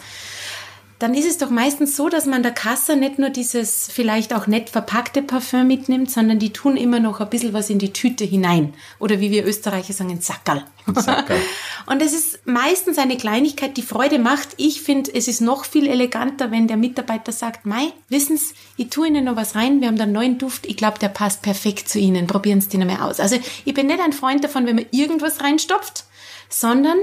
dann 0.99 1.13
ist 1.13 1.27
es 1.27 1.37
doch 1.37 1.49
meistens 1.49 1.97
so, 1.97 2.07
dass 2.09 2.25
man 2.25 2.43
der 2.43 2.51
Kasse 2.51 2.95
nicht 2.95 3.19
nur 3.19 3.29
dieses 3.29 3.89
vielleicht 3.91 4.33
auch 4.33 4.47
nett 4.47 4.69
verpackte 4.69 5.21
Parfüm 5.21 5.67
mitnimmt, 5.67 6.09
sondern 6.09 6.39
die 6.39 6.53
tun 6.53 6.77
immer 6.77 6.99
noch 6.99 7.19
ein 7.19 7.29
bisschen 7.29 7.53
was 7.53 7.69
in 7.69 7.79
die 7.79 7.93
Tüte 7.93 8.23
hinein. 8.23 8.73
Oder 8.99 9.19
wie 9.19 9.31
wir 9.31 9.45
Österreicher 9.45 9.93
sagen, 9.93 10.11
ein 10.11 10.21
Sackerl. 10.21 10.63
Sackerl. 10.95 11.41
Und 11.85 12.01
es 12.01 12.13
ist 12.13 12.45
meistens 12.45 12.97
eine 12.97 13.17
Kleinigkeit, 13.17 13.75
die 13.75 13.81
Freude 13.81 14.19
macht. 14.19 14.49
Ich 14.57 14.81
finde, 14.81 15.13
es 15.13 15.27
ist 15.27 15.41
noch 15.41 15.65
viel 15.65 15.87
eleganter, 15.87 16.51
wenn 16.51 16.67
der 16.67 16.77
Mitarbeiter 16.77 17.31
sagt, 17.31 17.65
Mei, 17.65 17.91
wissen 18.09 18.37
Sie, 18.37 18.53
ich 18.77 18.89
tue 18.89 19.07
Ihnen 19.07 19.25
noch 19.25 19.35
was 19.35 19.55
rein, 19.55 19.81
wir 19.81 19.87
haben 19.87 19.97
da 19.97 20.03
einen 20.03 20.13
neuen 20.13 20.37
Duft, 20.37 20.65
ich 20.65 20.77
glaube, 20.77 20.99
der 20.99 21.09
passt 21.09 21.41
perfekt 21.41 21.89
zu 21.89 21.99
Ihnen, 21.99 22.27
probieren 22.27 22.61
Sie 22.61 22.69
den 22.69 22.81
einmal 22.81 23.09
aus. 23.09 23.19
Also 23.19 23.37
ich 23.65 23.73
bin 23.73 23.87
nicht 23.87 23.99
ein 23.99 24.13
Freund 24.13 24.43
davon, 24.43 24.65
wenn 24.65 24.75
man 24.75 24.85
irgendwas 24.91 25.41
reinstopft, 25.41 26.05
sondern 26.49 26.99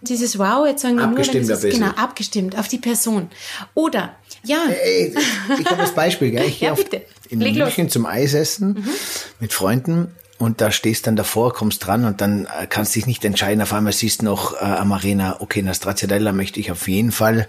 dieses 0.00 0.38
Wow, 0.38 0.66
jetzt 0.66 0.82
sagen 0.82 0.94
wir 0.96 1.02
nur, 1.06 1.10
Abgestimmt 1.18 1.46
bisschen. 1.48 1.70
genau, 1.70 1.90
abgestimmt 1.96 2.56
auf 2.58 2.68
die 2.68 2.78
Person. 2.78 3.28
Oder, 3.74 4.14
ja, 4.44 4.58
Ey, 4.68 5.14
ich 5.58 5.66
habe 5.66 5.76
das 5.82 5.92
Beispiel, 5.94 6.30
gell? 6.30 6.44
Ich 6.46 6.60
Ja, 6.60 6.74
gehe 6.74 6.84
auf- 6.84 7.02
in 7.30 7.40
Leg 7.40 7.50
los. 7.54 7.58
Mhm. 7.58 7.64
München 7.64 7.88
zum 7.90 8.06
Eisessen 8.06 8.84
mit 9.40 9.52
Freunden 9.52 10.14
und 10.38 10.60
da 10.60 10.70
stehst 10.70 11.06
dann 11.08 11.16
davor, 11.16 11.52
kommst 11.52 11.84
dran 11.84 12.04
und 12.04 12.20
dann 12.20 12.46
äh, 12.46 12.66
kannst 12.68 12.94
dich 12.94 13.06
nicht 13.06 13.24
entscheiden. 13.24 13.60
Auf 13.60 13.72
einmal 13.72 13.92
siehst 13.92 14.20
du 14.22 14.26
noch 14.26 14.54
äh, 14.54 14.64
am 14.64 14.92
Arena, 14.92 15.36
okay, 15.40 15.60
na 15.64 15.74
Stracciatella 15.74 16.30
möchte 16.32 16.60
ich 16.60 16.70
auf 16.70 16.86
jeden 16.88 17.10
Fall. 17.12 17.48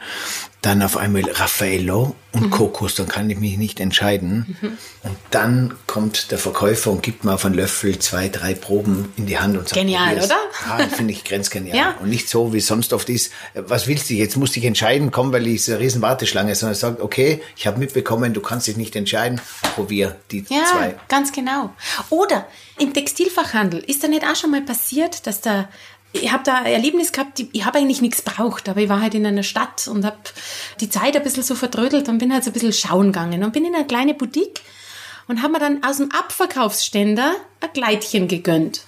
Dann 0.61 0.81
auf 0.81 0.97
einmal 0.97 1.21
Raffaello 1.23 2.15
und 2.31 2.43
Mhm. 2.43 2.49
Kokos, 2.51 2.93
dann 2.95 3.07
kann 3.07 3.27
ich 3.29 3.39
mich 3.39 3.57
nicht 3.57 3.79
entscheiden. 3.79 4.55
Und 5.03 5.17
dann 5.31 5.73
kommt 5.87 6.29
der 6.31 6.37
Verkäufer 6.37 6.91
und 6.91 7.01
gibt 7.01 7.23
mir 7.23 7.33
auf 7.33 7.43
einen 7.43 7.55
Löffel 7.55 7.97
zwei, 7.99 8.29
drei 8.29 8.53
Proben 8.53 9.11
in 9.17 9.25
die 9.25 9.39
Hand 9.39 9.57
und 9.57 9.67
sagt, 9.67 9.73
Genial, 9.81 10.15
oder? 10.17 10.35
Ah, 10.67 10.77
finde 10.87 11.13
ich 11.13 11.23
grenzgenial. 11.23 11.75
Ja. 11.75 11.95
Und 11.99 12.09
nicht 12.09 12.29
so, 12.29 12.53
wie 12.53 12.59
es 12.59 12.67
sonst 12.67 12.93
oft 12.93 13.09
ist. 13.09 13.31
Was 13.55 13.87
willst 13.87 14.09
du? 14.09 14.13
Jetzt 14.13 14.37
musst 14.37 14.55
du 14.55 14.59
dich 14.59 14.67
entscheiden, 14.67 15.09
komm, 15.09 15.31
weil 15.33 15.47
ich 15.47 15.65
so 15.65 15.71
eine 15.71 15.81
riesen 15.81 16.01
Warteschlange, 16.03 16.53
sondern 16.53 16.75
sagt, 16.75 17.01
okay, 17.01 17.41
ich 17.57 17.65
habe 17.65 17.79
mitbekommen, 17.79 18.33
du 18.33 18.41
kannst 18.41 18.67
dich 18.67 18.77
nicht 18.77 18.95
entscheiden, 18.95 19.41
probier 19.75 20.15
die 20.31 20.45
Ja, 20.49 20.65
zwei. 20.71 20.95
ganz 21.07 21.31
genau. 21.31 21.71
Oder 22.11 22.45
im 22.77 22.93
Textilfachhandel 22.93 23.79
ist 23.79 24.03
da 24.03 24.07
nicht 24.07 24.23
auch 24.23 24.35
schon 24.35 24.51
mal 24.51 24.61
passiert, 24.61 25.25
dass 25.25 25.41
da 25.41 25.67
ich 26.13 26.31
habe 26.31 26.43
da 26.43 26.55
ein 26.59 26.65
Erlebnis 26.65 27.11
gehabt, 27.11 27.39
ich- 27.51 27.65
habe 27.65 27.77
eigentlich 27.79 28.01
nichts 28.01 28.21
braucht, 28.21 28.67
aber 28.69 28.81
ich 28.81 28.89
war 28.89 29.01
halt 29.01 29.13
in 29.13 29.25
einer 29.25 29.43
Stadt 29.43 29.87
und 29.87 30.05
habe 30.05 30.17
die 30.79 30.89
Zeit 30.89 31.15
ein 31.15 31.23
bisschen 31.23 31.43
so 31.43 31.55
verdrödelt 31.55 32.09
und 32.09 32.17
bin 32.17 32.33
halt 32.33 32.43
so 32.43 32.49
ein 32.49 32.53
bisschen 32.53 32.73
schauen 32.73 33.07
gegangen 33.11 33.43
und 33.43 33.53
bin 33.53 33.65
in 33.65 33.75
eine 33.75 33.85
kleine 33.85 34.13
Boutique 34.15 34.61
und 35.27 35.43
habe 35.43 35.53
mir 35.53 35.59
dann 35.59 35.83
aus 35.83 35.97
dem 35.97 36.11
Abverkaufsständer 36.11 37.35
ein 37.61 37.73
Kleidchen 37.73 38.27
gegönnt. 38.27 38.81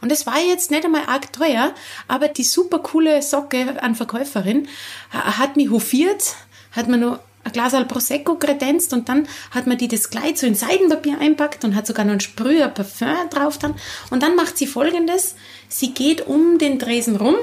Und 0.00 0.12
es 0.12 0.26
war 0.26 0.38
jetzt 0.40 0.70
nicht 0.70 0.84
einmal 0.84 1.02
arg 1.06 1.32
teuer, 1.32 1.74
aber 2.06 2.28
die 2.28 2.44
super 2.44 2.78
coole 2.78 3.20
Socke 3.22 3.82
an 3.82 3.94
Verkäuferin 3.96 4.68
ha- 5.12 5.38
hat 5.38 5.56
mich 5.56 5.70
hofiert, 5.70 6.36
hat 6.70 6.86
mir 6.86 6.98
nur 6.98 7.20
ein 7.44 7.52
Glas 7.52 7.74
Prosecco 7.88 8.36
kredenzt 8.36 8.92
und 8.92 9.08
dann 9.08 9.26
hat 9.50 9.66
man 9.66 9.78
die 9.78 9.88
das 9.88 10.10
Kleid 10.10 10.38
so 10.38 10.46
in 10.46 10.54
Seidenpapier 10.54 11.18
einpackt 11.20 11.64
und 11.64 11.74
hat 11.74 11.86
sogar 11.86 12.04
noch 12.04 12.12
ein 12.12 12.20
Sprüher 12.20 12.68
Parfum 12.68 13.28
drauf 13.30 13.58
dann. 13.58 13.74
Und 14.10 14.22
dann 14.22 14.36
macht 14.36 14.56
sie 14.56 14.66
folgendes, 14.66 15.34
sie 15.68 15.92
geht 15.92 16.26
um 16.26 16.58
den 16.58 16.78
Tresen 16.78 17.16
rum 17.16 17.34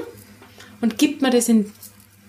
und 0.81 0.97
gibt 0.97 1.21
mir 1.21 1.29
das 1.29 1.49
in, 1.49 1.71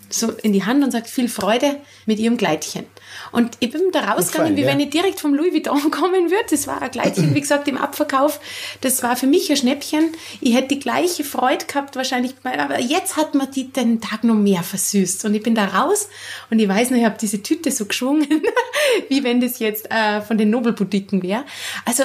so 0.08 0.32
in 0.32 0.52
die 0.52 0.64
Hand 0.64 0.82
und 0.82 0.90
sagt 0.90 1.08
viel 1.08 1.28
Freude 1.28 1.76
mit 2.06 2.18
ihrem 2.18 2.36
Kleidchen. 2.36 2.86
Und 3.32 3.56
ich 3.60 3.70
bin 3.70 3.82
da 3.92 4.12
rausgegangen, 4.12 4.56
wie 4.56 4.62
ja. 4.62 4.66
wenn 4.68 4.80
ich 4.80 4.90
direkt 4.90 5.20
vom 5.20 5.34
Louis 5.34 5.52
Vuitton 5.52 5.90
kommen 5.90 6.30
würde. 6.30 6.44
Das 6.50 6.66
war 6.66 6.82
ein 6.82 6.90
Kleidchen, 6.90 7.34
wie 7.34 7.40
gesagt, 7.40 7.68
im 7.68 7.76
Abverkauf. 7.78 8.40
Das 8.80 9.02
war 9.02 9.16
für 9.16 9.26
mich 9.26 9.50
ein 9.50 9.56
Schnäppchen. 9.56 10.10
Ich 10.40 10.54
hätte 10.54 10.68
die 10.68 10.80
gleiche 10.80 11.24
Freude 11.24 11.64
gehabt 11.66 11.96
wahrscheinlich, 11.96 12.34
aber 12.42 12.80
jetzt 12.80 13.16
hat 13.16 13.34
mir 13.34 13.46
die 13.46 13.70
den 13.72 14.00
Tag 14.00 14.24
noch 14.24 14.34
mehr 14.34 14.62
versüßt. 14.62 15.24
Und 15.24 15.34
ich 15.34 15.42
bin 15.42 15.54
da 15.54 15.66
raus 15.66 16.08
und 16.50 16.58
ich 16.58 16.68
weiß 16.68 16.90
noch, 16.90 16.98
ich 16.98 17.04
habe 17.04 17.16
diese 17.20 17.42
Tüte 17.42 17.70
so 17.70 17.84
geschwungen, 17.86 18.28
wie 19.08 19.22
wenn 19.24 19.40
das 19.40 19.58
jetzt 19.58 19.90
äh, 19.90 20.20
von 20.22 20.36
den 20.38 20.50
Nobelboutiquen 20.50 21.22
wäre. 21.22 21.44
Also 21.84 22.04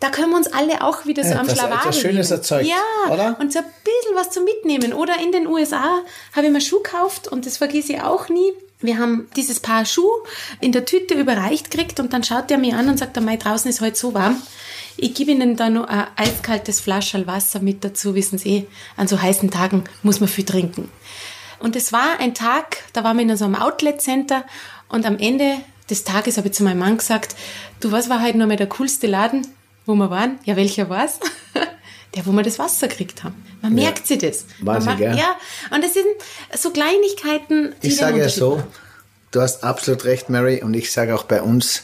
da 0.00 0.10
können 0.10 0.30
wir 0.30 0.36
uns 0.36 0.48
alle 0.52 0.82
auch 0.82 1.06
wieder 1.06 1.24
so 1.24 1.30
Ja, 1.30 1.40
am 1.40 1.46
das- 1.46 1.56
Schlawabel 1.56 1.78
etwas 1.78 2.00
Schönes 2.00 2.28
nehmen. 2.28 2.38
erzeugt, 2.40 2.66
ja, 2.66 3.12
oder? 3.12 3.36
und 3.40 3.52
so 3.52 3.60
ein 3.60 3.64
bisschen 3.82 4.14
was 4.14 4.30
zum 4.30 4.44
Mitnehmen. 4.44 4.92
Oder 4.92 5.14
in 5.22 5.32
den 5.32 5.46
USA 5.46 6.02
habe 6.34 6.46
ich 6.46 6.52
mir 6.52 6.60
Schuh 6.60 6.82
gekauft 6.82 7.28
und 7.28 7.46
das 7.46 7.56
vergesse 7.56 7.94
ich 7.94 8.02
auch 8.02 8.28
nie. 8.28 8.52
Wir 8.80 8.98
haben 8.98 9.28
dieses 9.36 9.60
Paar 9.60 9.86
Schuh 9.86 10.10
in 10.60 10.72
der 10.72 10.84
Tüte 10.84 11.14
überreicht 11.14 11.70
gekriegt 11.70 11.98
und 11.98 12.12
dann 12.12 12.22
schaut 12.22 12.50
er 12.50 12.58
mich 12.58 12.74
an 12.74 12.88
und 12.88 12.98
sagt, 12.98 13.18
Mai, 13.20 13.36
draußen 13.36 13.70
ist 13.70 13.80
heute 13.80 13.96
so 13.96 14.12
warm. 14.12 14.42
Ich 14.98 15.14
gebe 15.14 15.30
Ihnen 15.30 15.56
da 15.56 15.70
noch 15.70 15.88
ein 15.88 16.06
eiskaltes 16.16 16.80
Flascherl 16.80 17.26
Wasser 17.26 17.60
mit 17.60 17.84
dazu, 17.84 18.14
wissen 18.14 18.38
Sie, 18.38 18.48
eh, 18.50 18.66
an 18.96 19.08
so 19.08 19.20
heißen 19.20 19.50
Tagen 19.50 19.84
muss 20.02 20.20
man 20.20 20.28
viel 20.28 20.44
trinken. 20.44 20.90
Und 21.58 21.74
es 21.74 21.92
war 21.92 22.20
ein 22.20 22.34
Tag, 22.34 22.84
da 22.92 23.02
waren 23.02 23.16
wir 23.16 23.24
in 23.24 23.36
so 23.36 23.46
einem 23.46 23.54
Outlet-Center 23.54 24.44
und 24.88 25.06
am 25.06 25.18
Ende 25.18 25.56
des 25.88 26.04
Tages 26.04 26.36
habe 26.36 26.48
ich 26.48 26.54
zu 26.54 26.62
meinem 26.62 26.80
Mann 26.80 26.98
gesagt, 26.98 27.34
du, 27.80 27.92
was 27.92 28.10
war 28.10 28.22
heute 28.22 28.36
noch 28.36 28.46
mal 28.46 28.56
der 28.56 28.68
coolste 28.68 29.06
Laden, 29.06 29.46
wo 29.86 29.94
wir 29.94 30.10
waren? 30.10 30.38
Ja, 30.44 30.56
welcher 30.56 30.90
war's? 30.90 31.18
Der, 32.16 32.26
wo 32.26 32.32
wir 32.32 32.42
das 32.42 32.58
Wasser 32.58 32.88
gekriegt 32.88 33.22
haben. 33.24 33.34
Man 33.62 33.74
merkt 33.74 34.06
sich 34.06 34.18
das. 34.18 34.46
Man 34.58 34.76
Wahnsinn, 34.76 34.90
macht- 34.92 34.98
gell? 34.98 35.16
Ja, 35.16 35.36
und 35.70 35.84
das 35.84 35.92
sind 35.94 36.06
so 36.58 36.70
Kleinigkeiten, 36.70 37.74
Ich 37.82 37.96
sage 37.96 38.18
ja 38.18 38.28
so, 38.30 38.62
du 39.30 39.40
hast 39.42 39.62
absolut 39.62 40.04
recht, 40.04 40.30
Mary, 40.30 40.62
und 40.62 40.74
ich 40.74 40.90
sage 40.90 41.14
auch 41.14 41.24
bei 41.24 41.42
uns, 41.42 41.82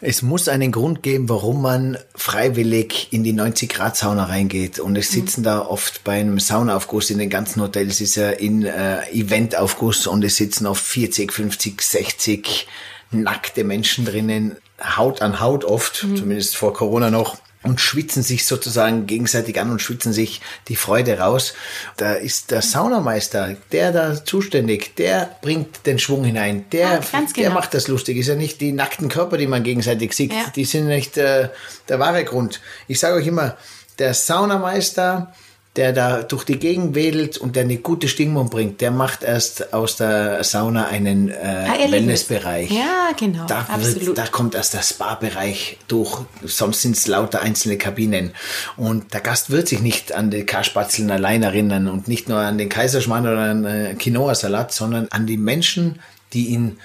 es 0.00 0.22
muss 0.22 0.48
einen 0.48 0.72
Grund 0.72 1.02
geben, 1.02 1.28
warum 1.28 1.62
man 1.62 1.98
freiwillig 2.14 3.08
in 3.12 3.24
die 3.24 3.32
90-Grad-Sauna 3.32 4.24
reingeht. 4.24 4.78
Und 4.78 4.96
es 4.96 5.10
sitzen 5.10 5.42
da 5.42 5.60
oft 5.60 6.04
bei 6.04 6.20
einem 6.20 6.38
Saunaaufguss 6.38 7.10
in 7.10 7.18
den 7.18 7.30
ganzen 7.30 7.62
Hotels, 7.62 8.00
ist 8.00 8.14
ja 8.16 8.30
in 8.30 8.64
äh, 8.64 9.02
Eventaufguss 9.10 10.06
und 10.06 10.22
es 10.24 10.36
sitzen 10.36 10.66
oft 10.66 10.84
40, 10.84 11.32
50, 11.32 11.80
60 11.82 12.68
nackte 13.10 13.64
Menschen 13.64 14.04
drinnen, 14.04 14.56
Haut 14.78 15.22
an 15.22 15.40
Haut 15.40 15.64
oft, 15.64 15.96
zumindest 15.96 16.56
vor 16.56 16.74
Corona 16.74 17.10
noch 17.10 17.38
und 17.66 17.80
schwitzen 17.80 18.22
sich 18.22 18.46
sozusagen 18.46 19.06
gegenseitig 19.06 19.60
an 19.60 19.70
und 19.70 19.82
schwitzen 19.82 20.12
sich 20.12 20.40
die 20.68 20.76
Freude 20.76 21.18
raus. 21.18 21.54
Da 21.96 22.12
ist 22.14 22.50
der 22.50 22.62
Saunameister, 22.62 23.56
der 23.72 23.92
da 23.92 24.24
zuständig, 24.24 24.94
der 24.96 25.36
bringt 25.42 25.86
den 25.86 25.98
Schwung 25.98 26.24
hinein, 26.24 26.64
der, 26.72 26.80
Ja, 26.88 27.00
ganz 27.12 27.32
der 27.32 27.44
genau. 27.44 27.54
macht 27.54 27.74
das 27.74 27.88
lustig. 27.88 28.16
Ist 28.16 28.28
ja 28.28 28.34
nicht 28.34 28.60
die 28.60 28.72
nackten 28.72 29.08
Körper, 29.08 29.36
die 29.36 29.46
man 29.46 29.62
gegenseitig 29.62 30.12
sieht, 30.14 30.32
Ja. 30.32 30.50
die 30.54 30.64
sind 30.64 30.86
nicht 30.86 31.16
äh, 31.16 31.48
der 31.88 31.98
wahre 31.98 32.24
Grund. 32.24 32.60
Ich 32.88 32.98
sage 33.00 33.16
euch 33.16 33.26
immer, 33.26 33.56
der 33.98 34.14
Saunameister, 34.14 35.32
der 35.76 35.92
da 35.92 36.22
durch 36.22 36.44
die 36.44 36.58
Gegend 36.58 36.94
wedelt 36.94 37.36
und 37.36 37.54
der 37.54 37.64
eine 37.64 37.76
gute 37.76 38.08
Stimmung 38.08 38.48
bringt, 38.48 38.80
der 38.80 38.90
macht 38.90 39.22
erst 39.22 39.74
aus 39.74 39.96
der 39.96 40.42
Sauna 40.42 40.86
einen 40.86 41.28
äh, 41.28 41.34
Erlebnis. 41.34 41.92
Wellnessbereich. 41.92 42.70
Ja, 42.70 43.10
genau, 43.18 43.46
Da. 43.46 43.66
Wird, 43.78 44.16
da 44.16 44.26
kommt 44.26 44.54
erst 44.54 44.74
der 44.74 44.82
Spa-Bereich 44.82 45.78
durch, 45.88 46.20
sonst 46.44 46.82
sind 46.82 46.96
es 46.96 47.06
lauter 47.06 47.42
einzelne 47.42 47.76
Kabinen. 47.76 48.32
Und 48.76 49.12
der 49.12 49.20
Gast 49.20 49.50
wird 49.50 49.68
sich 49.68 49.80
nicht 49.80 50.12
an 50.12 50.30
die 50.30 50.44
Karspatzeln 50.44 51.10
allein 51.10 51.42
erinnern 51.42 51.88
und 51.88 52.08
nicht 52.08 52.28
nur 52.28 52.38
an 52.38 52.58
den 52.58 52.68
Kaiserschmarrn 52.68 53.26
oder 53.26 53.38
an 53.38 53.64
äh, 53.64 53.94
Quinoa-Salat, 53.98 54.72
sondern 54.72 55.08
an 55.10 55.26
die 55.26 55.36
Menschen, 55.36 56.00
die 56.32 56.46
ihn 56.46 56.78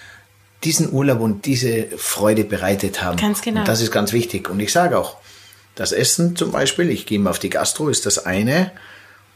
diesen 0.64 0.92
Urlaub 0.92 1.22
und 1.22 1.46
diese 1.46 1.88
Freude 1.98 2.44
bereitet 2.44 3.02
haben. 3.02 3.18
Ganz 3.18 3.42
genau. 3.42 3.62
Und 3.62 3.68
das 3.68 3.82
ist 3.82 3.92
ganz 3.92 4.14
wichtig. 4.14 4.50
Und 4.50 4.60
ich 4.60 4.72
sage 4.72 4.98
auch, 4.98 5.18
das 5.76 5.92
Essen 5.92 6.36
zum 6.36 6.52
Beispiel, 6.52 6.90
ich 6.90 7.06
gehe 7.06 7.20
mal 7.20 7.30
auf 7.30 7.40
die 7.40 7.50
Gastro, 7.50 7.90
ist 7.90 8.06
das 8.06 8.26
eine. 8.26 8.72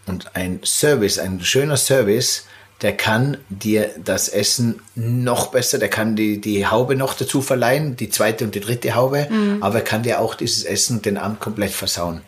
Und 0.05 0.35
ein 0.35 0.59
Service, 0.63 1.17
ein 1.17 1.41
schöner 1.41 1.77
Service, 1.77 2.45
der 2.81 2.95
kann 2.95 3.37
dir 3.49 3.89
das 4.03 4.27
Essen 4.27 4.81
noch 4.95 5.47
besser, 5.47 5.79
der 5.79 5.87
kann 5.87 6.15
die, 6.15 6.41
die 6.41 6.67
Haube 6.67 6.95
noch 6.95 7.13
dazu 7.13 7.41
verleihen, 7.41 7.95
die 7.95 8.09
zweite 8.09 8.43
und 8.43 8.53
die 8.53 8.59
dritte 8.59 8.95
Haube, 8.95 9.29
aber 9.61 9.75
er 9.75 9.81
kann 9.81 10.03
dir 10.03 10.19
auch 10.19 10.35
dieses 10.35 10.65
Essen 10.65 11.01
den 11.01 11.17
Abend 11.17 11.39
komplett 11.39 11.71
versauen. 11.71 12.21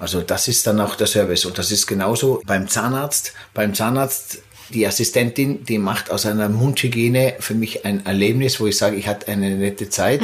Also 0.00 0.20
das 0.20 0.48
ist 0.48 0.66
dann 0.66 0.80
auch 0.80 0.96
der 0.96 1.06
Service. 1.06 1.44
Und 1.44 1.56
das 1.56 1.70
ist 1.70 1.86
genauso 1.86 2.42
beim 2.44 2.68
Zahnarzt. 2.68 3.32
Beim 3.54 3.74
Zahnarzt 3.74 4.38
die 4.72 4.86
Assistentin, 4.86 5.64
die 5.64 5.78
macht 5.78 6.10
aus 6.10 6.26
einer 6.26 6.48
Mundhygiene 6.48 7.34
für 7.38 7.54
mich 7.54 7.84
ein 7.84 8.04
Erlebnis, 8.06 8.58
wo 8.60 8.66
ich 8.66 8.76
sage, 8.76 8.96
ich 8.96 9.06
hatte 9.06 9.28
eine 9.28 9.50
nette 9.56 9.88
Zeit. 9.88 10.22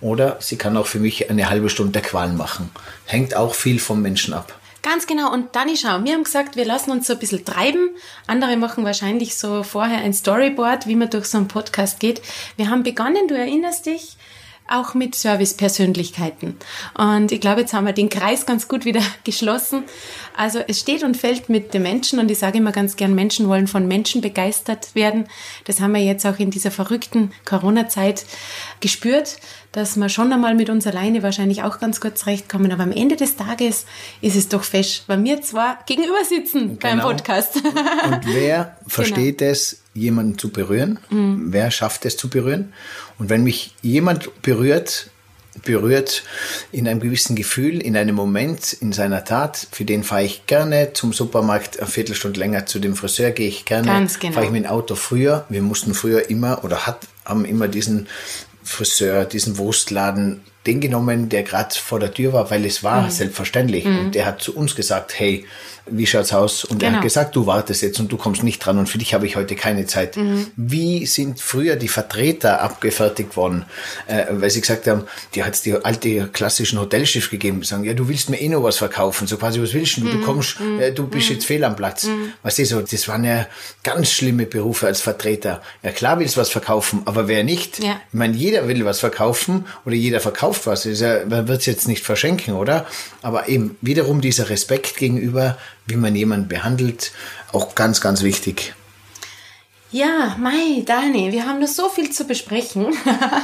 Oder 0.00 0.38
sie 0.40 0.56
kann 0.56 0.76
auch 0.76 0.86
für 0.86 0.98
mich 0.98 1.30
eine 1.30 1.48
halbe 1.48 1.70
Stunde 1.70 1.92
der 1.92 2.02
Qual 2.02 2.32
machen. 2.32 2.70
Hängt 3.06 3.36
auch 3.36 3.54
viel 3.54 3.78
vom 3.78 4.02
Menschen 4.02 4.34
ab. 4.34 4.60
Ganz 4.82 5.06
genau. 5.06 5.30
Und 5.32 5.54
Dani, 5.54 5.76
schau, 5.76 6.04
wir 6.04 6.14
haben 6.14 6.24
gesagt, 6.24 6.56
wir 6.56 6.64
lassen 6.64 6.90
uns 6.90 7.06
so 7.06 7.12
ein 7.12 7.18
bisschen 7.18 7.44
treiben. 7.44 7.90
Andere 8.26 8.56
machen 8.56 8.84
wahrscheinlich 8.84 9.36
so 9.36 9.62
vorher 9.62 9.98
ein 9.98 10.14
Storyboard, 10.14 10.86
wie 10.86 10.96
man 10.96 11.10
durch 11.10 11.26
so 11.26 11.36
einen 11.36 11.48
Podcast 11.48 12.00
geht. 12.00 12.22
Wir 12.56 12.70
haben 12.70 12.82
begonnen, 12.82 13.28
du 13.28 13.36
erinnerst 13.36 13.84
dich, 13.84 14.16
auch 14.70 14.94
mit 14.94 15.14
Servicepersönlichkeiten. 15.14 16.56
Und 16.96 17.32
ich 17.32 17.40
glaube, 17.40 17.60
jetzt 17.62 17.72
haben 17.72 17.86
wir 17.86 17.92
den 17.92 18.08
Kreis 18.08 18.46
ganz 18.46 18.68
gut 18.68 18.84
wieder 18.84 19.02
geschlossen. 19.24 19.84
Also 20.36 20.60
es 20.66 20.80
steht 20.80 21.02
und 21.02 21.16
fällt 21.16 21.48
mit 21.48 21.74
den 21.74 21.82
Menschen 21.82 22.18
und 22.18 22.30
ich 22.30 22.38
sage 22.38 22.58
immer 22.58 22.72
ganz 22.72 22.96
gern, 22.96 23.14
Menschen 23.14 23.48
wollen 23.48 23.66
von 23.66 23.86
Menschen 23.86 24.20
begeistert 24.20 24.94
werden. 24.94 25.26
Das 25.64 25.80
haben 25.80 25.92
wir 25.92 26.02
jetzt 26.02 26.24
auch 26.24 26.38
in 26.38 26.50
dieser 26.50 26.70
verrückten 26.70 27.32
Corona-Zeit 27.44 28.24
gespürt, 28.80 29.38
dass 29.72 29.96
wir 29.96 30.08
schon 30.08 30.32
einmal 30.32 30.54
mit 30.54 30.70
uns 30.70 30.86
alleine 30.86 31.22
wahrscheinlich 31.22 31.62
auch 31.62 31.78
ganz 31.78 32.00
gut 32.00 32.16
zurechtkommen. 32.16 32.72
Aber 32.72 32.84
am 32.84 32.92
Ende 32.92 33.16
des 33.16 33.36
Tages 33.36 33.86
ist 34.20 34.36
es 34.36 34.48
doch 34.48 34.64
fest, 34.64 35.04
weil 35.08 35.22
wir 35.24 35.42
zwar 35.42 35.78
gegenüber 35.86 36.24
sitzen 36.24 36.78
beim 36.78 36.98
Genau. 36.98 37.08
Podcast. 37.10 37.56
Und 37.56 38.20
wer 38.26 38.76
versteht 38.86 39.38
Genau. 39.38 39.50
Jemanden 39.94 40.38
zu 40.38 40.50
berühren? 40.50 40.98
Mhm. 41.10 41.52
Wer 41.52 41.70
schafft 41.70 42.04
es 42.04 42.16
zu 42.16 42.28
berühren? 42.28 42.72
Und 43.18 43.28
wenn 43.30 43.42
mich 43.42 43.74
jemand 43.82 44.30
berührt, 44.42 45.10
berührt 45.64 46.22
in 46.72 46.86
einem 46.86 47.00
gewissen 47.00 47.34
Gefühl, 47.34 47.80
in 47.82 47.96
einem 47.96 48.14
Moment, 48.14 48.72
in 48.72 48.92
seiner 48.92 49.24
Tat, 49.24 49.66
für 49.72 49.84
den 49.84 50.04
fahre 50.04 50.24
ich 50.24 50.46
gerne 50.46 50.92
zum 50.92 51.12
Supermarkt 51.12 51.80
eine 51.80 51.88
Viertelstunde 51.88 52.38
länger, 52.38 52.66
zu 52.66 52.78
dem 52.78 52.94
Friseur 52.94 53.32
gehe 53.32 53.48
ich 53.48 53.64
gerne, 53.64 53.86
Ganz 53.88 54.18
genau. 54.20 54.34
fahre 54.34 54.46
ich 54.46 54.52
mit 54.52 54.64
dem 54.64 54.70
Auto 54.70 54.94
früher. 54.94 55.44
Wir 55.48 55.62
mussten 55.62 55.92
früher 55.92 56.30
immer 56.30 56.64
oder 56.64 56.86
hat, 56.86 57.00
haben 57.24 57.44
immer 57.44 57.66
diesen 57.68 58.06
Friseur, 58.62 59.24
diesen 59.24 59.58
Wurstladen, 59.58 60.40
den 60.66 60.80
genommen, 60.80 61.28
der 61.30 61.42
gerade 61.42 61.74
vor 61.74 61.98
der 61.98 62.12
Tür 62.14 62.32
war, 62.32 62.50
weil 62.50 62.64
es 62.64 62.82
Mhm. 62.82 62.86
war 62.86 63.10
selbstverständlich. 63.10 63.86
Und 63.86 64.14
der 64.14 64.26
hat 64.26 64.42
zu 64.42 64.54
uns 64.54 64.76
gesagt, 64.76 65.18
hey, 65.18 65.44
wie 65.90 66.06
schaut's 66.06 66.32
aus? 66.32 66.64
Und 66.64 66.82
er 66.82 66.88
Genau. 66.88 66.98
hat 66.98 67.04
gesagt, 67.04 67.36
du 67.36 67.46
wartest 67.46 67.82
jetzt 67.82 68.00
und 68.00 68.10
du 68.10 68.16
kommst 68.16 68.42
nicht 68.42 68.58
dran 68.64 68.78
und 68.78 68.88
für 68.88 68.98
dich 68.98 69.14
habe 69.14 69.26
ich 69.26 69.36
heute 69.36 69.56
keine 69.56 69.86
Zeit. 69.86 70.16
Mhm. 70.16 70.46
Wie 70.56 71.06
sind 71.06 71.40
früher 71.40 71.76
die 71.76 71.88
Vertreter 71.88 72.60
abgefertigt 72.62 73.36
worden? 73.36 73.64
Äh, 74.06 74.24
weil 74.30 74.50
sie 74.50 74.60
gesagt 74.60 74.86
haben, 74.86 75.04
die 75.34 75.44
hat 75.44 75.64
die 75.64 75.74
alte 75.74 76.28
klassischen 76.28 76.80
Hotelschiff 76.80 77.30
gegeben, 77.30 77.62
sagen, 77.62 77.84
ja, 77.84 77.94
du 77.94 78.08
willst 78.08 78.30
mir 78.30 78.40
eh 78.40 78.48
noch 78.48 78.62
was 78.62 78.78
verkaufen, 78.78 79.26
so 79.26 79.36
quasi, 79.36 79.60
was 79.62 79.74
willst 79.74 79.96
du? 79.98 80.02
Mhm. 80.04 80.10
Du 80.12 80.20
kommst, 80.22 80.56
äh, 80.80 80.92
du 80.92 81.06
bist 81.06 81.28
jetzt 81.30 81.46
fehl 81.46 81.62
am 81.64 81.76
Platz. 81.76 82.06
Weißt 82.42 82.58
du, 82.58 82.66
so, 82.66 82.80
das 82.80 83.08
waren 83.08 83.24
ja 83.24 83.46
ganz 83.82 84.10
schlimme 84.10 84.46
Berufe 84.46 84.86
als 84.86 85.00
Vertreter. 85.00 85.62
Ja, 85.82 85.90
klar 85.92 86.18
willst 86.18 86.36
du 86.36 86.40
was 86.40 86.50
verkaufen, 86.50 87.02
aber 87.04 87.28
wer 87.28 87.44
nicht? 87.44 87.78
Ja. 87.82 88.00
Ich 88.08 88.14
meine, 88.14 88.36
jeder 88.36 88.68
will 88.68 88.84
was 88.84 89.00
verkaufen 89.00 89.66
oder 89.84 89.94
jeder 89.94 90.20
verkauft 90.20 90.66
was. 90.66 90.84
Ja, 90.84 91.24
man 91.28 91.48
wird 91.48 91.60
es 91.60 91.66
jetzt 91.66 91.88
nicht 91.88 92.04
verschenken, 92.04 92.54
oder? 92.54 92.86
Aber 93.22 93.48
eben 93.48 93.76
wiederum 93.80 94.20
dieser 94.20 94.48
Respekt 94.50 94.96
gegenüber, 94.96 95.58
wie 95.86 95.96
man 95.96 96.14
jemanden 96.14 96.48
behandelt, 96.48 97.12
auch 97.52 97.74
ganz, 97.74 98.00
ganz 98.00 98.22
wichtig. 98.22 98.74
ja, 99.92 100.36
Mai, 100.38 100.82
Dani, 100.86 101.32
wir 101.32 101.46
haben 101.46 101.58
noch 101.58 101.66
so 101.68 101.88
viel 101.88 102.10
zu 102.10 102.24
besprechen. 102.24 102.86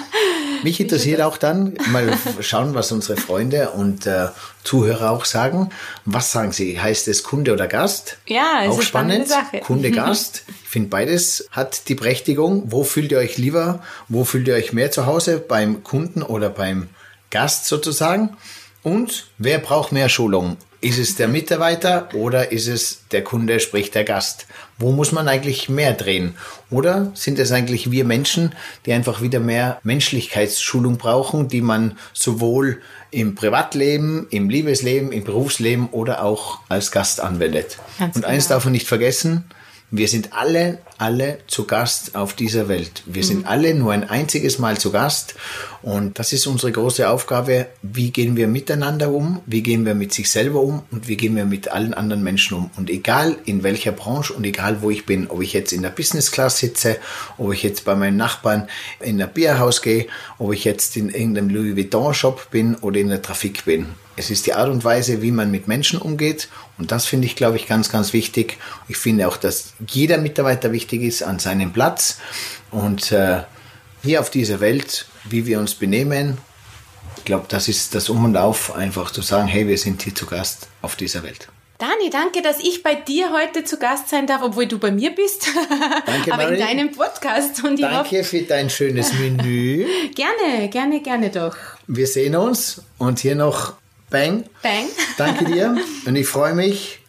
Mich 0.62 0.78
interessiert 0.78 1.20
auch 1.20 1.36
dann 1.38 1.76
mal 1.88 2.16
schauen, 2.40 2.74
was 2.74 2.92
unsere 2.92 3.18
Freunde 3.20 3.70
und 3.70 4.06
äh, 4.06 4.28
Zuhörer 4.62 5.10
auch 5.10 5.24
sagen. 5.24 5.70
Was 6.04 6.30
sagen 6.32 6.52
sie? 6.52 6.80
Heißt 6.80 7.08
es 7.08 7.24
Kunde 7.24 7.52
oder 7.52 7.66
Gast? 7.66 8.18
Ja, 8.26 8.62
ist 8.62 8.70
auch 8.70 8.82
spannend. 8.82 9.28
Sache. 9.28 9.58
Kunde, 9.60 9.90
Gast. 9.92 10.44
Ich 10.62 10.68
finde 10.68 10.88
beides 10.88 11.48
hat 11.50 11.88
die 11.88 11.94
Prächtigung. 11.96 12.70
Wo 12.70 12.84
fühlt 12.84 13.10
ihr 13.10 13.18
euch 13.18 13.38
lieber? 13.38 13.82
Wo 14.08 14.24
fühlt 14.24 14.46
ihr 14.46 14.54
euch 14.54 14.72
mehr 14.72 14.90
zu 14.90 15.06
Hause? 15.06 15.38
Beim 15.38 15.82
Kunden 15.82 16.22
oder 16.22 16.48
beim 16.48 16.88
Gast 17.30 17.66
sozusagen? 17.66 18.36
Und 18.82 19.26
wer 19.38 19.58
braucht 19.58 19.90
mehr 19.90 20.08
Schulung? 20.08 20.58
Ist 20.86 20.98
es 20.98 21.16
der 21.16 21.26
Mitarbeiter 21.26 22.10
oder 22.14 22.52
ist 22.52 22.68
es 22.68 23.00
der 23.10 23.24
Kunde, 23.24 23.58
sprich 23.58 23.90
der 23.90 24.04
Gast? 24.04 24.46
Wo 24.78 24.92
muss 24.92 25.10
man 25.10 25.26
eigentlich 25.26 25.68
mehr 25.68 25.92
drehen? 25.94 26.36
Oder 26.70 27.10
sind 27.14 27.40
es 27.40 27.50
eigentlich 27.50 27.90
wir 27.90 28.04
Menschen, 28.04 28.54
die 28.84 28.92
einfach 28.92 29.20
wieder 29.20 29.40
mehr 29.40 29.80
Menschlichkeitsschulung 29.82 30.96
brauchen, 30.96 31.48
die 31.48 31.60
man 31.60 31.98
sowohl 32.12 32.82
im 33.10 33.34
Privatleben, 33.34 34.28
im 34.30 34.48
Liebesleben, 34.48 35.10
im 35.10 35.24
Berufsleben 35.24 35.88
oder 35.88 36.22
auch 36.22 36.60
als 36.68 36.92
Gast 36.92 37.20
anwendet? 37.20 37.78
Ganz 37.98 38.14
Und 38.14 38.24
eins 38.24 38.44
genau. 38.44 38.54
darf 38.54 38.64
man 38.66 38.72
nicht 38.72 38.86
vergessen, 38.86 39.42
Wir 39.92 40.08
sind 40.08 40.32
alle, 40.32 40.78
alle 40.98 41.38
zu 41.46 41.64
Gast 41.64 42.16
auf 42.16 42.34
dieser 42.34 42.66
Welt. 42.66 43.04
Wir 43.06 43.22
sind 43.22 43.42
mhm. 43.42 43.46
alle 43.46 43.72
nur 43.72 43.92
ein 43.92 44.02
einziges 44.02 44.58
Mal 44.58 44.78
zu 44.78 44.90
Gast. 44.90 45.36
Und 45.80 46.18
das 46.18 46.32
ist 46.32 46.48
unsere 46.48 46.72
große 46.72 47.08
Aufgabe. 47.08 47.66
Wie 47.82 48.10
gehen 48.10 48.34
wir 48.34 48.48
miteinander 48.48 49.12
um? 49.12 49.40
Wie 49.46 49.62
gehen 49.62 49.86
wir 49.86 49.94
mit 49.94 50.12
sich 50.12 50.28
selber 50.28 50.60
um? 50.60 50.82
Und 50.90 51.06
wie 51.06 51.16
gehen 51.16 51.36
wir 51.36 51.44
mit 51.44 51.68
allen 51.68 51.94
anderen 51.94 52.24
Menschen 52.24 52.56
um? 52.56 52.70
Und 52.76 52.90
egal 52.90 53.36
in 53.44 53.62
welcher 53.62 53.92
Branche 53.92 54.32
und 54.32 54.44
egal 54.44 54.82
wo 54.82 54.90
ich 54.90 55.06
bin, 55.06 55.28
ob 55.28 55.40
ich 55.40 55.52
jetzt 55.52 55.72
in 55.72 55.82
der 55.82 55.90
Business 55.90 56.32
Class 56.32 56.58
sitze, 56.58 56.96
ob 57.38 57.52
ich 57.52 57.62
jetzt 57.62 57.84
bei 57.84 57.94
meinen 57.94 58.16
Nachbarn 58.16 58.68
in 58.98 59.22
ein 59.22 59.32
Bierhaus 59.32 59.82
gehe, 59.82 60.08
ob 60.38 60.52
ich 60.52 60.64
jetzt 60.64 60.96
in 60.96 61.10
irgendeinem 61.10 61.48
Louis 61.48 61.76
Vuitton 61.76 62.12
Shop 62.12 62.50
bin 62.50 62.74
oder 62.74 62.98
in 62.98 63.08
der 63.08 63.22
Trafik 63.22 63.64
bin. 63.64 63.86
Es 64.16 64.30
ist 64.30 64.46
die 64.46 64.54
Art 64.54 64.70
und 64.70 64.82
Weise, 64.82 65.20
wie 65.20 65.30
man 65.30 65.50
mit 65.50 65.68
Menschen 65.68 66.00
umgeht. 66.00 66.48
Und 66.78 66.92
das 66.92 67.06
finde 67.06 67.26
ich, 67.26 67.36
glaube 67.36 67.56
ich, 67.56 67.66
ganz, 67.66 67.90
ganz 67.90 68.12
wichtig. 68.12 68.58
Ich 68.88 68.96
finde 68.96 69.28
auch, 69.28 69.36
dass 69.36 69.72
jeder 69.88 70.18
Mitarbeiter 70.18 70.72
wichtig 70.72 71.02
ist 71.02 71.22
an 71.22 71.38
seinem 71.38 71.72
Platz. 71.72 72.18
Und 72.70 73.12
äh, 73.12 73.42
hier 74.02 74.20
auf 74.20 74.30
dieser 74.30 74.60
Welt, 74.60 75.06
wie 75.24 75.46
wir 75.46 75.58
uns 75.58 75.74
benehmen, 75.74 76.38
ich 77.16 77.24
glaube, 77.24 77.46
das 77.48 77.68
ist 77.68 77.94
das 77.94 78.08
Um 78.08 78.24
und 78.24 78.36
Auf, 78.36 78.74
einfach 78.76 79.10
zu 79.10 79.22
sagen, 79.22 79.48
hey, 79.48 79.66
wir 79.66 79.78
sind 79.78 80.02
hier 80.02 80.14
zu 80.14 80.26
Gast 80.26 80.68
auf 80.82 80.96
dieser 80.96 81.22
Welt. 81.22 81.48
Dani, 81.78 82.08
danke, 82.10 82.40
dass 82.40 82.58
ich 82.60 82.82
bei 82.82 82.94
dir 82.94 83.32
heute 83.32 83.64
zu 83.64 83.78
Gast 83.78 84.08
sein 84.08 84.26
darf, 84.26 84.40
obwohl 84.42 84.66
du 84.66 84.78
bei 84.78 84.90
mir 84.90 85.14
bist. 85.14 85.48
Danke, 86.06 86.32
Aber 86.32 86.44
Marie. 86.44 86.54
in 86.54 86.60
deinem 86.60 86.92
Podcast. 86.92 87.62
Und 87.64 87.78
danke 87.82 88.24
für 88.24 88.40
dein 88.42 88.70
schönes 88.70 89.12
Menü. 89.18 89.86
gerne, 90.14 90.70
gerne, 90.70 91.02
gerne 91.02 91.28
doch. 91.28 91.54
Wir 91.86 92.06
sehen 92.06 92.34
uns 92.34 92.80
und 92.96 93.18
hier 93.18 93.34
noch 93.34 93.74
Bang. 94.10 94.44
Bang. 94.62 94.86
Danke 95.18 95.44
dir. 95.44 95.76
Und 96.06 96.16
ich 96.16 96.26
freue 96.26 96.54
mich. 96.54 97.00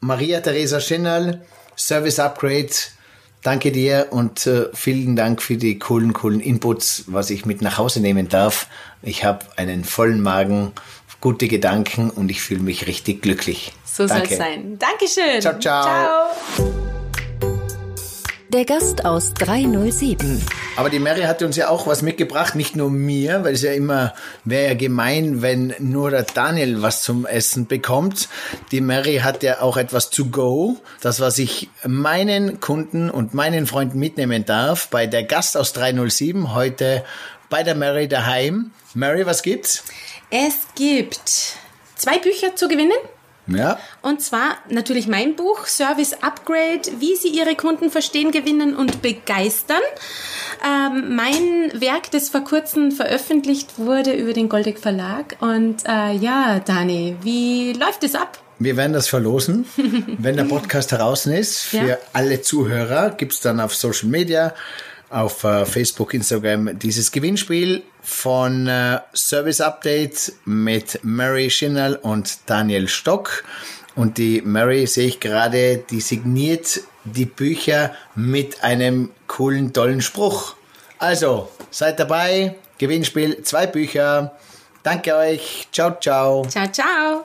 Maria 0.00 0.40
Theresa 0.40 0.80
Schinnerl, 0.80 1.42
Service 1.76 2.18
Upgrade. 2.18 2.70
Danke 3.42 3.70
dir 3.70 4.08
und 4.10 4.46
äh, 4.46 4.66
vielen 4.74 5.14
Dank 5.14 5.40
für 5.40 5.56
die 5.56 5.78
coolen, 5.78 6.12
coolen 6.12 6.40
Inputs, 6.40 7.04
was 7.06 7.30
ich 7.30 7.46
mit 7.46 7.62
nach 7.62 7.78
Hause 7.78 8.00
nehmen 8.00 8.28
darf. 8.28 8.66
Ich 9.02 9.24
habe 9.24 9.46
einen 9.56 9.84
vollen 9.84 10.20
Magen, 10.20 10.72
gute 11.20 11.48
Gedanken 11.48 12.10
und 12.10 12.30
ich 12.30 12.40
fühle 12.40 12.60
mich 12.60 12.86
richtig 12.86 13.22
glücklich. 13.22 13.72
So 13.84 14.06
soll 14.06 14.22
es 14.28 14.36
sein. 14.36 14.78
Dankeschön. 14.78 15.40
Ciao, 15.40 15.58
ciao. 15.58 15.84
Ciao. 16.56 17.05
Der 18.56 18.64
Gast 18.64 19.04
aus 19.04 19.34
307. 19.34 20.42
Aber 20.76 20.88
die 20.88 20.98
Mary 20.98 21.24
hatte 21.24 21.44
uns 21.44 21.56
ja 21.56 21.68
auch 21.68 21.86
was 21.86 22.00
mitgebracht, 22.00 22.54
nicht 22.54 22.74
nur 22.74 22.88
mir, 22.88 23.44
weil 23.44 23.52
es 23.52 23.60
ja 23.60 23.72
immer 23.72 24.14
wäre 24.44 24.68
ja 24.68 24.74
gemein, 24.74 25.42
wenn 25.42 25.74
nur 25.78 26.10
der 26.10 26.22
Daniel 26.22 26.80
was 26.80 27.02
zum 27.02 27.26
Essen 27.26 27.66
bekommt. 27.66 28.30
Die 28.72 28.80
Mary 28.80 29.16
hat 29.18 29.42
ja 29.42 29.60
auch 29.60 29.76
etwas 29.76 30.08
to 30.08 30.24
go, 30.24 30.78
das 31.02 31.20
was 31.20 31.38
ich 31.38 31.68
meinen 31.86 32.58
Kunden 32.58 33.10
und 33.10 33.34
meinen 33.34 33.66
Freunden 33.66 33.98
mitnehmen 33.98 34.46
darf 34.46 34.88
bei 34.88 35.06
der 35.06 35.24
Gast 35.24 35.58
aus 35.58 35.74
307 35.74 36.54
heute 36.54 37.04
bei 37.50 37.62
der 37.62 37.74
Mary 37.74 38.08
daheim. 38.08 38.70
Mary, 38.94 39.26
was 39.26 39.42
gibt's? 39.42 39.84
Es 40.30 40.54
gibt 40.74 41.58
zwei 41.94 42.18
Bücher 42.20 42.56
zu 42.56 42.68
gewinnen. 42.68 42.96
Ja. 43.46 43.78
Und 44.02 44.20
zwar 44.20 44.56
natürlich 44.68 45.06
mein 45.06 45.36
Buch 45.36 45.66
Service 45.66 46.14
Upgrade, 46.14 46.82
wie 46.98 47.16
Sie 47.16 47.28
Ihre 47.28 47.54
Kunden 47.54 47.90
verstehen, 47.90 48.32
gewinnen 48.32 48.74
und 48.74 49.02
begeistern. 49.02 49.82
Ähm, 50.64 51.14
mein 51.14 51.80
Werk, 51.80 52.10
das 52.10 52.28
vor 52.28 52.42
kurzem 52.42 52.90
veröffentlicht 52.90 53.78
wurde 53.78 54.12
über 54.12 54.32
den 54.32 54.48
Goldeck 54.48 54.78
Verlag. 54.78 55.36
Und 55.40 55.84
äh, 55.86 56.12
ja, 56.12 56.60
Dani, 56.60 57.16
wie 57.22 57.72
läuft 57.72 58.02
es 58.04 58.14
ab? 58.14 58.38
Wir 58.58 58.76
werden 58.76 58.94
das 58.94 59.06
verlosen, 59.08 59.66
wenn 60.18 60.36
der 60.36 60.44
Podcast 60.44 60.92
draußen 60.92 61.32
ist. 61.32 61.58
Für 61.58 61.86
ja. 61.86 61.98
alle 62.12 62.40
Zuhörer 62.40 63.10
gibt 63.10 63.34
es 63.34 63.40
dann 63.40 63.60
auf 63.60 63.74
Social 63.74 64.08
Media 64.08 64.54
auf 65.10 65.44
äh, 65.44 65.64
Facebook, 65.64 66.14
Instagram 66.14 66.78
dieses 66.78 67.12
Gewinnspiel 67.12 67.82
von 68.02 68.66
äh, 68.66 69.00
Service 69.14 69.60
Update 69.60 70.32
mit 70.44 71.00
Mary 71.02 71.50
Schinnell 71.50 71.96
und 71.96 72.38
Daniel 72.46 72.88
Stock. 72.88 73.44
Und 73.94 74.18
die 74.18 74.42
Mary 74.42 74.86
sehe 74.86 75.08
ich 75.08 75.20
gerade, 75.20 75.78
die 75.90 76.00
signiert 76.00 76.80
die 77.04 77.24
Bücher 77.24 77.94
mit 78.14 78.62
einem 78.62 79.10
coolen, 79.26 79.72
tollen 79.72 80.02
Spruch. 80.02 80.54
Also, 80.98 81.48
seid 81.70 81.98
dabei. 81.98 82.56
Gewinnspiel, 82.78 83.42
zwei 83.42 83.66
Bücher. 83.66 84.36
Danke 84.82 85.16
euch. 85.16 85.66
Ciao, 85.72 85.96
ciao. 85.98 86.46
Ciao, 86.48 86.66
ciao. 86.70 87.24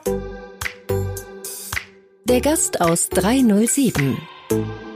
Der 2.24 2.42
Gast 2.42 2.80
aus 2.80 3.10
307. 3.10 4.18